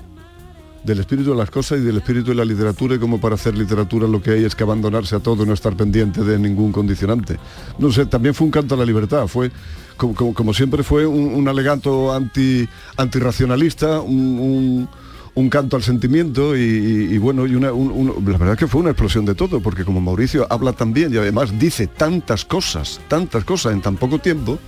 del 0.83 0.99
espíritu 0.99 1.31
de 1.31 1.37
las 1.37 1.51
cosas 1.51 1.79
y 1.79 1.81
del 1.81 1.97
espíritu 1.97 2.29
de 2.31 2.35
la 2.35 2.45
literatura 2.45 2.95
y 2.95 2.99
como 2.99 3.19
para 3.19 3.35
hacer 3.35 3.57
literatura 3.57 4.07
lo 4.07 4.21
que 4.21 4.31
hay 4.31 4.43
es 4.43 4.55
que 4.55 4.63
abandonarse 4.63 5.15
a 5.15 5.19
todo, 5.19 5.45
no 5.45 5.53
estar 5.53 5.75
pendiente 5.75 6.23
de 6.23 6.39
ningún 6.39 6.71
condicionante. 6.71 7.37
No 7.77 7.91
sé, 7.91 8.05
también 8.05 8.33
fue 8.33 8.45
un 8.45 8.51
canto 8.51 8.75
a 8.75 8.77
la 8.77 8.85
libertad, 8.85 9.27
fue 9.27 9.51
como, 9.97 10.33
como, 10.33 10.53
siempre 10.53 10.81
fue 10.81 11.05
un, 11.05 11.47
alegato 11.47 12.11
anti, 12.11 12.67
antirracionalista, 12.97 14.01
un 14.01 14.87
un 15.33 15.49
canto 15.49 15.77
al 15.77 15.83
sentimiento 15.83 16.57
y, 16.57 17.17
bueno, 17.17 17.47
y 17.47 17.55
una, 17.55 17.69
la 17.69 18.37
verdad 18.37 18.57
que 18.57 18.67
fue 18.67 18.81
una 18.81 18.91
explosión 18.91 19.25
de 19.25 19.33
todo, 19.33 19.61
porque 19.61 19.85
como 19.85 20.01
Mauricio 20.01 20.45
habla 20.49 20.73
tan 20.73 20.93
bien 20.93 21.13
y 21.13 21.17
además 21.17 21.57
dice 21.57 21.87
tantas 21.87 22.43
cosas, 22.43 22.99
tantas 23.07 23.45
cosas 23.45 23.73
en 23.73 23.81
tan 23.81 23.95
poco 23.95 24.19
tiempo. 24.19 24.59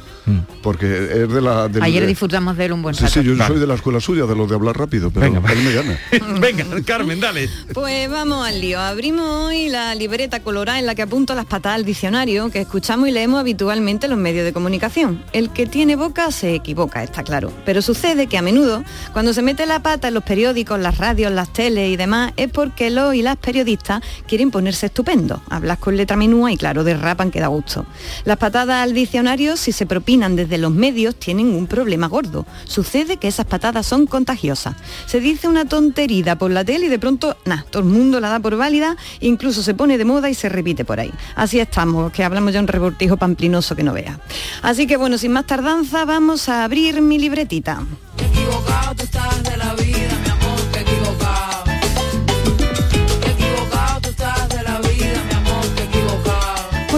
Porque 0.62 0.86
es 1.24 1.32
de 1.32 1.42
la... 1.42 1.70
Ayer 1.82 2.06
disfrutamos 2.06 2.58
de 2.58 2.66
él 2.66 2.74
un 2.74 2.82
buen 2.82 2.96
rato. 2.96 3.08
Sí, 3.08 3.20
sí, 3.22 3.26
yo 3.26 3.36
soy 3.46 3.60
de 3.60 3.68
la 3.68 3.76
escuela 3.76 4.00
suya, 4.00 4.26
de 4.26 4.36
lo 4.36 4.48
de 4.48 4.56
hablar 4.56 4.78
rápido, 4.78 5.12
pero 5.12 5.32
Venga, 5.32 5.52
él 5.52 5.64
me 5.64 5.74
gana. 5.74 6.40
Venga, 6.40 6.66
Carmen, 6.86 7.20
dale. 7.20 7.50
Pues 7.74 8.10
vamos 8.10 8.48
al 8.48 8.62
lío. 8.62 8.80
Abrimos 8.80 9.28
hoy 9.28 9.70
la 9.70 9.94
libreta 9.96 10.42
colorada 10.42 10.80
en 10.80 10.86
la 10.86 10.96
que 10.96 11.02
apunto 11.02 11.36
las 11.36 11.46
patas 11.46 11.76
al 11.76 11.86
diccionario 11.86 12.50
que 12.50 12.62
escuchamos 12.62 13.10
y 13.10 13.12
leemos 13.12 13.40
habitualmente 13.40 14.06
en 14.06 14.12
los 14.12 14.20
medios 14.20 14.46
de 14.46 14.54
comunicación. 14.54 15.24
El 15.34 15.50
que 15.52 15.66
tiene 15.66 15.96
boca 15.96 16.32
se 16.32 16.56
equivoca, 16.56 17.04
está 17.04 17.24
claro. 17.24 17.52
Pero 17.66 17.82
sucede 17.82 18.28
que 18.28 18.38
a 18.38 18.42
menudo, 18.42 18.84
cuando 19.12 19.34
se 19.34 19.42
mete 19.42 19.66
la 19.66 19.82
pata 19.82 20.08
en 20.08 20.14
los 20.14 20.24
periódicos, 20.24 20.80
las 20.80 20.98
radios, 20.98 21.32
las 21.32 21.52
teles 21.52 21.90
y 21.90 21.96
demás, 21.96 22.34
es 22.38 22.50
porque 22.50 22.90
los 22.90 23.16
y 23.16 23.22
las 23.22 23.38
periodistas 23.38 24.02
quieren 24.28 24.52
ponerse 24.52 24.88
estupendos. 24.88 25.42
Hablas 25.50 25.78
con 25.80 25.98
letra 25.98 26.18
menúa 26.18 26.52
y 26.52 26.58
claro, 26.58 26.84
derrapan 26.84 27.32
que 27.32 27.40
da 27.40 27.48
gusto. 27.48 27.86
Las 28.26 28.38
patadas 28.38 28.84
al 28.84 28.94
diccionario, 28.94 29.58
si 29.58 29.72
se 29.72 29.86
desde 30.14 30.60
los 30.60 30.72
medios, 30.72 31.16
tienen 31.16 31.48
un 31.48 31.66
problema 31.66 32.08
gordo. 32.08 32.46
Sucede 32.66 33.18
que 33.18 33.28
esas 33.28 33.48
patadas 33.48 33.88
son 33.88 34.06
contagiosas. 34.06 34.76
Se 35.08 35.20
dice 35.20 35.48
una 35.48 35.66
tontería 35.66 36.38
por 36.38 36.52
la 36.52 36.64
tele 36.64 36.86
y 36.86 36.90
de 36.90 37.00
pronto, 37.00 37.36
nada, 37.46 37.66
todo 37.70 37.82
el 37.82 37.90
mundo 37.90 38.20
la 38.20 38.30
da 38.30 38.40
por 38.40 38.56
válida, 38.56 38.96
incluso 39.22 39.64
se 39.64 39.74
pone 39.74 39.98
de 39.98 40.06
moda 40.06 40.30
y 40.30 40.36
se 40.36 40.50
repite 40.50 40.86
por 40.86 41.00
ahí. 41.00 41.12
Así 41.36 41.60
estamos, 41.60 42.12
que 42.12 42.24
hablamos 42.24 42.54
ya 42.54 42.60
un 42.60 42.68
rebortijo 42.68 43.18
pamplinoso 43.18 43.76
que 43.76 43.84
no 43.84 43.94
vea. 43.94 44.20
Así 44.62 44.86
que 44.86 44.98
bueno, 44.98 45.18
sin 45.18 45.32
más 45.32 45.48
tardanza, 45.48 46.06
vamos 46.06 46.48
a 46.48 46.64
abrir 46.64 47.02
mi 47.02 47.18
libretita. 47.18 47.84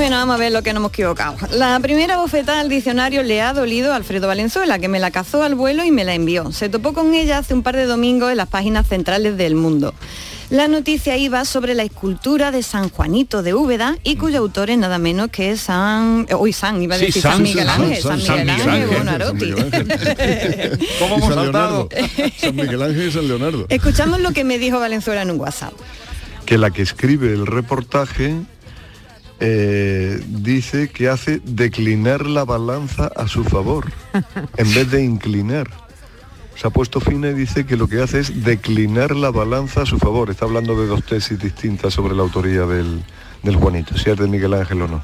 Bueno, 0.06 0.18
vamos 0.18 0.36
a 0.36 0.38
ver 0.38 0.52
lo 0.52 0.62
que 0.62 0.72
nos 0.72 0.82
hemos 0.82 0.92
equivocado. 0.92 1.36
La 1.50 1.80
primera 1.80 2.18
bofetada 2.18 2.60
al 2.60 2.70
diccionario 2.70 3.24
le 3.24 3.42
ha 3.42 3.54
dolido 3.54 3.92
a 3.92 3.96
Alfredo 3.96 4.28
Valenzuela, 4.28 4.78
que 4.78 4.88
me 4.88 5.00
la 5.00 5.10
cazó 5.10 5.42
al 5.42 5.56
vuelo 5.56 5.84
y 5.84 5.90
me 5.90 6.04
la 6.04 6.14
envió. 6.14 6.52
Se 6.52 6.70
topó 6.70 6.94
con 6.94 7.16
ella 7.16 7.40
hace 7.40 7.56
un 7.56 7.64
par 7.64 7.76
de 7.76 7.88
domingos 7.88 8.30
en 8.30 8.38
las 8.38 8.48
páginas 8.48 8.86
centrales 8.88 9.36
del 9.36 9.56
mundo. 9.56 9.96
La 10.52 10.68
noticia 10.68 11.18
iba 11.18 11.44
sobre 11.44 11.74
la 11.74 11.82
escultura 11.82 12.52
de 12.52 12.62
San 12.62 12.92
Juanito 12.92 13.42
de 13.42 13.56
Úbeda 13.56 13.98
y 14.04 14.18
cuyo 14.18 14.38
autor 14.38 14.70
es 14.70 14.78
nada 14.78 15.00
menos 15.00 15.30
que 15.30 15.58
San... 15.58 16.28
Hoy 16.38 16.54
San, 16.54 16.80
iba 16.84 16.94
a 16.94 16.98
decir 17.00 17.24
San, 17.24 17.42
Miguel 17.42 17.68
Ángel. 17.68 18.04
San, 18.04 18.20
Miguel 18.46 18.70
Ángel, 18.70 18.88
Bonarotti. 18.96 19.52
¿Cómo 21.00 21.16
hemos 21.16 21.34
saltado? 21.34 21.90
San 22.38 22.56
Miguel 22.56 22.84
Ángel 22.84 23.08
y 23.08 23.12
San 23.12 23.28
Leonardo. 23.28 23.66
Escuchamos 23.70 24.20
lo 24.20 24.34
que 24.34 24.44
me 24.44 24.60
dijo 24.60 24.80
Valenzuela 24.80 25.24
en 25.24 25.32
un 25.32 25.40
WhatsApp. 25.40 25.74
Que 26.46 26.60
la 26.60 26.70
que 26.70 26.84
escribe 26.84 27.34
el 27.34 27.48
reportaje 27.48 28.36
eh, 29.40 30.22
dice 30.28 30.90
que 30.90 31.10
hace 31.10 31.40
declinar 31.44 32.26
la 32.26 32.46
balanza 32.46 33.12
a 33.16 33.28
su 33.28 33.44
favor, 33.44 33.92
en 34.58 34.74
vez 34.74 34.92
de 34.92 35.04
inclinar. 35.04 35.70
Se 36.56 36.68
ha 36.68 36.70
puesto 36.70 37.02
fina 37.02 37.30
y 37.30 37.34
dice 37.34 37.66
que 37.66 37.76
lo 37.76 37.88
que 37.88 38.02
hace 38.02 38.20
es 38.20 38.44
declinar 38.44 39.16
la 39.16 39.30
balanza 39.30 39.82
a 39.82 39.86
su 39.86 40.00
favor. 40.00 40.30
Está 40.30 40.46
hablando 40.46 40.80
de 40.80 40.88
dos 40.88 41.04
tesis 41.04 41.38
distintas 41.38 41.94
sobre 41.94 42.16
la 42.16 42.24
autoría 42.24 42.66
del, 42.66 43.04
del 43.44 43.56
Juanito, 43.58 43.98
si 43.98 44.10
es 44.10 44.18
de 44.18 44.28
Miguel 44.28 44.54
Ángel 44.54 44.84
o 44.84 44.88
no. 44.88 45.02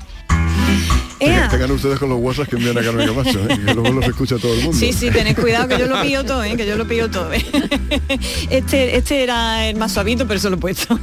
Tengan, 1.21 1.69
ustedes 1.69 1.99
con 1.99 2.09
los 2.09 2.19
WhatsApp 2.19 2.47
que 2.47 2.55
envían 2.55 2.75
a 2.79 2.81
Carmen 2.81 3.07
Camacho, 3.07 3.39
¿eh? 3.47 3.59
que 3.63 3.73
luego 3.75 3.91
los 3.91 4.05
escucha 4.05 4.37
todo 4.39 4.55
el 4.55 4.63
mundo. 4.63 4.77
Sí, 4.77 4.91
sí, 4.91 5.11
tened 5.11 5.35
cuidado 5.35 5.67
que 5.67 5.77
yo 5.77 5.85
lo 5.85 6.01
pillo 6.01 6.25
todo, 6.25 6.43
¿eh? 6.43 6.55
que 6.57 6.65
yo 6.65 6.75
lo 6.75 6.87
pillo 6.87 7.09
todo. 7.09 7.31
¿eh? 7.31 7.45
Este, 8.49 8.97
este 8.97 9.23
era 9.23 9.67
el 9.67 9.77
más 9.77 9.93
suavito, 9.93 10.25
pero 10.27 10.37
eso 10.37 10.49
lo 10.49 10.55
he 10.55 10.59
puesto. 10.59 10.99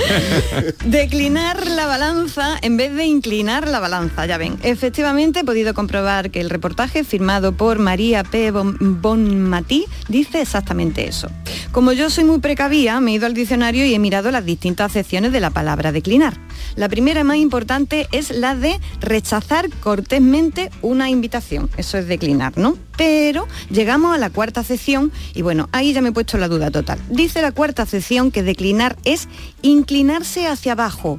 Declinar 0.84 1.66
la 1.66 1.86
balanza 1.86 2.56
en 2.62 2.76
vez 2.76 2.94
de 2.94 3.04
inclinar 3.04 3.68
la 3.68 3.80
balanza, 3.80 4.24
ya 4.26 4.38
ven. 4.38 4.56
Efectivamente 4.62 5.40
he 5.40 5.44
podido 5.44 5.74
comprobar 5.74 6.30
que 6.30 6.40
el 6.40 6.50
reportaje 6.50 7.04
firmado 7.04 7.52
por 7.52 7.78
María 7.78 8.24
P. 8.24 8.50
Bonmatí 8.50 9.84
dice 10.08 10.40
exactamente 10.40 11.06
eso. 11.06 11.28
Como 11.70 11.92
yo 11.92 12.08
soy 12.10 12.24
muy 12.24 12.38
precavía, 12.38 13.00
me 13.00 13.10
he 13.10 13.14
ido 13.14 13.26
al 13.26 13.34
diccionario 13.34 13.84
y 13.84 13.94
he 13.94 13.98
mirado 13.98 14.30
las 14.30 14.44
distintas 14.44 14.90
acepciones 14.90 15.32
de 15.32 15.40
la 15.40 15.50
palabra 15.50 15.92
declinar. 15.92 16.38
La 16.76 16.88
primera 16.88 17.24
más 17.24 17.36
importante 17.36 18.08
es 18.12 18.30
la 18.30 18.54
de 18.54 18.80
rechazar 19.00 19.33
cortésmente 19.80 20.70
una 20.82 21.10
invitación. 21.10 21.70
Eso 21.76 21.98
es 21.98 22.06
declinar, 22.06 22.56
¿no? 22.56 22.76
Pero 22.96 23.46
llegamos 23.70 24.14
a 24.14 24.18
la 24.18 24.30
cuarta 24.30 24.60
acepción 24.60 25.12
y 25.34 25.42
bueno, 25.42 25.68
ahí 25.72 25.92
ya 25.92 26.02
me 26.02 26.10
he 26.10 26.12
puesto 26.12 26.38
la 26.38 26.48
duda 26.48 26.70
total. 26.70 26.98
Dice 27.10 27.42
la 27.42 27.52
cuarta 27.52 27.82
acepción 27.82 28.30
que 28.30 28.42
declinar 28.42 28.96
es 29.04 29.28
inclinarse 29.62 30.46
hacia 30.46 30.72
abajo 30.72 31.18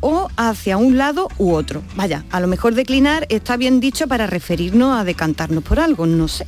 o 0.00 0.28
hacia 0.36 0.76
un 0.76 0.98
lado 0.98 1.28
u 1.38 1.52
otro. 1.52 1.82
Vaya, 1.96 2.24
a 2.30 2.40
lo 2.40 2.46
mejor 2.46 2.74
declinar 2.74 3.26
está 3.30 3.56
bien 3.56 3.80
dicho 3.80 4.06
para 4.06 4.26
referirnos 4.26 4.98
a 4.98 5.04
decantarnos 5.04 5.64
por 5.64 5.80
algo, 5.80 6.06
no 6.06 6.28
sé 6.28 6.46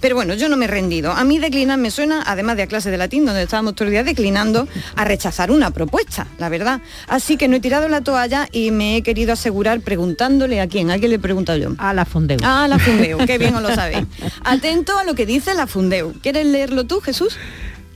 Pero 0.00 0.14
bueno, 0.14 0.34
yo 0.34 0.48
no 0.48 0.56
me 0.56 0.66
he 0.66 0.68
rendido. 0.68 1.12
A 1.12 1.24
mí 1.24 1.38
declinar 1.38 1.78
me 1.78 1.90
suena, 1.90 2.22
además 2.26 2.56
de 2.56 2.64
a 2.64 2.66
clase 2.66 2.90
de 2.90 2.96
latín, 2.96 3.24
donde 3.24 3.42
estábamos 3.42 3.74
todo 3.74 3.86
el 3.86 3.92
día 3.92 4.04
declinando, 4.04 4.68
a 4.96 5.04
rechazar 5.04 5.50
una 5.50 5.70
propuesta, 5.70 6.26
la 6.38 6.48
verdad. 6.48 6.80
Así 7.08 7.36
que 7.36 7.48
no 7.48 7.56
he 7.56 7.60
tirado 7.60 7.88
la 7.88 8.00
toalla 8.00 8.48
y 8.52 8.70
me 8.70 8.96
he 8.96 9.02
querido 9.02 9.32
asegurar 9.32 9.80
preguntándole 9.80 10.60
a 10.60 10.68
quién. 10.68 10.90
¿A 10.90 10.98
quién 10.98 11.10
le 11.10 11.16
he 11.16 11.20
preguntado 11.20 11.58
yo? 11.58 11.74
A 11.78 11.92
la 11.94 12.04
Fundeu. 12.04 12.38
A 12.42 12.68
la 12.68 12.78
Fundeu, 12.78 13.18
qué 13.26 13.38
bien 13.38 13.54
os 13.54 13.62
lo 13.62 13.74
sabéis. 13.74 14.06
Atento 14.44 14.98
a 14.98 15.04
lo 15.04 15.14
que 15.14 15.26
dice 15.26 15.54
la 15.54 15.66
Fundeu. 15.66 16.14
¿Quieres 16.22 16.46
leerlo 16.46 16.84
tú, 16.84 17.00
Jesús? 17.00 17.36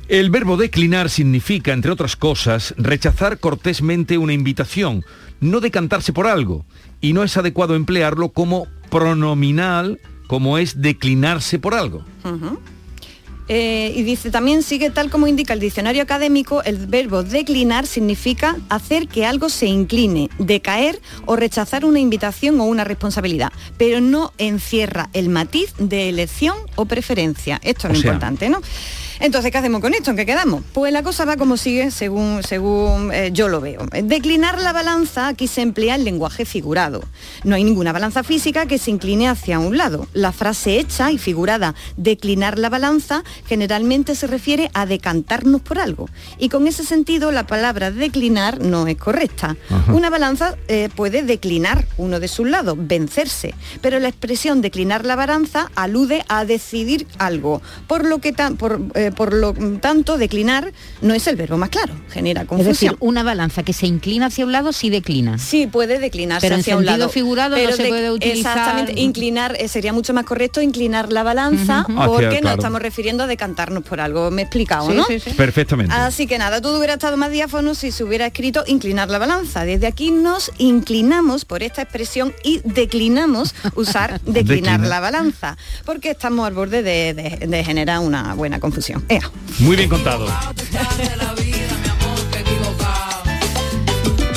El 0.09 0.31
verbo 0.31 0.57
declinar 0.57 1.11
significa, 1.11 1.75
entre 1.75 1.91
otras 1.91 2.17
cosas, 2.17 2.75
rechazar 2.79 3.39
cortésmente 3.39 4.17
una 4.17 4.33
invitación, 4.33 5.05
no 5.41 5.61
decantarse 5.61 6.15
por 6.15 6.27
algo, 6.27 6.65
y 7.03 7.13
no 7.13 7.25
es 7.25 7.37
adecuado 7.37 7.75
emplearlo 7.75 8.31
como 8.31 8.69
pronominal, 8.91 10.01
como 10.29 10.59
es 10.59 10.81
declinarse 10.81 11.59
por 11.59 11.75
algo. 11.75 12.05
Eh, 13.49 13.95
y 13.97 14.03
dice, 14.03 14.31
también 14.31 14.63
sigue 14.63 14.91
tal 14.91 15.09
como 15.09 15.27
indica 15.27 15.55
el 15.55 15.61
diccionario 15.61 16.03
académico, 16.03 16.63
el 16.65 16.87
verbo 16.87 17.23
declinar 17.23 17.87
significa 17.87 18.57
hacer 18.69 19.09
que 19.09 19.25
algo 19.25 19.49
se 19.49 19.67
incline, 19.67 20.29
decaer 20.39 21.01
o 21.25 21.35
rechazar 21.35 21.87
una 21.87 21.99
invitación 21.99 22.61
o 22.61 22.65
una 22.65 22.85
responsabilidad, 22.85 23.51
pero 23.79 24.03
no 24.03 24.35
encierra 24.37 25.09
el 25.15 25.31
matiz 25.31 25.73
de 25.79 26.11
elección 26.11 26.57
o 26.77 26.85
preferencia. 26.85 27.59
Esto 27.65 27.89
es 27.89 27.93
O 27.93 27.95
lo 27.95 28.01
sea, 28.01 28.13
importante, 28.13 28.51
¿no? 28.51 28.61
Entonces, 29.21 29.51
¿qué 29.51 29.59
hacemos 29.59 29.81
con 29.81 29.95
esto? 29.95 30.11
¿En 30.13 30.17
qué 30.17 30.25
quedamos? 30.27 30.63
Pues 30.73 30.93
la 30.93 31.03
cosa 31.03 31.25
va 31.25 31.37
como 31.37 31.57
sigue 31.57 31.91
según, 31.91 32.43
según 32.43 33.11
eh, 33.13 33.31
yo 33.33 33.49
lo 33.49 33.61
veo. 33.61 33.87
Declinar 34.03 34.61
la 34.61 34.73
balanza, 34.73 35.27
aquí 35.29 35.49
se 35.49 35.61
emplea 35.63 35.97
el 35.97 36.05
lenguaje 36.05 36.45
figurado. 36.45 37.03
No 37.45 37.57
hay 37.57 37.65
ninguna 37.65 37.93
balanza 37.93 38.23
física 38.23 38.67
que 38.67 38.79
se 38.79 38.91
incline 38.93 39.29
hacia 39.29 39.59
un 39.59 39.77
lado. 39.77 40.07
La 40.13 40.31
frase 40.33 40.79
hecha 40.79 41.11
y 41.11 41.19
figurada, 41.19 41.75
declinar 41.97 42.59
la 42.59 42.69
balanza, 42.69 43.25
generalmente 43.47 44.15
se 44.15 44.27
refiere 44.29 44.71
a 44.73 44.87
decantarnos 44.87 45.63
por 45.63 45.79
algo. 45.81 46.09
Y 46.39 46.49
con 46.49 46.67
ese 46.69 46.85
sentido, 46.85 47.33
la 47.33 47.47
palabra 47.47 47.91
declinar 47.91 48.61
no 48.61 48.87
es 48.87 48.97
correcta. 48.97 49.57
Ajá. 49.69 49.93
Una 49.93 50.11
balanza 50.11 50.57
eh, 50.69 50.91
puede 50.95 51.23
declinar 51.23 51.87
uno 51.97 52.21
de 52.21 52.29
sus 52.29 52.49
lados, 52.49 52.77
vencerse, 52.79 53.55
pero 53.81 53.99
la 53.99 54.09
expresión 54.09 54.61
declinar 54.61 55.05
la 55.05 55.17
balanza 55.17 55.71
alude 55.75 56.25
a 56.29 56.45
decidir 56.45 57.07
algo, 57.19 57.61
por 57.89 58.07
lo 58.07 58.19
que 58.21 58.33
tan- 58.33 58.57
por, 58.57 58.81
eh, 58.95 59.08
por 59.13 59.33
lo 59.33 59.53
tanto 59.81 60.19
declinar 60.19 60.73
no 61.03 61.15
es 61.15 61.27
el 61.27 61.37
verbo 61.37 61.57
más 61.59 61.69
claro, 61.71 61.95
genera 62.11 62.43
Es 62.43 62.49
confusión. 62.49 62.73
decir, 62.95 62.97
una 63.01 63.23
balanza 63.23 63.63
que 63.63 63.73
se 63.73 63.87
inclina 63.87 64.27
hacia 64.27 64.45
un 64.45 64.53
lado 64.53 64.73
sí 64.73 64.91
declina. 64.91 65.39
Sí, 65.39 65.67
puede 65.67 65.99
declinarse 65.99 66.47
Pero 66.47 66.55
en 66.57 66.61
hacia 66.61 66.77
un 66.77 66.83
sentido 66.85 66.99
lado. 66.99 67.11
figurado 67.11 67.57
no 67.57 67.73
se 67.73 67.83
de- 67.83 67.89
puede 67.89 68.11
utilizar- 68.11 68.57
Exactamente, 68.57 69.01
inclinar, 69.01 69.57
eh, 69.59 69.69
sería 69.69 69.93
mucho 69.93 70.15
más 70.15 70.25
correcto 70.25 70.61
inclinar 70.61 71.13
la 71.13 71.23
balanza 71.23 71.83
Ujú. 71.89 71.93
Hacia- 71.99 72.07
porque 72.07 72.27
nos 72.27 72.41
claro. 72.41 72.57
estamos 72.57 72.83
refiriendo 72.83 73.25
a 73.25 73.27
decantarnos 73.27 73.83
por 73.85 74.01
algo. 74.01 74.31
Me 74.31 74.43
he 74.43 74.45
explicado, 74.45 74.91
Sí, 74.91 74.97
¿no? 74.97 75.05
sí, 75.05 75.21
sí. 75.21 75.31
Perfectamente. 75.31 75.95
Así 75.95 76.27
que 76.27 76.39
nada, 76.39 76.61
todo 76.61 76.79
hubiera 76.79 76.95
estado 76.95 77.17
más 77.17 77.31
diáfono 77.31 77.75
si 77.75 77.91
se 77.93 78.05
hubiera 78.05 78.27
escrito 78.27 78.65
inclinar 78.67 79.09
la 79.11 79.19
balanza. 79.19 79.65
Desde 79.65 79.87
aquí 79.87 80.11
nos 80.11 80.51
inclinamos 80.59 81.45
por 81.45 81.63
esta 81.63 81.83
expresión 81.83 82.33
y 82.45 82.61
declinamos 82.65 83.55
usar 83.75 84.21
declinar 84.25 84.81
la 84.81 85.01
balanza, 85.01 85.57
porque 85.85 86.11
estamos 86.11 86.47
al 86.47 86.55
borde 86.55 86.83
de, 86.83 87.15
de- 87.15 87.47
de 87.47 87.65
generar 87.65 88.01
una 88.01 88.35
buena 88.35 88.61
confusión. 88.61 88.98
Ea. 89.09 89.31
Muy 89.61 89.77
bien 89.77 89.89
contado. 89.89 90.27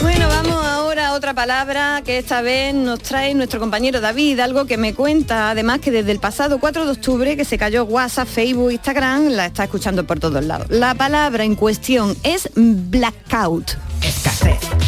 Bueno, 0.02 0.28
vamos 0.28 0.66
ahora 0.66 1.10
a 1.10 1.14
otra 1.14 1.34
palabra 1.34 2.02
que 2.04 2.18
esta 2.18 2.42
vez 2.42 2.74
nos 2.74 3.00
trae 3.00 3.34
nuestro 3.34 3.60
compañero 3.60 4.02
David, 4.02 4.40
algo 4.40 4.66
que 4.66 4.78
me 4.78 4.94
cuenta 4.94 5.52
además 5.52 5.80
que 5.80 5.92
desde 5.92 6.12
el 6.12 6.20
pasado 6.20 6.60
4 6.60 6.86
de 6.86 6.92
octubre 6.92 7.38
que 7.38 7.46
se 7.46 7.58
cayó 7.58 7.86
WhatsApp, 7.86 8.28
Facebook, 8.28 8.72
Instagram, 8.72 9.30
la 9.30 9.46
está 9.46 9.66
escuchando 9.66 10.06
por 10.06 10.20
todos 10.20 10.44
lados. 10.44 10.68
La 10.70 10.96
palabra 10.96 11.44
en 11.44 11.56
cuestión 11.56 12.18
es 12.24 12.50
blackout. 12.56 13.72
Escasez 14.02 14.81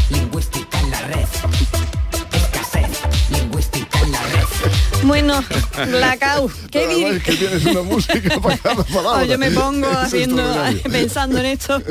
Bueno, 5.05 5.43
blackout. 5.87 6.51
¿Qué 6.71 6.87
dir- 6.87 7.15
es 7.17 7.23
que 7.23 7.33
tienes 7.33 7.65
una 7.65 7.81
música 7.81 8.39
para 8.39 8.57
cada 8.63 8.83
palabra. 8.83 9.21
Oh, 9.21 9.25
yo 9.25 9.37
me 9.37 9.51
pongo 9.51 9.87
haciendo, 9.89 10.43
pensando 10.91 11.39
en 11.39 11.45
esto. 11.47 11.81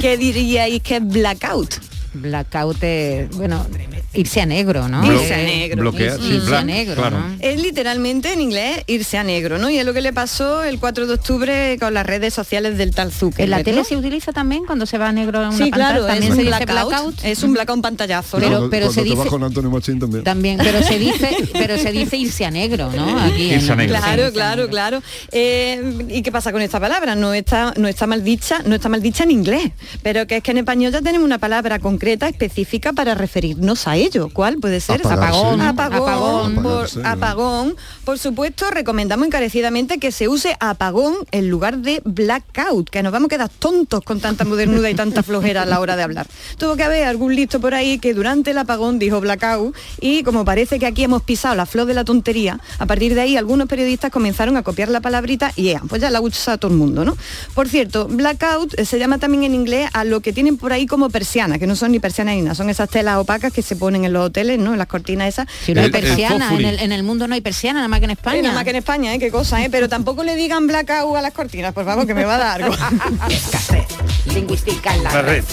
¿Qué 0.00 0.16
diríais 0.16 0.80
que 0.82 0.96
es 0.96 1.06
blackout? 1.06 1.74
Blackout 2.14 2.82
es, 2.82 3.30
bueno, 3.36 3.66
irse 4.14 4.40
a 4.40 4.46
negro, 4.46 4.88
¿no? 4.88 5.04
Irse 5.10 5.34
a 5.34 5.40
Eh, 5.42 5.46
negro. 5.46 5.80
bloquear, 5.82 6.18
sí, 6.20 6.34
irse 6.34 6.56
a 6.56 6.62
negro, 6.64 6.94
claro. 6.96 7.18
¿no? 7.18 7.36
Es 7.40 7.60
literalmente 7.60 8.32
en 8.32 8.40
inglés 8.40 8.82
irse 8.86 9.16
a 9.18 9.24
negro, 9.24 9.58
¿no? 9.58 9.70
Y 9.70 9.78
es 9.78 9.86
lo 9.86 9.94
que 9.94 10.00
le 10.02 10.12
pasó 10.12 10.62
el 10.64 10.78
4 10.78 11.06
de 11.06 11.14
octubre 11.14 11.76
con 11.80 11.94
las 11.94 12.04
redes 12.06 12.34
sociales 12.34 12.76
del 12.76 12.94
tal 12.94 13.10
Zuckerberg. 13.12 13.44
¿En 13.44 13.50
la 13.50 13.62
tele 13.64 13.78
¿no? 13.78 13.84
se 13.84 13.96
utiliza 13.96 14.32
también 14.32 14.64
cuando 14.66 14.84
se 14.86 14.98
va 14.98 15.08
a 15.08 15.12
negro 15.12 15.40
en 15.42 15.48
una 15.48 15.56
Sí, 15.56 15.70
pantalla? 15.70 15.84
claro, 15.88 16.00
es 16.06 16.12
también 16.12 16.32
un 16.32 16.36
se 16.38 16.42
dice 16.44 16.64
blackout, 16.64 16.88
blackout. 16.88 17.24
es 17.24 17.42
un 17.42 17.52
blackout, 17.54 17.76
un 17.76 17.82
pantallazo. 17.82 18.36
¿no? 18.36 18.40
Pero- 18.42 18.50
Cuando- 18.56 18.70
pero 18.70 18.88
se 18.88 18.94
cuando 19.00 19.14
dice- 19.16 19.28
con 19.30 19.44
Antonio 19.44 19.70
Machín 19.70 19.98
también. 19.98 20.24
También, 20.24 20.58
pero 20.58 20.82
se 20.82 20.98
dice, 20.98 21.36
pero 21.54 21.78
se 21.78 21.92
dice 21.92 22.16
irse 22.16 22.44
a 22.44 22.50
negro, 22.50 22.90
¿no? 22.94 23.18
Aquí 23.22 23.52
en- 23.54 23.62
Claro, 23.88 24.26
sí, 24.26 24.32
claro, 24.32 24.68
claro. 24.68 25.02
Eh, 25.30 26.06
¿Y 26.10 26.22
qué 26.22 26.30
pasa 26.30 26.52
con 26.52 26.60
esta 26.62 26.78
palabra? 26.78 27.14
No 27.14 27.32
está, 27.32 27.72
no 27.76 27.88
está 27.88 28.06
mal 28.06 28.22
dicha, 28.22 28.62
no 28.66 28.74
está 28.74 28.88
mal 28.88 29.00
dicha 29.02 29.24
en 29.24 29.30
inglés, 29.30 29.70
pero 30.02 30.26
que 30.26 30.36
es 30.36 30.42
que 30.42 30.50
en 30.50 30.58
español 30.58 30.92
ya 30.92 31.00
tenemos 31.00 31.24
una 31.24 31.38
palabra 31.38 31.78
concreta, 32.02 32.26
específica 32.28 32.92
para 32.92 33.14
referirnos 33.14 33.86
a 33.86 33.94
ello. 33.94 34.28
¿Cuál 34.32 34.56
puede 34.56 34.80
ser? 34.80 35.02
Apagón, 35.06 35.60
apagón, 35.60 36.00
apagón. 36.00 36.54
por, 36.56 36.62
Apagarse, 36.64 36.98
¿no? 36.98 37.08
apagón. 37.08 37.76
Por 38.04 38.18
supuesto, 38.18 38.68
recomendamos 38.72 39.24
encarecidamente 39.28 39.98
que 39.98 40.10
se 40.10 40.26
use 40.26 40.56
apagón 40.58 41.14
en 41.30 41.48
lugar 41.48 41.78
de 41.78 42.02
blackout, 42.04 42.90
que 42.90 43.04
nos 43.04 43.12
vamos 43.12 43.26
a 43.26 43.28
quedar 43.28 43.48
tontos 43.50 44.02
con 44.02 44.18
tanta 44.18 44.44
modernuda 44.44 44.90
y 44.90 44.96
tanta 44.96 45.22
flojera 45.22 45.62
a 45.62 45.64
la 45.64 45.78
hora 45.78 45.94
de 45.94 46.02
hablar. 46.02 46.26
Tuvo 46.58 46.74
que 46.74 46.82
haber 46.82 47.04
algún 47.04 47.36
listo 47.36 47.60
por 47.60 47.72
ahí 47.72 48.00
que 48.00 48.14
durante 48.14 48.50
el 48.50 48.58
apagón 48.58 48.98
dijo 48.98 49.20
blackout 49.20 49.72
y 50.00 50.24
como 50.24 50.44
parece 50.44 50.80
que 50.80 50.86
aquí 50.86 51.04
hemos 51.04 51.22
pisado 51.22 51.54
la 51.54 51.66
flor 51.66 51.86
de 51.86 51.94
la 51.94 52.02
tontería, 52.04 52.58
a 52.80 52.86
partir 52.86 53.14
de 53.14 53.20
ahí 53.20 53.36
algunos 53.36 53.68
periodistas 53.68 54.10
comenzaron 54.10 54.56
a 54.56 54.64
copiar 54.64 54.88
la 54.88 55.00
palabrita 55.00 55.52
y 55.54 55.68
ea, 55.68 55.80
pues 55.88 56.02
ya 56.02 56.10
la 56.10 56.20
usa 56.20 56.58
todo 56.58 56.72
el 56.72 56.78
mundo, 56.78 57.04
¿no? 57.04 57.16
Por 57.54 57.68
cierto, 57.68 58.08
blackout 58.08 58.76
eh, 58.76 58.86
se 58.86 58.98
llama 58.98 59.18
también 59.18 59.44
en 59.44 59.54
inglés 59.54 59.88
a 59.92 60.02
lo 60.02 60.18
que 60.18 60.32
tienen 60.32 60.56
por 60.56 60.72
ahí 60.72 60.86
como 60.88 61.08
persiana, 61.08 61.60
que 61.60 61.68
no 61.68 61.76
son 61.76 61.91
ni 61.92 62.00
persianas 62.00 62.34
ni 62.34 62.42
nada, 62.42 62.54
son 62.54 62.70
esas 62.70 62.88
telas 62.88 63.18
opacas 63.18 63.52
que 63.52 63.62
se 63.62 63.76
ponen 63.76 64.04
en 64.04 64.12
los 64.12 64.26
hoteles, 64.26 64.58
¿no? 64.58 64.72
En 64.72 64.78
las 64.78 64.88
cortinas 64.88 65.28
esas. 65.28 65.46
Si 65.64 65.74
no 65.74 65.82
hay 65.82 65.90
persiana, 65.90 66.52
en 66.52 66.64
el, 66.64 66.80
en 66.80 66.92
el 66.92 67.02
mundo 67.02 67.28
no 67.28 67.34
hay 67.34 67.40
persiana, 67.40 67.78
nada 67.78 67.88
más 67.88 68.00
que 68.00 68.06
en 68.06 68.10
España. 68.10 68.42
Nada 68.42 68.54
más 68.54 68.64
que 68.64 68.70
en 68.70 68.76
España, 68.76 69.14
¿eh? 69.14 69.18
Qué 69.18 69.30
cosa, 69.30 69.62
¿eh? 69.62 69.68
Pero 69.70 69.88
tampoco 69.88 70.24
le 70.24 70.34
digan 70.34 70.66
blackout 70.66 71.16
a 71.16 71.22
las 71.22 71.32
cortinas, 71.32 71.72
por 71.72 71.84
favor, 71.84 72.06
que 72.06 72.14
me 72.14 72.24
va 72.24 72.34
a 72.34 72.38
dar 72.38 72.62
algo. 72.62 72.74
Escasez 73.28 73.86
lingüística 74.26 74.94
en 74.94 75.04
la, 75.04 75.22
red. 75.22 75.44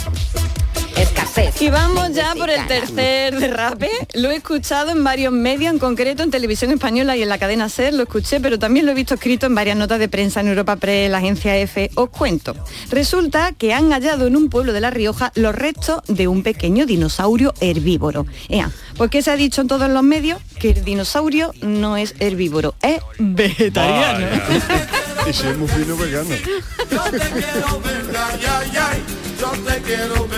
Y 1.59 1.69
vamos 1.69 2.13
ya 2.13 2.35
por 2.35 2.49
el 2.49 2.65
tercer 2.67 3.37
derrape. 3.37 3.89
Lo 4.13 4.29
he 4.29 4.35
escuchado 4.35 4.91
en 4.91 5.03
varios 5.03 5.31
medios, 5.31 5.73
en 5.73 5.79
concreto 5.79 6.23
en 6.23 6.31
televisión 6.31 6.71
española 6.71 7.15
y 7.15 7.21
en 7.21 7.29
la 7.29 7.37
cadena 7.37 7.69
SER, 7.69 7.93
lo 7.93 8.03
escuché, 8.03 8.39
pero 8.39 8.59
también 8.59 8.85
lo 8.85 8.91
he 8.91 8.95
visto 8.95 9.13
escrito 9.13 9.45
en 9.45 9.55
varias 9.55 9.77
notas 9.77 9.99
de 9.99 10.09
prensa 10.09 10.41
en 10.41 10.49
Europa 10.49 10.75
Press, 10.75 11.09
la 11.09 11.19
agencia 11.19 11.55
EFE. 11.57 11.91
Os 11.95 12.09
cuento. 12.09 12.55
Resulta 12.89 13.53
que 13.53 13.73
han 13.73 13.91
hallado 13.91 14.27
en 14.27 14.35
un 14.35 14.49
pueblo 14.49 14.73
de 14.73 14.81
La 14.81 14.89
Rioja 14.89 15.31
los 15.35 15.55
restos 15.55 16.01
de 16.07 16.27
un 16.27 16.43
pequeño 16.43 16.85
dinosaurio 16.85 17.53
herbívoro. 17.61 18.25
Ea, 18.49 18.71
¿por 18.97 19.09
qué 19.09 19.21
se 19.21 19.31
ha 19.31 19.35
dicho 19.35 19.61
en 19.61 19.67
todos 19.67 19.89
los 19.89 20.03
medios 20.03 20.41
que 20.59 20.71
el 20.71 20.83
dinosaurio 20.83 21.53
no 21.61 21.97
es 21.97 22.15
herbívoro, 22.19 22.75
es 22.81 23.01
vegetariano? 23.17 24.27
Y 25.29 25.33
si 25.33 25.47
es 25.47 25.57
muy 25.57 25.67
fino 25.67 25.95
vegano. 25.95 26.29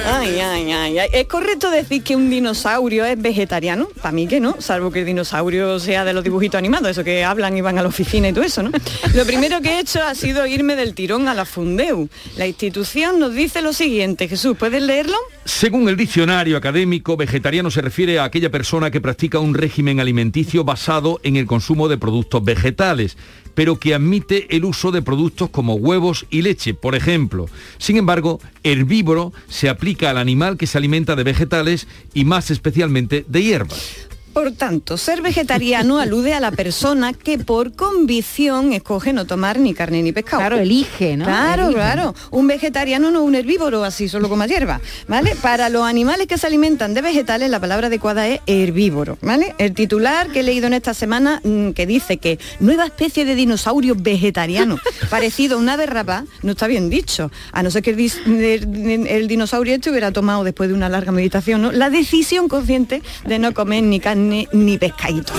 Ay, 0.05 0.39
ay, 0.39 0.71
ay. 0.71 0.97
¿Es 1.13 1.27
correcto 1.27 1.69
decir 1.69 2.03
que 2.03 2.15
un 2.15 2.29
dinosaurio 2.29 3.05
es 3.05 3.21
vegetariano? 3.21 3.87
Para 4.01 4.11
mí 4.11 4.27
que 4.27 4.39
no, 4.39 4.55
salvo 4.59 4.91
que 4.91 4.99
el 4.99 5.05
dinosaurio 5.05 5.79
sea 5.79 6.05
de 6.05 6.13
los 6.13 6.23
dibujitos 6.23 6.57
animados, 6.57 6.91
eso 6.91 7.03
que 7.03 7.23
hablan 7.23 7.55
y 7.57 7.61
van 7.61 7.77
a 7.77 7.81
la 7.81 7.89
oficina 7.89 8.29
y 8.29 8.33
todo 8.33 8.43
eso, 8.43 8.63
¿no? 8.63 8.71
Lo 9.13 9.25
primero 9.25 9.61
que 9.61 9.69
he 9.69 9.79
hecho 9.79 10.01
ha 10.01 10.15
sido 10.15 10.45
irme 10.45 10.75
del 10.75 10.93
tirón 10.93 11.27
a 11.27 11.33
la 11.33 11.45
Fundeu. 11.45 12.09
La 12.37 12.47
institución 12.47 13.19
nos 13.19 13.33
dice 13.33 13.61
lo 13.61 13.73
siguiente. 13.73 14.27
Jesús, 14.27 14.55
¿puedes 14.57 14.81
leerlo? 14.81 15.17
Según 15.43 15.89
el 15.89 15.97
diccionario 15.97 16.55
académico, 16.55 17.17
vegetariano 17.17 17.71
se 17.71 17.81
refiere 17.81 18.19
a 18.19 18.25
aquella 18.25 18.51
persona 18.51 18.91
que 18.91 19.01
practica 19.01 19.39
un 19.39 19.53
régimen 19.53 19.99
alimenticio 19.99 20.63
basado 20.63 21.19
en 21.23 21.35
el 21.35 21.47
consumo 21.47 21.87
de 21.87 21.97
productos 21.97 22.43
vegetales, 22.43 23.17
pero 23.53 23.79
que 23.79 23.93
admite 23.93 24.55
el 24.55 24.65
uso 24.65 24.91
de 24.91 25.01
productos 25.01 25.49
como 25.49 25.75
huevos 25.75 26.25
y 26.29 26.41
leche, 26.41 26.73
por 26.73 26.95
ejemplo. 26.95 27.47
Sin 27.77 27.97
embargo, 27.97 28.39
herbívoro 28.63 29.00
se 29.47 29.69
aplica 29.69 30.09
al 30.09 30.17
animal 30.17 30.57
que 30.57 30.67
se 30.67 30.77
alimenta 30.77 31.15
de 31.15 31.23
vegetales 31.23 31.87
y 32.13 32.25
más 32.25 32.51
especialmente 32.51 33.25
de 33.27 33.43
hierbas. 33.43 34.10
Por 34.33 34.51
tanto, 34.53 34.97
ser 34.97 35.21
vegetariano 35.21 35.99
alude 35.99 36.33
a 36.33 36.39
la 36.39 36.51
persona 36.51 37.13
que 37.13 37.37
por 37.37 37.73
convicción 37.75 38.73
escoge 38.73 39.13
no 39.13 39.25
tomar 39.25 39.59
ni 39.59 39.73
carne 39.73 40.01
ni 40.03 40.11
pescado. 40.11 40.39
Claro, 40.41 40.57
elige, 40.57 41.17
¿no? 41.17 41.25
Claro, 41.25 41.63
Elige. 41.65 41.75
claro. 41.75 42.15
Un 42.31 42.47
vegetariano 42.47 43.11
no 43.11 43.19
es 43.21 43.25
un 43.25 43.35
herbívoro, 43.35 43.83
así 43.83 44.07
solo 44.09 44.29
como 44.29 44.45
hierba, 44.45 44.81
¿vale? 45.07 45.35
Para 45.35 45.69
los 45.69 45.83
animales 45.85 46.27
que 46.27 46.37
se 46.37 46.47
alimentan 46.47 46.93
de 46.93 47.01
vegetales, 47.01 47.49
la 47.49 47.59
palabra 47.59 47.87
adecuada 47.87 48.27
es 48.27 48.39
herbívoro, 48.47 49.17
¿vale? 49.21 49.53
El 49.57 49.73
titular 49.73 50.29
que 50.31 50.39
he 50.39 50.43
leído 50.43 50.67
en 50.67 50.73
esta 50.73 50.93
semana 50.93 51.41
mm, 51.43 51.71
que 51.71 51.85
dice 51.85 52.17
que 52.17 52.39
nueva 52.59 52.85
especie 52.85 53.25
de 53.25 53.35
dinosaurio 53.35 53.95
vegetariano 53.97 54.77
parecido 55.09 55.57
a 55.57 55.59
una 55.59 55.73
ave 55.73 55.85
rapaz, 55.85 56.25
no 56.41 56.51
está 56.53 56.67
bien 56.67 56.89
dicho, 56.89 57.31
a 57.51 57.63
no 57.63 57.69
ser 57.71 57.83
que 57.83 57.91
el- 57.91 59.07
el 59.07 59.27
dinosaurio 59.27 59.75
este 59.75 59.89
hubiera 59.89 60.11
tomado 60.11 60.43
después 60.43 60.69
de 60.69 60.75
una 60.75 60.89
larga 60.89 61.11
meditación, 61.11 61.61
¿no? 61.61 61.71
La 61.71 61.89
decisión 61.89 62.47
consciente 62.47 63.01
de 63.25 63.39
no 63.39 63.53
comer 63.53 63.83
ni 63.83 63.99
carne 63.99 64.20
ni 64.29 64.77
pescadito. 64.77 65.33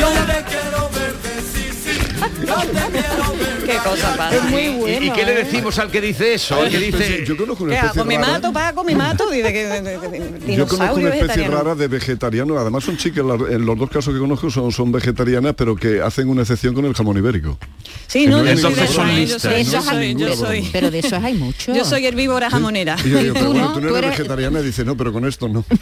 Qué 3.72 3.88
cosa 3.88 4.16
pasa. 4.16 4.36
Es 4.36 4.42
muy 4.44 4.62
¿Y, 4.90 5.06
y 5.06 5.10
qué 5.12 5.24
le 5.24 5.34
decimos 5.34 5.78
al 5.78 5.90
que 5.90 6.00
dice 6.00 6.34
eso? 6.34 6.60
Al 6.60 6.68
que 6.70 6.78
dice... 6.78 7.24
Yo 7.26 7.36
conozco 7.36 7.64
¿Qué 7.64 7.70
una 7.70 7.74
especie 7.80 8.00
hago? 8.00 8.08
¿Me 8.08 8.16
rara. 8.16 8.26
mato, 8.32 8.52
Paco? 8.52 8.84
¿Me 8.84 8.94
mato? 8.94 9.30
Dice 9.30 9.52
que, 9.52 9.98
que- 10.00 10.46
que- 10.46 10.56
Yo 10.56 10.66
conozco 10.66 10.96
una 10.96 11.14
especie 11.14 11.48
rara 11.48 11.74
de 11.74 11.88
vegetariano, 11.88 12.58
además 12.58 12.84
son 12.84 12.96
chicas, 12.96 13.24
en 13.50 13.64
los 13.66 13.78
dos 13.78 13.90
casos 13.90 14.12
que 14.14 14.20
conozco 14.20 14.50
son, 14.50 14.70
son 14.72 14.92
vegetarianas, 14.92 15.54
pero 15.56 15.74
que 15.76 16.00
hacen 16.00 16.28
una 16.28 16.42
excepción 16.42 16.74
con 16.74 16.84
el 16.84 16.94
jamón 16.94 17.16
ibérico. 17.16 17.58
Sí, 18.06 18.26
no, 18.26 18.38
no 18.38 18.44
yo 18.44 18.50
es 18.52 18.60
soy 18.60 18.74
de 18.74 18.82
¿eh? 18.82 18.86
Yo 18.86 19.04
Listas, 19.04 19.42
soy, 19.42 19.54
¿no? 19.54 19.70
yo 19.70 19.82
soy, 19.82 20.08
yo 20.12 20.26
Ninguna 20.28 20.36
soy. 20.36 20.56
broma. 20.60 20.70
Pero 20.72 20.90
de 20.90 20.98
esos 20.98 21.12
hay 21.24 21.34
mucho. 21.34 21.74
Yo 21.74 21.84
soy 21.84 22.06
herbívora 22.06 22.50
jamonera. 22.50 22.96
Y 23.04 23.10
yo 23.10 23.18
digo, 23.18 23.34
pero 23.34 23.46
bueno, 23.50 23.64
no? 23.68 23.72
tú 23.74 23.80
no 23.80 23.88
Tú 23.88 23.96
eres 23.96 24.10
vegetariana 24.10 24.60
y 24.60 24.64
dice, 24.64 24.84
no, 24.84 24.96
pero 24.96 25.12
con 25.12 25.26
esto 25.26 25.48
no. 25.48 25.64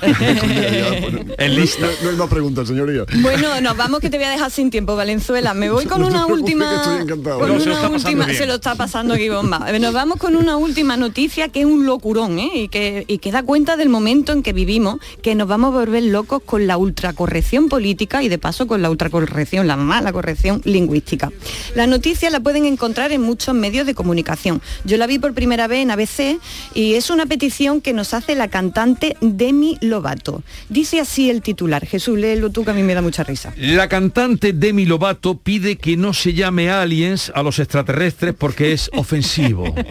En 1.38 1.54
lista. 1.56 1.86
No, 2.02 2.10
hay 2.10 2.16
más 2.16 2.28
preguntas, 2.28 2.68
señoría. 2.68 3.04
Bueno, 3.20 3.60
nos 3.60 3.76
vamos 3.76 4.00
que 4.00 4.10
te 4.10 4.16
voy 4.16 4.26
a 4.26 4.30
dejar 4.30 4.50
sin 4.50 4.70
tiempo, 4.70 4.96
Valenzuela. 4.96 5.54
Me 5.54 5.70
voy 5.70 5.84
con 5.86 6.02
una 6.04 6.26
última. 6.26 6.68
que 6.70 6.76
estoy 6.76 7.02
encantado. 7.02 7.38
con 7.40 7.48
lo 7.48 7.54
una 7.88 7.96
está 7.96 8.02
pasando 8.02 8.08
última- 8.08 8.26
bien. 8.26 8.38
se 8.38 8.46
lo 8.46 8.54
está 8.54 8.74
pasando 8.74 9.14
aquí 9.14 9.28
bomba. 9.28 9.66
Eh, 9.68 9.78
Nos 9.78 9.92
vamos 9.94 10.18
con 10.18 10.36
una 10.36 10.56
última 10.56 10.96
noticia 10.96 11.48
que 11.48 11.60
es 11.60 11.66
un 11.66 11.86
locurón, 11.86 12.38
¿eh? 12.38 12.50
Y 12.54 12.68
que, 12.68 13.04
y 13.08 13.18
que 13.18 13.32
da 13.32 13.42
cuenta 13.42 13.76
del 13.76 13.88
momento 13.88 14.32
en 14.32 14.42
que 14.42 14.52
vivimos, 14.52 14.98
que 15.22 15.34
nos 15.34 15.48
vamos 15.48 15.74
a 15.74 15.78
volver 15.78 16.02
locos 16.04 16.42
con 16.44 16.66
la 16.66 16.76
ultracorrección 16.76 17.68
política 17.68 18.22
y 18.22 18.28
de 18.28 18.38
paso 18.38 18.66
con 18.66 18.82
la 18.82 18.90
ultracorrección, 18.90 19.66
la 19.66 19.76
mala 19.76 20.12
corrección 20.12 20.60
lingüística. 20.64 21.30
La 21.74 21.86
noticia 21.86 22.30
la 22.30 22.40
pueden 22.40 22.64
encontrar 22.66 23.12
en 23.12 23.22
muchos 23.22 23.54
medios 23.54 23.86
de 23.86 23.94
comunicación. 23.94 24.60
Yo 24.84 24.96
la 24.96 25.06
vi 25.06 25.18
por 25.18 25.32
primera 25.34 25.66
vez 25.66 25.80
en 25.80 25.90
ABC 25.90 26.38
y 26.74 26.94
es 26.94 27.10
una 27.10 27.26
petición 27.26 27.80
que 27.80 27.92
nos 27.92 28.12
hace 28.14 28.34
la 28.34 28.48
cantante 28.48 29.16
Demi 29.20 29.78
Lovato. 29.80 30.42
Dice 30.68 31.00
así 31.00 31.30
el 31.30 31.42
titular. 31.42 31.86
Jesús, 31.86 32.18
léelo 32.18 32.50
tú 32.50 32.64
que 32.64 32.70
a 32.70 32.74
mí 32.74 32.82
me 32.82 32.94
da 32.94 33.02
mucha 33.02 33.22
risa. 33.24 33.52
La 33.56 33.88
cantante 33.88 34.52
Demi 34.52 34.84
Lovato 34.86 35.36
pide 35.38 35.76
que 35.76 35.96
no 35.96 36.12
se 36.12 36.34
llame 36.34 36.70
aliens 36.70 37.32
a 37.34 37.42
los 37.42 37.58
extraterrestres 37.70 38.34
porque 38.36 38.72
es 38.72 38.90
ofensivo. 38.94 39.72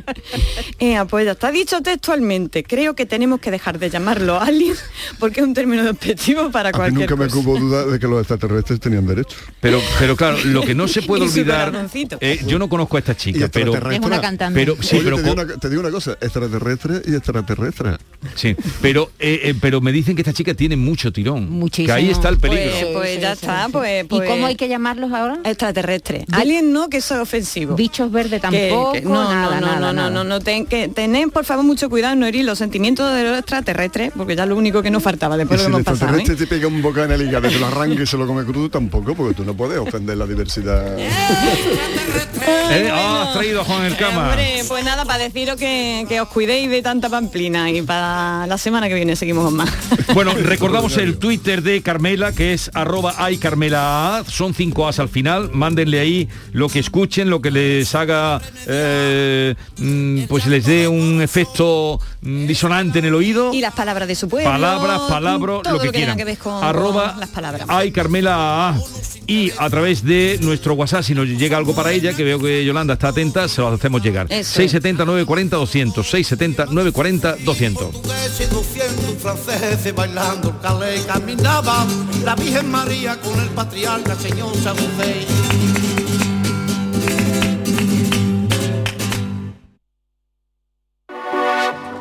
Eh, 0.82 0.98
pues 1.10 1.26
ya 1.26 1.32
está 1.34 1.52
dicho 1.52 1.82
textualmente. 1.82 2.64
Creo 2.64 2.96
que 2.96 3.06
tenemos 3.06 3.42
que 3.42 3.52
dejar 3.52 3.80
de 3.80 3.90
llamarlo 3.90 4.40
alien 4.40 4.76
porque 5.20 5.42
es 5.42 5.46
un 5.46 5.54
término 5.54 5.84
despectivo 5.84 6.52
para 6.52 6.70
A 6.70 6.72
cualquier 6.72 7.10
nunca 7.10 7.22
me 7.22 7.28
cosa. 7.30 7.38
hubo 7.40 7.60
duda 7.60 7.86
de 7.86 8.00
que 8.00 8.08
los 8.08 8.20
extraterrestres 8.20 8.80
tenían 8.80 9.06
derechos. 9.06 9.36
Pero, 9.60 9.82
pero 10.00 10.16
claro, 10.16 10.38
lo 10.46 10.62
que 10.62 10.74
no 10.76 10.88
se 10.88 11.02
puede 11.10 11.24
olvidar, 11.26 11.74
eh, 12.22 12.40
yo 12.48 12.60
no 12.60 12.70
conozco 12.70 12.96
a 12.96 13.00
esta 13.00 13.16
chica, 13.18 13.50
pero. 13.52 13.76
Es 13.92 14.00
una 14.00 14.22
cantante. 14.22 14.58
pero 14.58 14.82
sí, 14.82 14.96
Oye, 14.98 15.04
pero 15.04 15.16
te, 15.18 15.24
digo 15.24 15.34
una, 15.34 15.48
te 15.58 15.70
digo 15.70 15.82
una 15.82 15.92
cosa, 15.92 16.12
extraterrestre 16.22 17.02
y 17.06 17.16
extraterrestre. 17.16 17.98
sí, 18.36 18.56
pero 18.82 19.12
eh, 19.20 19.42
eh, 19.44 19.56
pero 19.60 19.82
me 19.82 19.92
dicen 19.92 20.16
que 20.16 20.22
esta 20.22 20.34
chica 20.34 20.54
tiene 20.54 20.78
mucho 20.78 21.12
tirón, 21.12 21.50
Muchísimo. 21.50 21.88
que 21.88 21.92
ahí 21.92 22.10
está 22.10 22.30
el 22.30 22.38
peligro. 22.38 22.72
Pues, 22.72 22.86
pues 22.94 23.22
ya 23.22 23.36
sí, 23.36 23.42
está, 23.42 23.66
sí. 23.66 23.72
pues, 23.74 24.06
pues- 24.08 24.24
¿Y 24.28 24.32
cómo 24.32 24.46
hay 24.46 24.56
que 24.56 24.70
llamarlos 24.70 25.12
ahora? 25.12 25.40
extraterrestre. 25.44 26.26
Alien 26.32 26.72
no, 26.72 26.90
que 26.90 26.98
eso 26.98 27.16
es 27.16 27.22
ofensivo. 27.22 27.59
Bichos 27.68 28.12
verdes 28.12 28.42
Que- 28.42 28.70
tampoco. 28.70 28.92
que- 28.94 29.02
no, 29.02 29.24
nada, 29.30 29.56
no, 29.56 29.62
no, 29.62 29.68
nada, 29.68 29.80
no, 29.80 29.88
no, 29.88 29.94
nada. 29.94 30.10
no, 30.10 30.24
no, 30.24 30.40
ten- 30.40 30.66
que 30.66 30.88
tened 30.88 31.30
por 31.30 31.46
favor 31.46 31.64
mucho 31.66 31.90
cuidado 31.90 32.14
en 32.14 32.20
no 32.20 32.26
herir 32.26 32.46
los 32.46 32.58
sentimientos 32.58 33.14
de 33.14 33.24
los 33.24 33.38
extraterrestres, 33.40 34.12
porque 34.16 34.36
ya 34.36 34.44
es 34.44 34.50
lo 34.50 34.56
único 34.56 34.82
que 34.82 34.92
nos 34.92 35.04
faltaba 35.04 35.38
después 35.38 35.60
si 35.60 35.66
de 35.66 35.72
lo 35.72 35.78
el 35.78 35.84
que 35.84 35.90
hemos 35.90 36.00
pasado. 36.00 36.18
¿eh? 36.18 36.20
extraterrestre 36.22 36.46
te 36.48 36.56
pega 36.56 36.68
un 36.68 36.82
bocado 36.82 37.06
en 37.06 37.12
el 37.14 37.28
hígado, 37.28 37.48
te 37.50 37.60
lo 37.60 37.68
arranca 37.68 38.02
y 38.04 38.06
se 38.08 38.18
lo 38.18 38.26
come 38.28 38.44
crudo, 38.46 38.70
tampoco, 38.70 39.16
porque 39.16 39.34
tú 39.34 39.44
no 39.46 39.54
puedes 39.54 39.78
ofender 39.80 40.18
la 40.18 40.26
diversidad. 40.26 40.98
Eh, 42.48 42.90
ah, 42.92 43.24
has 43.28 43.34
traído 43.34 43.62
a 43.62 43.66
Juan 43.66 43.86
el 43.86 43.96
Cama. 43.98 44.30
Hombre, 44.30 44.64
pues 44.68 44.84
nada, 44.84 45.06
para 45.06 45.24
deciros 45.24 45.58
que, 45.58 46.06
que 46.08 46.22
os 46.22 46.28
cuidéis 46.30 46.70
de 46.70 46.82
tanta 46.82 47.10
pamplina 47.10 47.70
y 47.72 47.82
para 47.82 48.46
la 48.48 48.58
semana 48.58 48.88
que 48.88 48.96
viene 48.96 49.16
seguimos 49.16 49.46
con 49.46 49.56
más. 49.56 49.70
Bueno, 50.14 50.34
recordamos 50.34 50.98
el 50.98 51.20
Twitter 51.20 51.62
de 51.62 51.84
Carmela, 51.84 52.32
que 52.32 52.54
es 52.54 52.72
arroba 52.74 53.14
aycarmela, 53.20 54.24
son 54.28 54.56
cinco 54.56 54.88
As 54.88 55.00
al 55.00 55.08
final, 55.08 55.52
mándenle 55.54 56.00
ahí 56.00 56.28
lo 56.52 56.68
que 56.68 56.80
escuchen, 56.80 57.30
lo 57.30 57.42
que 57.42 57.52
les 57.52 57.94
haga, 57.94 58.42
eh, 58.68 59.54
mm, 59.78 60.24
pues 60.24 60.48
les 60.48 60.66
dé 60.66 60.88
un 60.88 61.22
efecto 61.22 62.00
mm, 62.22 62.48
disonante 62.48 63.00
en 63.00 63.06
el 63.06 63.14
oído. 63.14 63.54
Y 63.54 63.62
las 63.62 63.76
palabras 63.76 64.08
de 64.08 64.16
su 64.16 64.28
pueblo. 64.28 64.50
palabras, 64.50 65.02
palabras, 65.02 65.62
todo 65.64 65.74
lo 65.74 65.80
que, 65.80 65.86
tenga 65.86 65.98
quieran. 65.98 66.18
que 66.18 66.26
ver 66.26 66.38
con, 66.40 66.64
Arroba 66.64 67.16
las 67.20 67.30
palabras. 67.30 67.66
ay 67.68 67.92
Carmela 67.92 68.70
A. 68.70 68.76
y 69.30 69.52
a 69.60 69.70
través 69.70 70.04
de 70.04 70.40
nuestro 70.42 70.74
WhatsApp 70.74 71.04
si 71.04 71.14
nos 71.14 71.28
llega 71.28 71.56
algo 71.56 71.76
para 71.76 71.92
ella 71.92 72.16
que 72.16 72.24
veo 72.24 72.40
que 72.40 72.66
Yolanda 72.66 72.96
está 72.96 73.10
atenta 73.10 73.48
se 73.48 73.62
lo 73.62 73.68
hacemos 73.68 74.02
llegar 74.02 74.26
Eso. 74.30 74.56
670 74.56 75.06
940 75.06 75.56
200 75.56 76.10
670 76.10 76.66
940 76.74 77.36
200 77.46 77.96
seduciendo 78.36 79.12
un 79.12 79.18
francés 79.18 79.86
y 79.86 79.92
bailando 79.92 80.50
el 80.50 80.58
calé 80.60 81.02
caminaba 81.06 81.86
la 82.24 82.36
Virgen 82.36 82.72
María 82.72 83.20
con 83.22 83.40
el 83.40 83.50
patriarca 83.50 84.16
señor 84.16 84.56
San 84.58 84.76
José. 84.76 85.28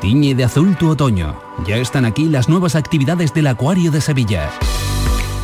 Tiñe 0.00 0.34
de 0.34 0.44
azul 0.44 0.76
tu 0.78 0.90
otoño. 0.90 1.38
Ya 1.66 1.76
están 1.76 2.04
aquí 2.04 2.26
las 2.26 2.48
nuevas 2.48 2.76
actividades 2.76 3.34
del 3.34 3.48
Acuario 3.48 3.90
de 3.90 4.00
Sevilla. 4.00 4.50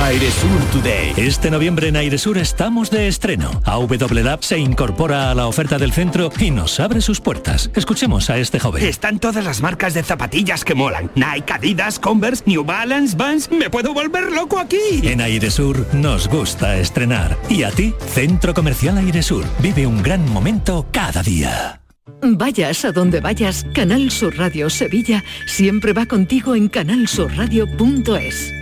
Airesur 0.00 0.60
Today. 0.72 1.12
Este 1.16 1.50
noviembre 1.50 1.88
en 1.88 1.96
Airesur 1.96 2.38
estamos 2.38 2.90
de 2.90 3.08
estreno. 3.08 3.50
AW 3.64 4.38
se 4.40 4.58
incorpora 4.58 5.30
a 5.30 5.34
la 5.34 5.46
oferta 5.46 5.78
del 5.78 5.92
centro 5.92 6.30
y 6.38 6.50
nos 6.50 6.80
abre 6.80 7.00
sus 7.00 7.20
puertas. 7.20 7.70
Escuchemos 7.74 8.28
a 8.30 8.38
este 8.38 8.58
joven. 8.58 8.84
Están 8.84 9.18
todas 9.18 9.44
las 9.44 9.60
marcas 9.60 9.94
de 9.94 10.02
zapatillas 10.02 10.64
que 10.64 10.74
molan. 10.74 11.10
Nike, 11.14 11.52
Adidas, 11.52 11.98
Converse, 11.98 12.42
New 12.46 12.64
Balance, 12.64 13.16
Vans. 13.16 13.50
Me 13.50 13.70
puedo 13.70 13.94
volver 13.94 14.32
loco 14.32 14.58
aquí. 14.58 15.00
En 15.02 15.20
Airesur 15.20 15.86
nos 15.92 16.28
gusta 16.28 16.76
estrenar. 16.78 17.38
Y 17.48 17.62
a 17.62 17.70
ti, 17.70 17.94
Centro 18.08 18.54
Comercial 18.54 18.98
Airesur. 18.98 19.44
Vive 19.60 19.86
un 19.86 20.02
gran 20.02 20.28
momento 20.28 20.86
cada 20.90 21.22
día. 21.22 21.80
Vayas 22.22 22.84
a 22.84 22.92
donde 22.92 23.20
vayas, 23.20 23.66
Canal 23.74 24.10
Sur 24.10 24.36
Radio 24.36 24.70
Sevilla 24.70 25.24
siempre 25.46 25.92
va 25.92 26.06
contigo 26.06 26.54
en 26.54 26.68
canalsurradio.es. 26.68 28.61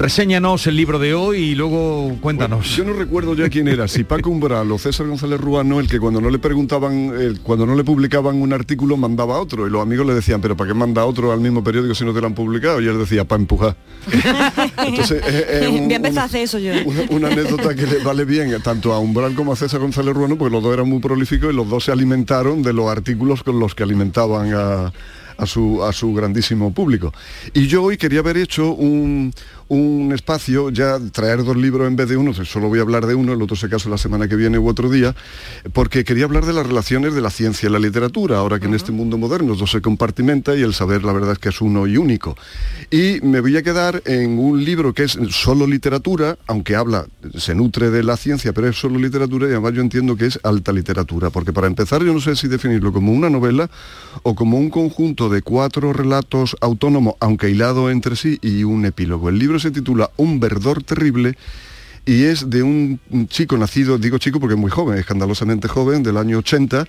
reséñanos 0.00 0.66
el 0.66 0.76
libro 0.76 0.98
de 0.98 1.12
hoy 1.12 1.38
y 1.50 1.54
luego 1.54 2.16
cuéntanos. 2.22 2.74
Yo 2.74 2.84
no 2.84 2.94
recuerdo 2.94 3.34
ya 3.34 3.50
quién 3.50 3.68
era, 3.68 3.86
si 3.86 4.02
Paco 4.02 4.30
Umbral 4.30 4.72
o 4.72 4.78
César 4.78 5.06
González 5.06 5.38
Ruano, 5.38 5.78
el 5.78 5.88
que 5.88 6.00
cuando 6.00 6.22
no 6.22 6.30
le 6.30 6.38
preguntaban, 6.38 7.12
el- 7.20 7.40
cuando 7.40 7.66
no 7.66 7.74
le 7.74 7.84
publicaban 7.84 8.40
un 8.40 8.50
artículo 8.54 8.96
mandaba 8.96 9.38
otro 9.38 9.66
y 9.66 9.70
los 9.70 9.82
amigos 9.82 10.06
le 10.06 10.14
decían, 10.14 10.40
pero 10.40 10.56
¿para 10.56 10.68
qué 10.68 10.74
manda 10.74 11.04
otro 11.04 11.32
al 11.32 11.40
mismo 11.40 11.62
periódico 11.62 11.94
si 11.94 12.06
no 12.06 12.14
te 12.14 12.20
lo 12.22 12.28
han 12.28 12.34
publicado? 12.34 12.80
Y 12.80 12.86
él 12.88 12.98
decía, 12.98 13.24
para 13.24 13.42
empujar. 13.42 13.76
Entonces, 14.86 15.22
es- 15.26 15.62
es 15.62 15.68
un- 15.68 16.18
hacer 16.18 16.42
eso 16.44 16.58
yo. 16.58 16.72
una, 16.86 17.02
una 17.10 17.28
anécdota 17.28 17.74
que 17.74 17.86
le 17.86 17.98
vale 17.98 18.24
bien 18.24 18.50
tanto 18.62 18.94
a 18.94 18.98
Umbral 18.98 19.34
como 19.34 19.52
a 19.52 19.56
César 19.56 19.80
González 19.80 20.14
Ruano, 20.14 20.38
porque 20.38 20.52
los 20.54 20.62
dos 20.62 20.72
eran 20.72 20.88
muy 20.88 21.00
prolíficos 21.00 21.52
y 21.52 21.56
los 21.56 21.68
dos 21.68 21.84
se 21.84 21.92
alimentaron 21.92 22.62
de 22.62 22.72
los 22.72 22.88
artículos 22.90 23.42
con 23.42 23.60
los 23.60 23.74
que 23.74 23.82
alimentaban 23.82 24.54
a, 24.54 24.92
a 25.36 25.46
su, 25.46 25.84
a 25.84 25.92
su 25.92 26.14
grandísimo 26.14 26.72
público. 26.72 27.12
Y 27.52 27.66
yo 27.66 27.82
hoy 27.82 27.96
quería 27.98 28.20
haber 28.20 28.38
hecho 28.38 28.72
un, 28.72 29.32
un 29.70 30.10
espacio, 30.12 30.70
ya 30.70 30.98
traer 31.12 31.44
dos 31.44 31.56
libros 31.56 31.86
en 31.86 31.94
vez 31.94 32.08
de 32.08 32.16
uno, 32.16 32.34
solo 32.34 32.68
voy 32.68 32.80
a 32.80 32.82
hablar 32.82 33.06
de 33.06 33.14
uno, 33.14 33.32
el 33.32 33.40
otro 33.40 33.54
se 33.54 33.68
caso 33.68 33.88
la 33.88 33.98
semana 33.98 34.26
que 34.26 34.34
viene 34.34 34.58
u 34.58 34.68
otro 34.68 34.90
día, 34.90 35.14
porque 35.72 36.02
quería 36.02 36.24
hablar 36.24 36.44
de 36.44 36.52
las 36.52 36.66
relaciones 36.66 37.14
de 37.14 37.20
la 37.20 37.30
ciencia 37.30 37.68
y 37.68 37.72
la 37.72 37.78
literatura, 37.78 38.38
ahora 38.38 38.58
que 38.58 38.66
en 38.66 38.74
este 38.74 38.90
mundo 38.90 39.16
moderno 39.16 39.54
todo 39.54 39.68
se 39.68 39.80
compartimenta 39.80 40.56
y 40.56 40.62
el 40.62 40.74
saber 40.74 41.04
la 41.04 41.12
verdad 41.12 41.32
es 41.32 41.38
que 41.38 41.50
es 41.50 41.60
uno 41.60 41.86
y 41.86 41.96
único. 41.96 42.36
Y 42.90 43.20
me 43.22 43.40
voy 43.40 43.56
a 43.56 43.62
quedar 43.62 44.02
en 44.06 44.40
un 44.40 44.64
libro 44.64 44.92
que 44.92 45.04
es 45.04 45.16
solo 45.30 45.68
literatura, 45.68 46.36
aunque 46.48 46.74
habla, 46.74 47.06
se 47.38 47.54
nutre 47.54 47.90
de 47.90 48.02
la 48.02 48.16
ciencia, 48.16 48.52
pero 48.52 48.66
es 48.66 48.76
solo 48.76 48.98
literatura 48.98 49.46
y 49.46 49.52
además 49.52 49.74
yo 49.74 49.82
entiendo 49.82 50.16
que 50.16 50.26
es 50.26 50.40
alta 50.42 50.72
literatura, 50.72 51.30
porque 51.30 51.52
para 51.52 51.68
empezar 51.68 52.02
yo 52.02 52.12
no 52.12 52.20
sé 52.20 52.34
si 52.34 52.48
definirlo 52.48 52.92
como 52.92 53.12
una 53.12 53.30
novela 53.30 53.70
o 54.24 54.34
como 54.34 54.58
un 54.58 54.68
conjunto 54.68 55.28
de 55.28 55.42
cuatro 55.42 55.92
relatos 55.92 56.56
autónomos, 56.60 57.14
aunque 57.20 57.50
hilado 57.50 57.88
entre 57.88 58.16
sí, 58.16 58.40
y 58.42 58.64
un 58.64 58.84
epílogo. 58.84 59.28
El 59.28 59.38
libro 59.38 59.59
se 59.60 59.70
titula 59.70 60.10
Un 60.16 60.40
verdor 60.40 60.82
terrible 60.82 61.36
y 62.06 62.24
es 62.24 62.50
de 62.50 62.62
un 62.62 62.98
chico 63.28 63.56
nacido, 63.56 63.98
digo 63.98 64.18
chico 64.18 64.40
porque 64.40 64.54
es 64.54 64.60
muy 64.60 64.70
joven, 64.70 64.98
escandalosamente 64.98 65.68
joven, 65.68 66.02
del 66.02 66.16
año 66.16 66.38
80. 66.38 66.86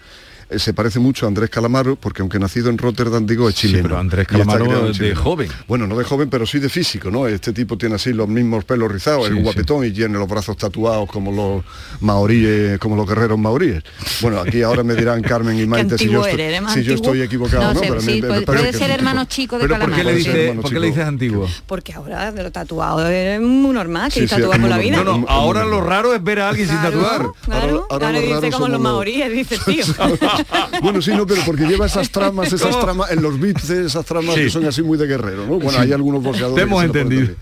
Eh, 0.51 0.59
Se 0.59 0.73
parece 0.73 0.99
mucho 0.99 1.25
a 1.25 1.29
Andrés 1.29 1.49
Calamaro, 1.49 1.95
porque 1.95 2.21
aunque 2.21 2.37
nacido 2.39 2.69
en 2.69 2.77
Rotterdam, 2.77 3.25
digo, 3.25 3.49
es 3.49 3.55
chileno. 3.55 3.83
pero 3.83 3.97
Andrés 3.99 4.27
Calamaro 4.27 4.91
de 4.93 5.15
joven. 5.15 5.49
Bueno, 5.67 5.87
no 5.87 5.97
de 5.97 6.03
joven, 6.03 6.29
pero 6.29 6.45
sí 6.45 6.59
de 6.59 6.69
físico, 6.69 7.09
¿no? 7.09 7.27
Este 7.27 7.53
tipo 7.53 7.77
tiene 7.77 7.95
así 7.95 8.13
los 8.13 8.27
mismos 8.27 8.63
pelos 8.65 8.91
rizados, 8.91 9.27
Sí, 9.27 9.37
es 9.37 9.43
guapetón 9.43 9.85
y 9.85 9.91
tiene 9.91 10.17
los 10.19 10.27
brazos 10.27 10.57
tatuados 10.57 11.09
como 11.09 11.31
los 11.31 11.63
maoríes, 12.01 12.77
como 12.79 12.95
los 12.95 13.07
guerreros 13.07 13.37
maoríes. 13.39 13.83
Bueno, 14.21 14.39
aquí 14.41 14.61
ahora 14.61 14.83
me 14.83 14.95
dirán 14.95 15.21
Carmen 15.31 15.59
y 15.59 15.65
Maite 15.65 15.97
si 15.97 16.05
yo, 16.09 16.19
estoy, 16.25 16.33
eres, 16.33 16.47
eres 16.49 16.61
más 16.61 16.73
si 16.73 16.83
yo 16.83 16.93
antiguo. 16.93 17.13
estoy 17.13 17.21
equivocado, 17.25 17.61
No 17.63 17.73
¿no? 17.73 17.79
sé, 17.79 17.85
Pero 17.87 17.99
a 17.99 18.03
mí 18.03 18.13
sí, 18.13 18.21
me- 18.21 18.27
puede- 18.27 18.41
parece 18.41 18.65
puede 18.67 18.77
ser 18.77 18.91
hermano 18.91 19.25
chico 19.25 19.57
de 19.57 19.63
Pero 19.67 19.75
¿por 19.79 19.91
qué 19.91 20.03
le 20.03 20.03
Calamaro. 20.03 20.17
dice- 20.17 20.51
Sí. 20.51 20.57
¿Por 20.61 20.71
qué 20.73 20.79
le 20.79 20.87
dices 20.87 21.05
antiguo? 21.05 21.47
Porque 21.67 21.93
ahora 21.93 22.31
de 22.31 22.43
lo 22.43 22.51
tatuado 22.51 23.07
es 23.07 23.39
muy 23.41 23.73
normal 23.73 24.11
que 24.11 24.21
Sí, 24.21 24.27
sí, 24.27 24.35
tatuado 24.35 24.59
por 24.61 24.69
la 24.69 24.77
vida. 24.77 25.03
No, 25.03 25.17
no, 25.19 25.25
ahora 25.27 25.65
lo 25.65 25.81
raro 25.81 26.13
es 26.13 26.23
ver 26.23 26.39
a 26.39 26.49
alguien 26.49 26.67
sin 26.67 26.77
tatuar. 26.81 27.27
Claro, 27.45 27.87
ahora 27.89 28.11
lo 28.11 28.21
dice 28.21 28.51
como 28.51 28.67
los 28.67 28.79
maoríes, 28.81 29.31
dice 29.31 29.55
el 29.55 29.61
tío. 29.61 29.85
Bueno, 30.81 31.01
sí, 31.01 31.11
no, 31.11 31.25
pero 31.27 31.41
porque 31.45 31.65
lleva 31.65 31.85
esas 31.85 32.09
tramas, 32.09 32.51
esas 32.53 32.79
tramas 32.79 33.11
en 33.11 33.21
los 33.21 33.39
bits, 33.39 33.69
esas 33.69 34.05
tramas 34.05 34.35
Sí. 34.35 34.41
que 34.43 34.49
son 34.49 34.65
así 34.65 34.81
muy 34.81 34.97
de 34.97 35.07
guerrero, 35.07 35.45
¿no? 35.45 35.55
Bueno, 35.55 35.71
Sí. 35.71 35.77
hay 35.79 35.93
algunos 35.93 36.23
boxeadores. 36.23 36.55
Te 36.55 36.61
hemos 36.63 36.83
entendido. 36.83 37.35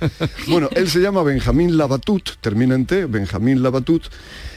Bueno, 0.48 0.70
él 0.74 0.90
se 0.90 1.00
llama 1.00 1.24
Benjamín 1.24 1.78
Labatut, 1.78 2.30
termina 2.42 2.76
en 2.76 2.86
T, 2.86 3.06
Benjamín 3.06 3.62
Labatut, 3.64 4.04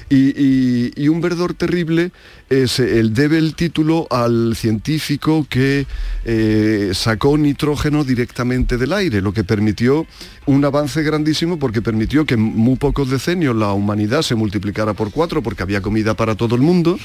y, 0.09 0.17
y- 0.37 0.93
y 0.97 1.09
un 1.09 1.21
verdor 1.21 1.55
terrible 1.55 2.11
es 2.53 2.79
el 2.79 3.15
debe 3.15 3.39
el 3.39 3.55
título 3.55 4.07
al 4.11 4.55
científico 4.57 5.47
que 5.49 5.87
eh, 6.25 6.91
sacó 6.93 7.39
nitrógeno 7.39 8.05
directamente 8.05 8.77
del 8.77 8.93
aire, 8.93 9.23
lo 9.23 9.33
que 9.33 9.43
permitió 9.43 10.07
un 10.45 10.65
avance 10.65 11.03
grandísimo 11.03 11.59
porque 11.59 11.81
permitió 11.81 12.27
que 12.27 12.35
en 12.35 12.41
muy 12.41 12.77
pocos 12.77 13.09
decenios 13.09 13.57
la 13.57 13.73
humanidad 13.73 14.23
se 14.23 14.35
multiplicara 14.35 14.93
por 14.93 15.11
cuatro 15.13 15.43
porque 15.43 15.63
había 15.63 15.81
comida 15.81 16.15
para 16.15 16.35
todo 16.35 16.55
el 16.55 16.61
mundo. 16.61 16.99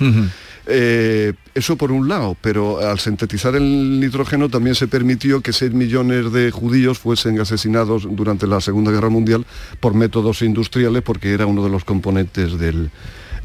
Eh, 0.65 1.33
eso 1.55 1.77
por 1.77 1.93
un 1.93 2.09
lado, 2.09 2.35
pero 2.41 2.79
al 2.79 2.99
sintetizar 2.99 3.55
el 3.55 3.99
nitrógeno 4.01 4.49
también 4.49 4.75
se 4.75 4.87
permitió 4.87 5.39
que 5.41 5.53
6 5.53 5.71
millones 5.71 6.33
de 6.33 6.51
judíos 6.51 6.99
fuesen 6.99 7.39
asesinados 7.39 8.05
durante 8.11 8.47
la 8.47 8.59
Segunda 8.59 8.91
Guerra 8.91 9.09
Mundial 9.09 9.45
por 9.79 9.93
métodos 9.93 10.41
industriales 10.41 11.03
porque 11.03 11.31
era 11.31 11.45
uno 11.45 11.63
de 11.63 11.69
los 11.69 11.85
componentes 11.85 12.59
del, 12.59 12.89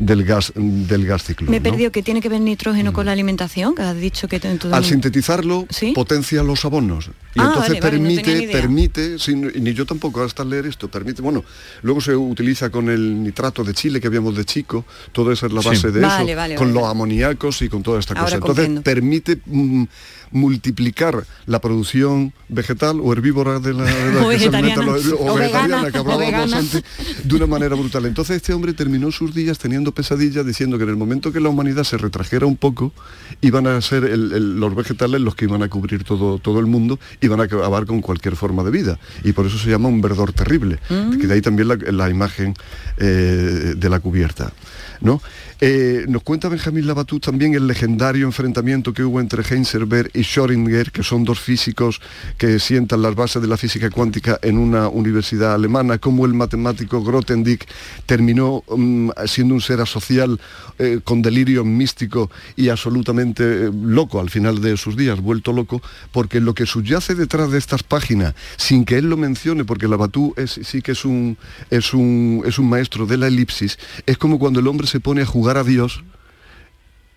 del 0.04 0.24
gas 0.24 0.52
del 0.54 1.06
gas 1.06 1.24
ciclón. 1.24 1.50
Me 1.50 1.58
he 1.58 1.60
¿no? 1.60 1.70
perdido 1.70 1.92
que 1.92 2.02
tiene 2.02 2.20
que 2.20 2.28
ver 2.28 2.40
nitrógeno 2.40 2.92
con 2.92 3.06
la 3.06 3.12
alimentación, 3.12 3.74
que 3.74 3.82
has 3.82 3.96
dicho 3.96 4.28
que... 4.28 4.40
Al 4.70 4.84
sintetizarlo, 4.84 5.66
potencia 5.94 6.42
los 6.42 6.64
abonos. 6.64 7.10
Y 7.34 7.40
Ah, 7.40 7.44
entonces 7.46 7.80
vale, 7.80 7.80
vale, 7.80 7.98
no 7.98 8.22
permite, 8.22 8.48
permite, 8.52 9.18
sin- 9.18 9.50
ni 9.64 9.72
yo 9.72 9.86
tampoco 9.86 10.22
hasta 10.22 10.44
leer 10.44 10.66
esto, 10.66 10.88
permite, 10.90 11.22
bueno, 11.22 11.42
luego 11.82 12.00
se 12.00 12.14
utiliza 12.14 12.68
con 12.70 12.90
el 12.90 13.22
nitrato 13.22 13.64
de 13.64 13.72
Chile 13.72 14.00
que 14.00 14.06
habíamos 14.06 14.36
de 14.36 14.44
chico, 14.44 14.84
todo 15.12 15.32
eso 15.32 15.46
es 15.46 15.52
la 15.52 15.62
Sí. 15.62 15.68
base 15.68 15.90
de 15.92 16.00
Vale, 16.00 16.32
eso, 16.32 16.36
vale, 16.36 16.54
con 16.56 16.68
vale, 16.68 16.80
los 16.80 16.90
amoníacos 16.90 17.62
y 17.62 17.68
con 17.70 17.82
toda 17.82 18.00
esta 18.00 18.12
Ahora 18.14 18.24
cosa. 18.24 18.36
Entonces 18.36 18.64
comprendo. 18.66 18.82
permite 18.82 19.40
mm, 19.46 19.84
multiplicar 20.32 21.24
la 21.46 21.60
producción 21.60 22.32
vegetal 22.48 23.00
o 23.02 23.12
herbívora 23.12 23.60
de 23.60 23.74
la, 23.74 23.84
de 23.84 24.12
la 24.14 24.22
O 24.24 24.28
vegetariana. 24.28 24.82
alimenta 24.82 25.08
los- 25.08 25.12
o 25.20 25.32
O 25.32 25.34
vegetariana 25.36 25.76
vegana, 25.82 25.90
que 25.92 25.98
hablábamos 25.98 26.52
antes 26.52 26.84
de 27.24 27.34
una 27.36 27.46
manera 27.46 27.74
brutal. 27.76 28.06
Entonces 28.06 28.36
este 28.36 28.52
hombre 28.54 28.72
terminó 28.72 29.12
sus 29.12 29.34
días 29.34 29.58
teniendo 29.58 29.92
pesadillas 29.92 30.44
diciendo 30.46 30.78
que 30.78 30.84
en 30.84 30.90
el 30.90 30.96
momento 30.96 31.32
que 31.32 31.40
la 31.40 31.48
humanidad 31.50 31.84
se 31.84 31.98
retrajera 31.98 32.46
un 32.46 32.56
poco, 32.56 32.92
iban 33.40 33.66
a 33.66 33.80
ser 33.80 34.04
el- 34.04 34.32
el- 34.32 34.60
los 34.60 34.74
vegetales 34.74 35.20
los 35.20 35.34
que 35.34 35.44
iban 35.44 35.62
a 35.62 35.68
cubrir 35.68 36.04
todo, 36.04 36.38
todo 36.38 36.60
el 36.60 36.66
mundo, 36.66 36.98
iban 37.22 37.40
a 37.40 37.44
acabar 37.44 37.86
con 37.86 38.00
cualquier 38.02 38.36
forma 38.36 38.62
de 38.62 38.70
vida. 38.70 38.98
Y 39.24 39.32
por 39.32 39.46
eso 39.46 39.56
se 39.58 39.70
llama 39.70 39.88
un 39.88 40.00
verdor 40.02 40.32
terrible, 40.32 40.78
Mm. 40.90 41.18
que 41.18 41.26
de 41.26 41.34
ahí 41.34 41.40
también 41.40 41.68
la, 41.68 41.76
la 41.76 42.10
imagen 42.10 42.54
eh, 42.98 43.74
de 43.76 43.88
la 43.88 44.00
cubierta. 44.00 44.52
¿no? 45.00 45.20
Eh, 45.64 46.06
nos 46.08 46.24
cuenta 46.24 46.48
Benjamín 46.48 46.88
Labatut 46.88 47.22
también 47.22 47.54
el 47.54 47.68
legendario 47.68 48.26
enfrentamiento 48.26 48.92
que 48.92 49.04
hubo 49.04 49.20
entre 49.20 49.44
Heisenberg 49.44 50.10
y 50.12 50.22
Schrödinger, 50.22 50.90
que 50.90 51.04
son 51.04 51.22
dos 51.22 51.38
físicos 51.38 52.00
que 52.36 52.58
sientan 52.58 53.00
las 53.00 53.14
bases 53.14 53.40
de 53.40 53.46
la 53.46 53.56
física 53.56 53.88
cuántica 53.88 54.40
en 54.42 54.58
una 54.58 54.88
universidad 54.88 55.54
alemana, 55.54 55.98
como 55.98 56.26
el 56.26 56.34
matemático 56.34 57.04
Grothendieck 57.04 57.68
terminó 58.06 58.64
mm, 58.76 59.10
siendo 59.26 59.54
un 59.54 59.60
ser 59.60 59.80
asocial 59.80 60.40
eh, 60.80 60.98
con 61.04 61.22
delirio 61.22 61.64
místico 61.64 62.28
y 62.56 62.68
absolutamente 62.68 63.44
eh, 63.44 63.70
loco 63.72 64.18
al 64.18 64.30
final 64.30 64.60
de 64.60 64.76
sus 64.76 64.96
días, 64.96 65.20
vuelto 65.20 65.52
loco, 65.52 65.80
porque 66.10 66.40
lo 66.40 66.54
que 66.54 66.66
subyace 66.66 67.14
detrás 67.14 67.52
de 67.52 67.58
estas 67.58 67.84
páginas, 67.84 68.34
sin 68.56 68.84
que 68.84 68.98
él 68.98 69.08
lo 69.08 69.16
mencione, 69.16 69.64
porque 69.64 69.86
Labatut 69.86 70.36
es, 70.36 70.58
sí 70.64 70.82
que 70.82 70.90
es 70.90 71.04
un, 71.04 71.38
es, 71.70 71.94
un, 71.94 72.42
es 72.44 72.58
un 72.58 72.68
maestro 72.68 73.06
de 73.06 73.16
la 73.16 73.28
elipsis, 73.28 73.78
es 74.06 74.18
como 74.18 74.40
cuando 74.40 74.58
el 74.58 74.66
hombre 74.66 74.88
se 74.88 74.98
pone 74.98 75.22
a 75.22 75.24
jugar 75.24 75.51
a 75.56 75.64
Dios, 75.64 76.04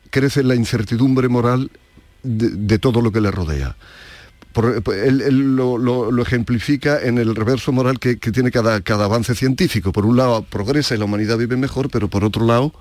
crece 0.09 0.43
la 0.43 0.55
incertidumbre 0.55 1.27
moral 1.27 1.71
de, 2.23 2.79
todo 2.79 3.01
lo 3.01 3.11
que 3.11 3.21
le 3.21 3.31
rodea. 3.31 3.75
Él, 4.93 5.55
lo 5.55 6.21
ejemplifica 6.21 7.01
en 7.01 7.17
el 7.17 7.35
reverso 7.35 7.71
moral 7.71 7.99
que, 7.99 8.17
que 8.17 8.31
tiene 8.31 8.51
cada, 8.51 8.81
cada 8.81 9.05
avance 9.05 9.35
científico. 9.35 9.91
Por 9.91 10.05
un 10.05 10.15
lado 10.15 10.43
progresa 10.43 10.95
y 10.95 10.97
la 10.97 11.05
humanidad 11.05 11.37
vive 11.37 11.57
mejor, 11.57 11.89
pero 11.89 12.07
por 12.07 12.23
otro 12.23 12.45
lado 12.45 12.73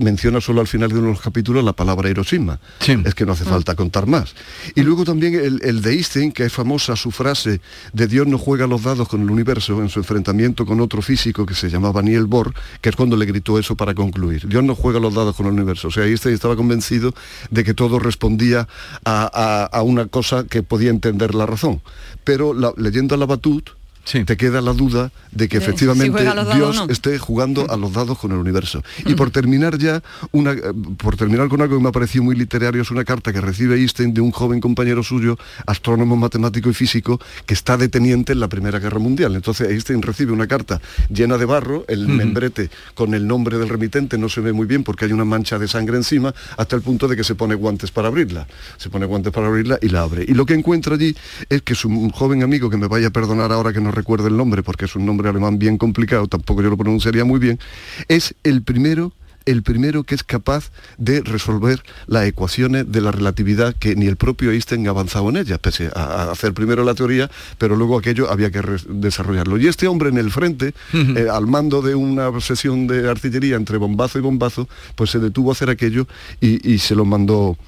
menciona 0.00 0.40
solo 0.40 0.60
al 0.60 0.66
final 0.66 0.88
de 0.90 0.96
uno 0.98 1.06
de 1.08 1.12
los 1.12 1.20
capítulos 1.20 1.62
la 1.64 1.72
palabra 1.72 2.10
Hiroshima. 2.10 2.58
Es 3.06 3.14
que 3.14 3.24
no 3.26 3.32
hace 3.32 3.44
falta 3.44 3.74
contar 3.74 4.06
más. 4.06 4.34
Y 4.74 4.82
luego 4.82 5.04
también 5.04 5.34
el, 5.34 5.60
el 5.62 5.82
de 5.82 5.92
Einstein, 5.92 6.32
que 6.32 6.44
es 6.44 6.52
famosa 6.52 6.96
su 6.96 7.10
frase 7.10 7.60
de 7.92 8.06
Dios 8.06 8.26
no 8.26 8.38
juega 8.38 8.66
los 8.66 8.82
dados 8.82 9.08
con 9.08 9.22
el 9.22 9.30
universo 9.30 9.80
en 9.80 9.88
su 9.88 10.00
enfrentamiento 10.00 10.66
con 10.66 10.80
otro 10.80 11.02
físico 11.02 11.46
que 11.46 11.54
se 11.54 11.68
llamaba 11.70 12.02
Niel 12.02 12.26
Bohr, 12.26 12.52
que 12.80 12.88
es 12.88 12.96
cuando 12.96 13.16
le 13.16 13.26
gritó 13.26 13.58
eso 13.58 13.76
para 13.76 13.94
concluir. 13.94 14.46
Dios 14.48 14.64
no 14.64 14.74
juega 14.74 14.98
los 15.00 15.14
dados 15.14 15.36
con 15.36 15.46
el 15.46 15.52
universo. 15.52 15.88
O 15.88 15.90
sea, 15.90 16.04
Einstein 16.06 16.34
estaba 16.34 16.56
convencido 16.56 17.14
de 17.50 17.64
que 17.64 17.74
todo 17.74 17.98
respondía 17.98 18.66
a, 19.04 19.30
a- 19.32 19.64
a 19.64 19.82
una 19.82 20.06
cosa 20.06 20.44
que 20.44 20.62
podía 20.62 20.90
entender 20.90 21.34
la 21.34 21.46
razón. 21.46 21.80
Pero 22.24 22.54
la- 22.54 22.72
leyendo 22.76 23.14
a 23.14 23.18
la 23.18 23.26
Batut, 23.26 23.70
te 24.04 24.36
queda 24.36 24.60
la 24.60 24.72
duda 24.72 25.12
de 25.30 25.48
que 25.48 25.58
si 25.58 25.64
efectivamente 25.64 26.22
Dios 26.54 26.76
no. 26.76 26.92
esté 26.92 27.18
jugando 27.18 27.70
a 27.70 27.76
los 27.76 27.92
dados 27.92 28.18
con 28.18 28.32
el 28.32 28.38
universo. 28.38 28.82
Y 29.04 29.14
por 29.14 29.30
terminar 29.30 29.78
ya, 29.78 30.02
una, 30.32 30.52
eh, 30.52 30.60
por 30.96 31.16
terminar 31.16 31.48
con 31.48 31.60
algo 31.62 31.76
que 31.76 31.82
me 31.82 31.88
ha 31.88 31.92
parecido 31.92 32.24
muy 32.24 32.34
literario, 32.34 32.82
es 32.82 32.90
una 32.90 33.04
carta 33.04 33.32
que 33.32 33.40
recibe 33.40 33.76
Einstein 33.76 34.14
de 34.14 34.20
un 34.20 34.30
joven 34.30 34.60
compañero 34.60 35.02
suyo, 35.02 35.38
astrónomo, 35.66 36.16
matemático 36.16 36.70
y 36.70 36.74
físico, 36.74 37.20
que 37.46 37.54
está 37.54 37.76
de 37.76 37.88
teniente 37.88 38.32
en 38.32 38.40
la 38.40 38.48
Primera 38.48 38.78
Guerra 38.78 38.98
Mundial. 38.98 39.36
Entonces 39.36 39.68
Einstein 39.70 40.02
recibe 40.02 40.32
una 40.32 40.46
carta 40.46 40.80
llena 41.08 41.38
de 41.38 41.44
barro, 41.44 41.84
el 41.88 42.04
Ujú. 42.06 42.14
membrete 42.14 42.70
con 42.94 43.14
el 43.14 43.26
nombre 43.26 43.58
del 43.58 43.68
remitente 43.68 44.18
no 44.18 44.28
se 44.28 44.40
ve 44.40 44.52
muy 44.52 44.66
bien 44.66 44.82
porque 44.82 45.04
hay 45.04 45.12
una 45.12 45.24
mancha 45.24 45.58
de 45.58 45.68
sangre 45.68 45.96
encima, 45.96 46.34
hasta 46.56 46.76
el 46.76 46.82
punto 46.82 47.06
de 47.06 47.16
que 47.16 47.24
se 47.24 47.34
pone 47.34 47.54
guantes 47.54 47.90
para 47.90 48.08
abrirla. 48.08 48.46
Se 48.76 48.88
pone 48.90 49.06
guantes 49.06 49.32
para 49.32 49.46
abrirla 49.46 49.78
y 49.82 49.88
la 49.88 50.02
abre. 50.02 50.24
Y 50.26 50.34
lo 50.34 50.46
que 50.46 50.54
encuentra 50.54 50.94
allí 50.94 51.14
es 51.48 51.62
que 51.62 51.74
su 51.74 51.90
un 51.90 52.10
joven 52.10 52.42
amigo, 52.42 52.70
que 52.70 52.76
me 52.76 52.86
vaya 52.86 53.08
a 53.08 53.10
perdonar 53.10 53.52
ahora 53.52 53.72
que 53.72 53.80
no 53.80 53.90
recuerde 54.00 54.28
el 54.28 54.36
nombre, 54.36 54.62
porque 54.62 54.86
es 54.86 54.96
un 54.96 55.04
nombre 55.04 55.28
alemán 55.28 55.58
bien 55.58 55.76
complicado, 55.76 56.26
tampoco 56.26 56.62
yo 56.62 56.70
lo 56.70 56.76
pronunciaría 56.76 57.24
muy 57.24 57.38
bien, 57.38 57.58
es 58.08 58.34
el 58.42 58.62
primero 58.62 59.12
el 59.46 59.62
primero 59.62 60.04
que 60.04 60.14
es 60.14 60.22
capaz 60.22 60.70
de 60.98 61.22
resolver 61.22 61.82
las 62.06 62.26
ecuaciones 62.26 62.90
de 62.90 63.00
la 63.00 63.10
relatividad 63.10 63.74
que 63.74 63.96
ni 63.96 64.06
el 64.06 64.16
propio 64.16 64.50
Einstein 64.50 64.86
ha 64.86 64.90
avanzado 64.90 65.28
en 65.30 65.36
ellas, 65.36 65.58
pese 65.58 65.90
a, 65.94 66.30
hacer 66.30 66.52
primero 66.52 66.84
la 66.84 66.94
teoría, 66.94 67.30
pero 67.58 67.76
luego 67.76 67.98
aquello 67.98 68.30
había 68.30 68.50
que 68.50 68.62
desarrollarlo. 68.88 69.58
Y 69.58 69.66
este 69.66 69.86
hombre 69.88 70.10
en 70.10 70.18
el 70.18 70.30
frente, 70.30 70.74
eh, 70.92 71.26
al 71.30 71.46
mando 71.46 71.82
de 71.82 71.94
una 71.94 72.38
sesión 72.40 72.86
de 72.86 73.08
artillería 73.08 73.56
entre 73.56 73.78
bombazo 73.78 74.18
y 74.18 74.22
bombazo, 74.22 74.68
pues 74.94 75.10
se 75.10 75.18
detuvo 75.18 75.50
a 75.50 75.52
hacer 75.52 75.70
aquello 75.70 76.06
y, 76.40 76.78
se 76.80 76.94
lo 76.94 77.04
mandó 77.04 77.58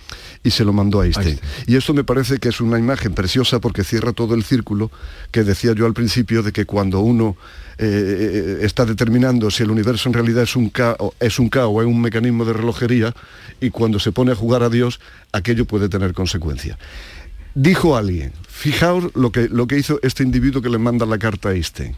y 0.45 0.51
se 0.51 0.65
lo 0.65 0.73
mandó 0.73 1.01
a 1.01 1.07
Einstein. 1.07 1.39
Y 1.67 1.77
esto 1.77 1.95
me 1.95 2.05
parece 2.05 2.39
que 2.39 2.49
es 2.49 2.61
una 2.61 2.79
imagen 2.79 3.15
preciosa 3.15 3.61
porque 3.61 3.85
cierra 3.85 4.13
todo 4.13 4.35
el 4.35 4.43
círculo 4.43 4.91
que 5.31 5.45
decía 5.45 5.73
yo 5.73 5.87
al 5.87 5.95
principio 5.95 6.43
de 6.43 6.53
que 6.53 6.67
cuando 6.67 7.01
uno 7.01 7.37
eh, 7.79 8.59
está 8.63 8.85
determinando 8.85 9.51
si 9.51 9.63
el 9.63 9.71
universo 9.71 10.09
en 10.09 10.15
realidad 10.15 10.43
es 10.43 10.57
un, 10.57 10.69
caos, 10.71 11.13
es 11.21 11.39
un 11.39 11.49
caos 11.49 11.73
o 11.75 11.83
es 11.83 11.87
un 11.87 12.01
mecanismo 12.01 12.45
de 12.45 12.53
relojería 12.53 13.15
y 13.61 13.71
cuando 13.71 13.99
se 13.99 14.13
pone 14.13 14.33
a 14.33 14.35
jugar 14.35 14.63
a 14.63 14.69
Dios, 14.69 15.01
aquello 15.33 15.65
puede 15.65 15.89
tener 15.89 16.13
consecuencias. 16.13 16.77
Dijo 17.55 17.97
alguien, 17.97 18.33
fijaos 18.49 19.15
lo 19.15 19.31
que, 19.31 19.49
lo 19.49 19.67
que 19.67 19.79
hizo 19.79 20.01
este 20.03 20.23
individuo 20.23 20.63
que 20.63 20.71
le 20.71 20.79
manda 20.79 21.05
la 21.07 21.19
carta 21.19 21.51
a 21.51 21.53
Einstein 21.53 21.95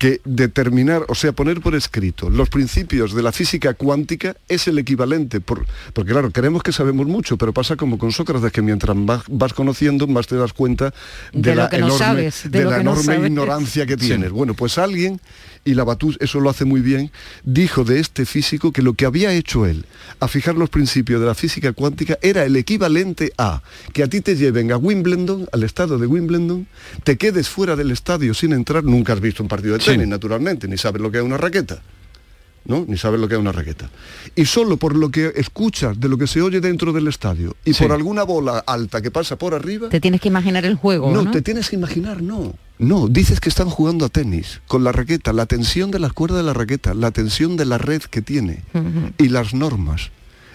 que 0.00 0.22
determinar, 0.24 1.04
o 1.08 1.14
sea, 1.14 1.32
poner 1.32 1.60
por 1.60 1.74
escrito 1.74 2.30
los 2.30 2.48
principios 2.48 3.12
de 3.12 3.22
la 3.22 3.32
física 3.32 3.74
cuántica 3.74 4.34
es 4.48 4.66
el 4.66 4.78
equivalente, 4.78 5.40
porque 5.42 5.66
claro, 6.06 6.30
creemos 6.30 6.62
que 6.62 6.72
sabemos 6.72 7.06
mucho, 7.06 7.36
pero 7.36 7.52
pasa 7.52 7.76
como 7.76 7.98
con 7.98 8.10
Sócrates, 8.10 8.50
que 8.50 8.62
mientras 8.62 8.96
vas, 9.28 9.52
conociendo, 9.52 10.06
más 10.06 10.26
te 10.26 10.36
das 10.36 10.54
cuenta 10.54 10.94
de, 11.34 11.54
la 11.54 11.68
enorme, 11.70 12.30
de 12.44 12.64
la 12.64 12.80
enorme 12.80 13.16
ignorancia 13.26 13.84
que 13.84 13.98
tienes. 13.98 14.30
Bueno, 14.30 14.54
pues 14.54 14.78
alguien 14.78 15.20
y 15.64 15.74
Lavatus 15.74 16.16
eso 16.20 16.40
lo 16.40 16.50
hace 16.50 16.64
muy 16.64 16.80
bien, 16.80 17.10
dijo 17.44 17.84
de 17.84 18.00
este 18.00 18.24
físico 18.24 18.72
que 18.72 18.82
lo 18.82 18.94
que 18.94 19.06
había 19.06 19.32
hecho 19.32 19.66
él 19.66 19.84
a 20.18 20.28
fijar 20.28 20.54
los 20.54 20.70
principios 20.70 21.20
de 21.20 21.26
la 21.26 21.34
física 21.34 21.72
cuántica 21.72 22.18
era 22.22 22.44
el 22.44 22.56
equivalente 22.56 23.32
a 23.38 23.62
que 23.92 24.02
a 24.02 24.08
ti 24.08 24.20
te 24.20 24.36
lleven 24.36 24.72
a 24.72 24.76
Wimbledon, 24.76 25.48
al 25.52 25.62
estado 25.62 25.98
de 25.98 26.06
Wimbledon, 26.06 26.66
te 27.04 27.16
quedes 27.16 27.48
fuera 27.48 27.76
del 27.76 27.90
estadio 27.90 28.34
sin 28.34 28.52
entrar, 28.52 28.84
nunca 28.84 29.12
has 29.12 29.20
visto 29.20 29.42
un 29.42 29.48
partido 29.48 29.76
de 29.76 29.84
tenis, 29.84 30.08
naturalmente, 30.08 30.68
ni 30.68 30.78
sabes 30.78 31.02
lo 31.02 31.10
que 31.10 31.18
es 31.18 31.24
una 31.24 31.36
raqueta. 31.36 31.82
¿No? 32.64 32.84
Ni 32.86 32.96
sabes 32.96 33.20
lo 33.20 33.28
que 33.28 33.34
es 33.34 33.40
una 33.40 33.52
raqueta. 33.52 33.90
Y 34.34 34.44
solo 34.44 34.76
por 34.76 34.96
lo 34.96 35.10
que 35.10 35.32
escuchas 35.36 35.98
de 35.98 36.08
lo 36.08 36.18
que 36.18 36.26
se 36.26 36.42
oye 36.42 36.60
dentro 36.60 36.92
del 36.92 37.08
estadio 37.08 37.56
y 37.64 37.74
por 37.74 37.92
alguna 37.92 38.22
bola 38.22 38.58
alta 38.66 39.00
que 39.00 39.10
pasa 39.10 39.36
por 39.36 39.54
arriba... 39.54 39.88
Te 39.88 40.00
tienes 40.00 40.20
que 40.20 40.28
imaginar 40.28 40.64
el 40.64 40.74
juego. 40.76 41.10
No, 41.10 41.30
te 41.30 41.42
tienes 41.42 41.70
que 41.70 41.76
imaginar, 41.76 42.22
no. 42.22 42.54
No, 42.78 43.08
dices 43.08 43.40
que 43.40 43.48
están 43.48 43.68
jugando 43.68 44.06
a 44.06 44.08
tenis 44.08 44.62
con 44.66 44.84
la 44.84 44.92
raqueta, 44.92 45.32
la 45.32 45.46
tensión 45.46 45.90
de 45.90 45.98
las 45.98 46.12
cuerdas 46.12 46.38
de 46.38 46.44
la 46.44 46.54
raqueta, 46.54 46.94
la 46.94 47.10
tensión 47.10 47.56
de 47.56 47.66
la 47.66 47.78
red 47.78 48.02
que 48.02 48.22
tiene 48.22 48.62
y 49.18 49.28
las 49.28 49.52
normas. 49.54 50.10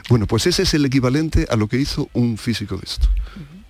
Bueno, 0.09 0.27
pues 0.27 0.47
ese 0.47 0.63
es 0.63 0.73
el 0.73 0.85
equivalente 0.85 1.47
a 1.49 1.55
lo 1.55 1.67
que 1.67 1.77
hizo 1.77 2.09
un 2.13 2.37
físico 2.37 2.77
de 2.77 2.83
esto. 2.85 3.07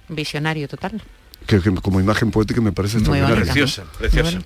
Visionario 0.07 0.67
total 0.67 1.01
que, 1.45 1.61
como 1.61 1.99
imagen 1.99 2.31
poética 2.31 2.61
me 2.61 2.71
parece 2.71 2.99
preciosa, 2.99 3.83
preciosa. 3.97 4.39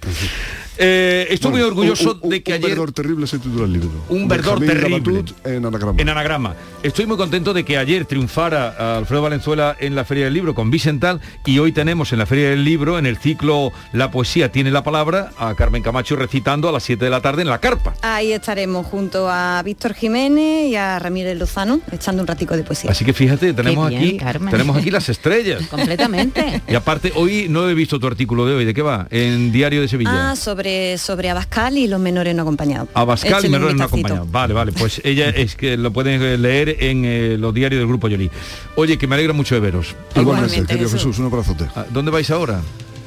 Eh, 0.81 1.27
estoy 1.29 1.51
muy 1.51 1.61
orgulloso 1.61 2.13
de 2.13 2.41
que 2.41 2.53
un 2.53 2.55
ayer... 2.55 2.69
verdor 2.69 2.91
terrible 2.93 3.27
se 3.27 3.37
titula 3.37 3.65
el 3.65 3.73
libro. 3.73 3.89
Un 4.07 4.29
verdor 4.29 4.59
terrible. 4.59 5.25
En 5.43 5.65
anagrama. 5.65 6.01
En 6.01 6.09
anagrama. 6.09 6.55
Estoy 6.83 7.05
muy 7.05 7.17
contento 7.17 7.53
de 7.53 7.65
que 7.65 7.77
ayer 7.77 8.05
triunfara 8.05 8.97
Alfredo 8.97 9.23
Valenzuela 9.23 9.75
en 9.77 9.93
la 9.93 10.05
Feria 10.05 10.23
del 10.25 10.33
Libro 10.33 10.55
con 10.55 10.71
Vicental 10.71 11.19
y 11.45 11.59
hoy 11.59 11.73
tenemos 11.73 12.13
en 12.13 12.19
la 12.19 12.25
Feria 12.25 12.51
del 12.51 12.63
Libro, 12.63 12.97
en 12.97 13.05
el 13.05 13.17
ciclo 13.17 13.73
La 13.91 14.09
Poesía 14.09 14.53
tiene 14.53 14.71
la 14.71 14.83
palabra, 14.83 15.31
a 15.37 15.53
Carmen 15.55 15.83
Camacho 15.83 16.15
recitando 16.15 16.69
a 16.69 16.71
las 16.71 16.83
7 16.83 17.03
de 17.03 17.11
la 17.11 17.19
tarde 17.19 17.41
en 17.41 17.49
la 17.49 17.59
carpa. 17.59 17.95
Ahí 18.01 18.31
estaremos 18.31 18.87
junto 18.87 19.29
a 19.29 19.61
Víctor 19.63 19.93
Jiménez 19.93 20.69
y 20.69 20.77
a 20.77 20.97
Ramírez 20.99 21.37
Lozano 21.37 21.81
echando 21.91 22.21
un 22.21 22.27
ratico 22.27 22.55
de 22.55 22.63
poesía. 22.63 22.91
Así 22.91 23.03
que 23.03 23.11
fíjate, 23.11 23.53
tenemos 23.53 23.85
aquí 23.87 24.17
tenemos 24.49 24.77
aquí 24.77 24.91
las 24.91 25.09
estrellas. 25.09 25.67
Completamente. 25.69 26.61
aparte, 26.75 27.11
hoy 27.15 27.47
no 27.49 27.69
he 27.69 27.73
visto 27.73 27.99
tu 27.99 28.07
artículo 28.07 28.45
de 28.45 28.55
hoy. 28.55 28.65
¿De 28.65 28.73
qué 28.73 28.81
va? 28.81 29.07
En 29.09 29.51
Diario 29.51 29.81
de 29.81 29.87
Sevilla. 29.87 30.31
Ah, 30.31 30.35
sobre, 30.35 30.68
sobre 30.97 31.29
Abascal 31.29 31.77
y 31.77 31.87
los 31.87 31.99
menores 31.99 32.35
no 32.35 32.43
acompañados. 32.43 32.89
Abascal 32.93 33.45
y 33.45 33.49
menores 33.49 33.75
no 33.75 33.83
acompañados. 33.83 34.31
Vale, 34.31 34.53
vale. 34.53 34.71
Pues 34.71 35.01
ella 35.03 35.29
es 35.35 35.55
que 35.55 35.77
lo 35.77 35.91
pueden 35.91 36.41
leer 36.41 36.77
en 36.79 37.05
eh, 37.05 37.37
los 37.37 37.53
diarios 37.53 37.79
del 37.79 37.87
Grupo 37.87 38.07
Yoli. 38.07 38.29
Oye, 38.75 38.97
que 38.97 39.07
me 39.07 39.15
alegra 39.15 39.33
mucho 39.33 39.55
de 39.55 39.61
veros. 39.61 39.95
Igualmente, 40.15 40.65
querido 40.65 40.89
Jesús, 40.89 41.19
un 41.19 41.25
abrazote. 41.25 41.65
Ah, 41.75 41.85
¿Dónde 41.89 42.11
vais 42.11 42.29
ahora? 42.31 42.61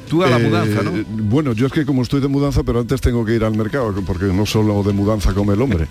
Tú 0.09 0.21
a 0.23 0.27
la 0.27 0.37
eh, 0.37 0.39
mudanza, 0.39 0.83
¿no? 0.83 0.91
Bueno, 1.07 1.53
yo 1.53 1.67
es 1.67 1.71
que 1.71 1.85
como 1.85 2.03
estoy 2.03 2.21
de 2.21 2.27
mudanza, 2.27 2.63
pero 2.63 2.79
antes 2.79 3.01
tengo 3.01 3.25
que 3.25 3.33
ir 3.33 3.43
al 3.43 3.55
mercado, 3.55 3.93
porque 4.05 4.25
no 4.25 4.45
solo 4.45 4.83
de 4.83 4.93
mudanza 4.93 5.33
come 5.33 5.53
el 5.53 5.61
hombre. 5.61 5.87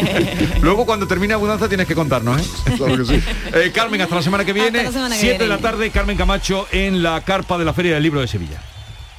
Luego 0.62 0.84
cuando 0.84 1.06
termine 1.06 1.34
la 1.34 1.38
mudanza 1.38 1.68
tienes 1.68 1.86
que 1.86 1.94
contarnos, 1.94 2.40
¿eh? 2.40 2.44
Claro 2.76 2.96
que 2.98 3.04
sí. 3.04 3.22
Eh, 3.54 3.70
Carmen, 3.72 4.00
hasta 4.00 4.16
la 4.16 4.22
semana 4.22 4.44
que 4.44 4.52
viene. 4.52 4.86
7 5.10 5.38
de 5.38 5.48
la 5.48 5.58
tarde, 5.58 5.90
Carmen 5.90 6.16
Camacho 6.16 6.66
en 6.72 7.02
la 7.02 7.20
carpa 7.22 7.56
de 7.56 7.64
la 7.64 7.72
Feria 7.72 7.94
del 7.94 8.02
Libro 8.02 8.20
de 8.20 8.28
Sevilla. 8.28 8.60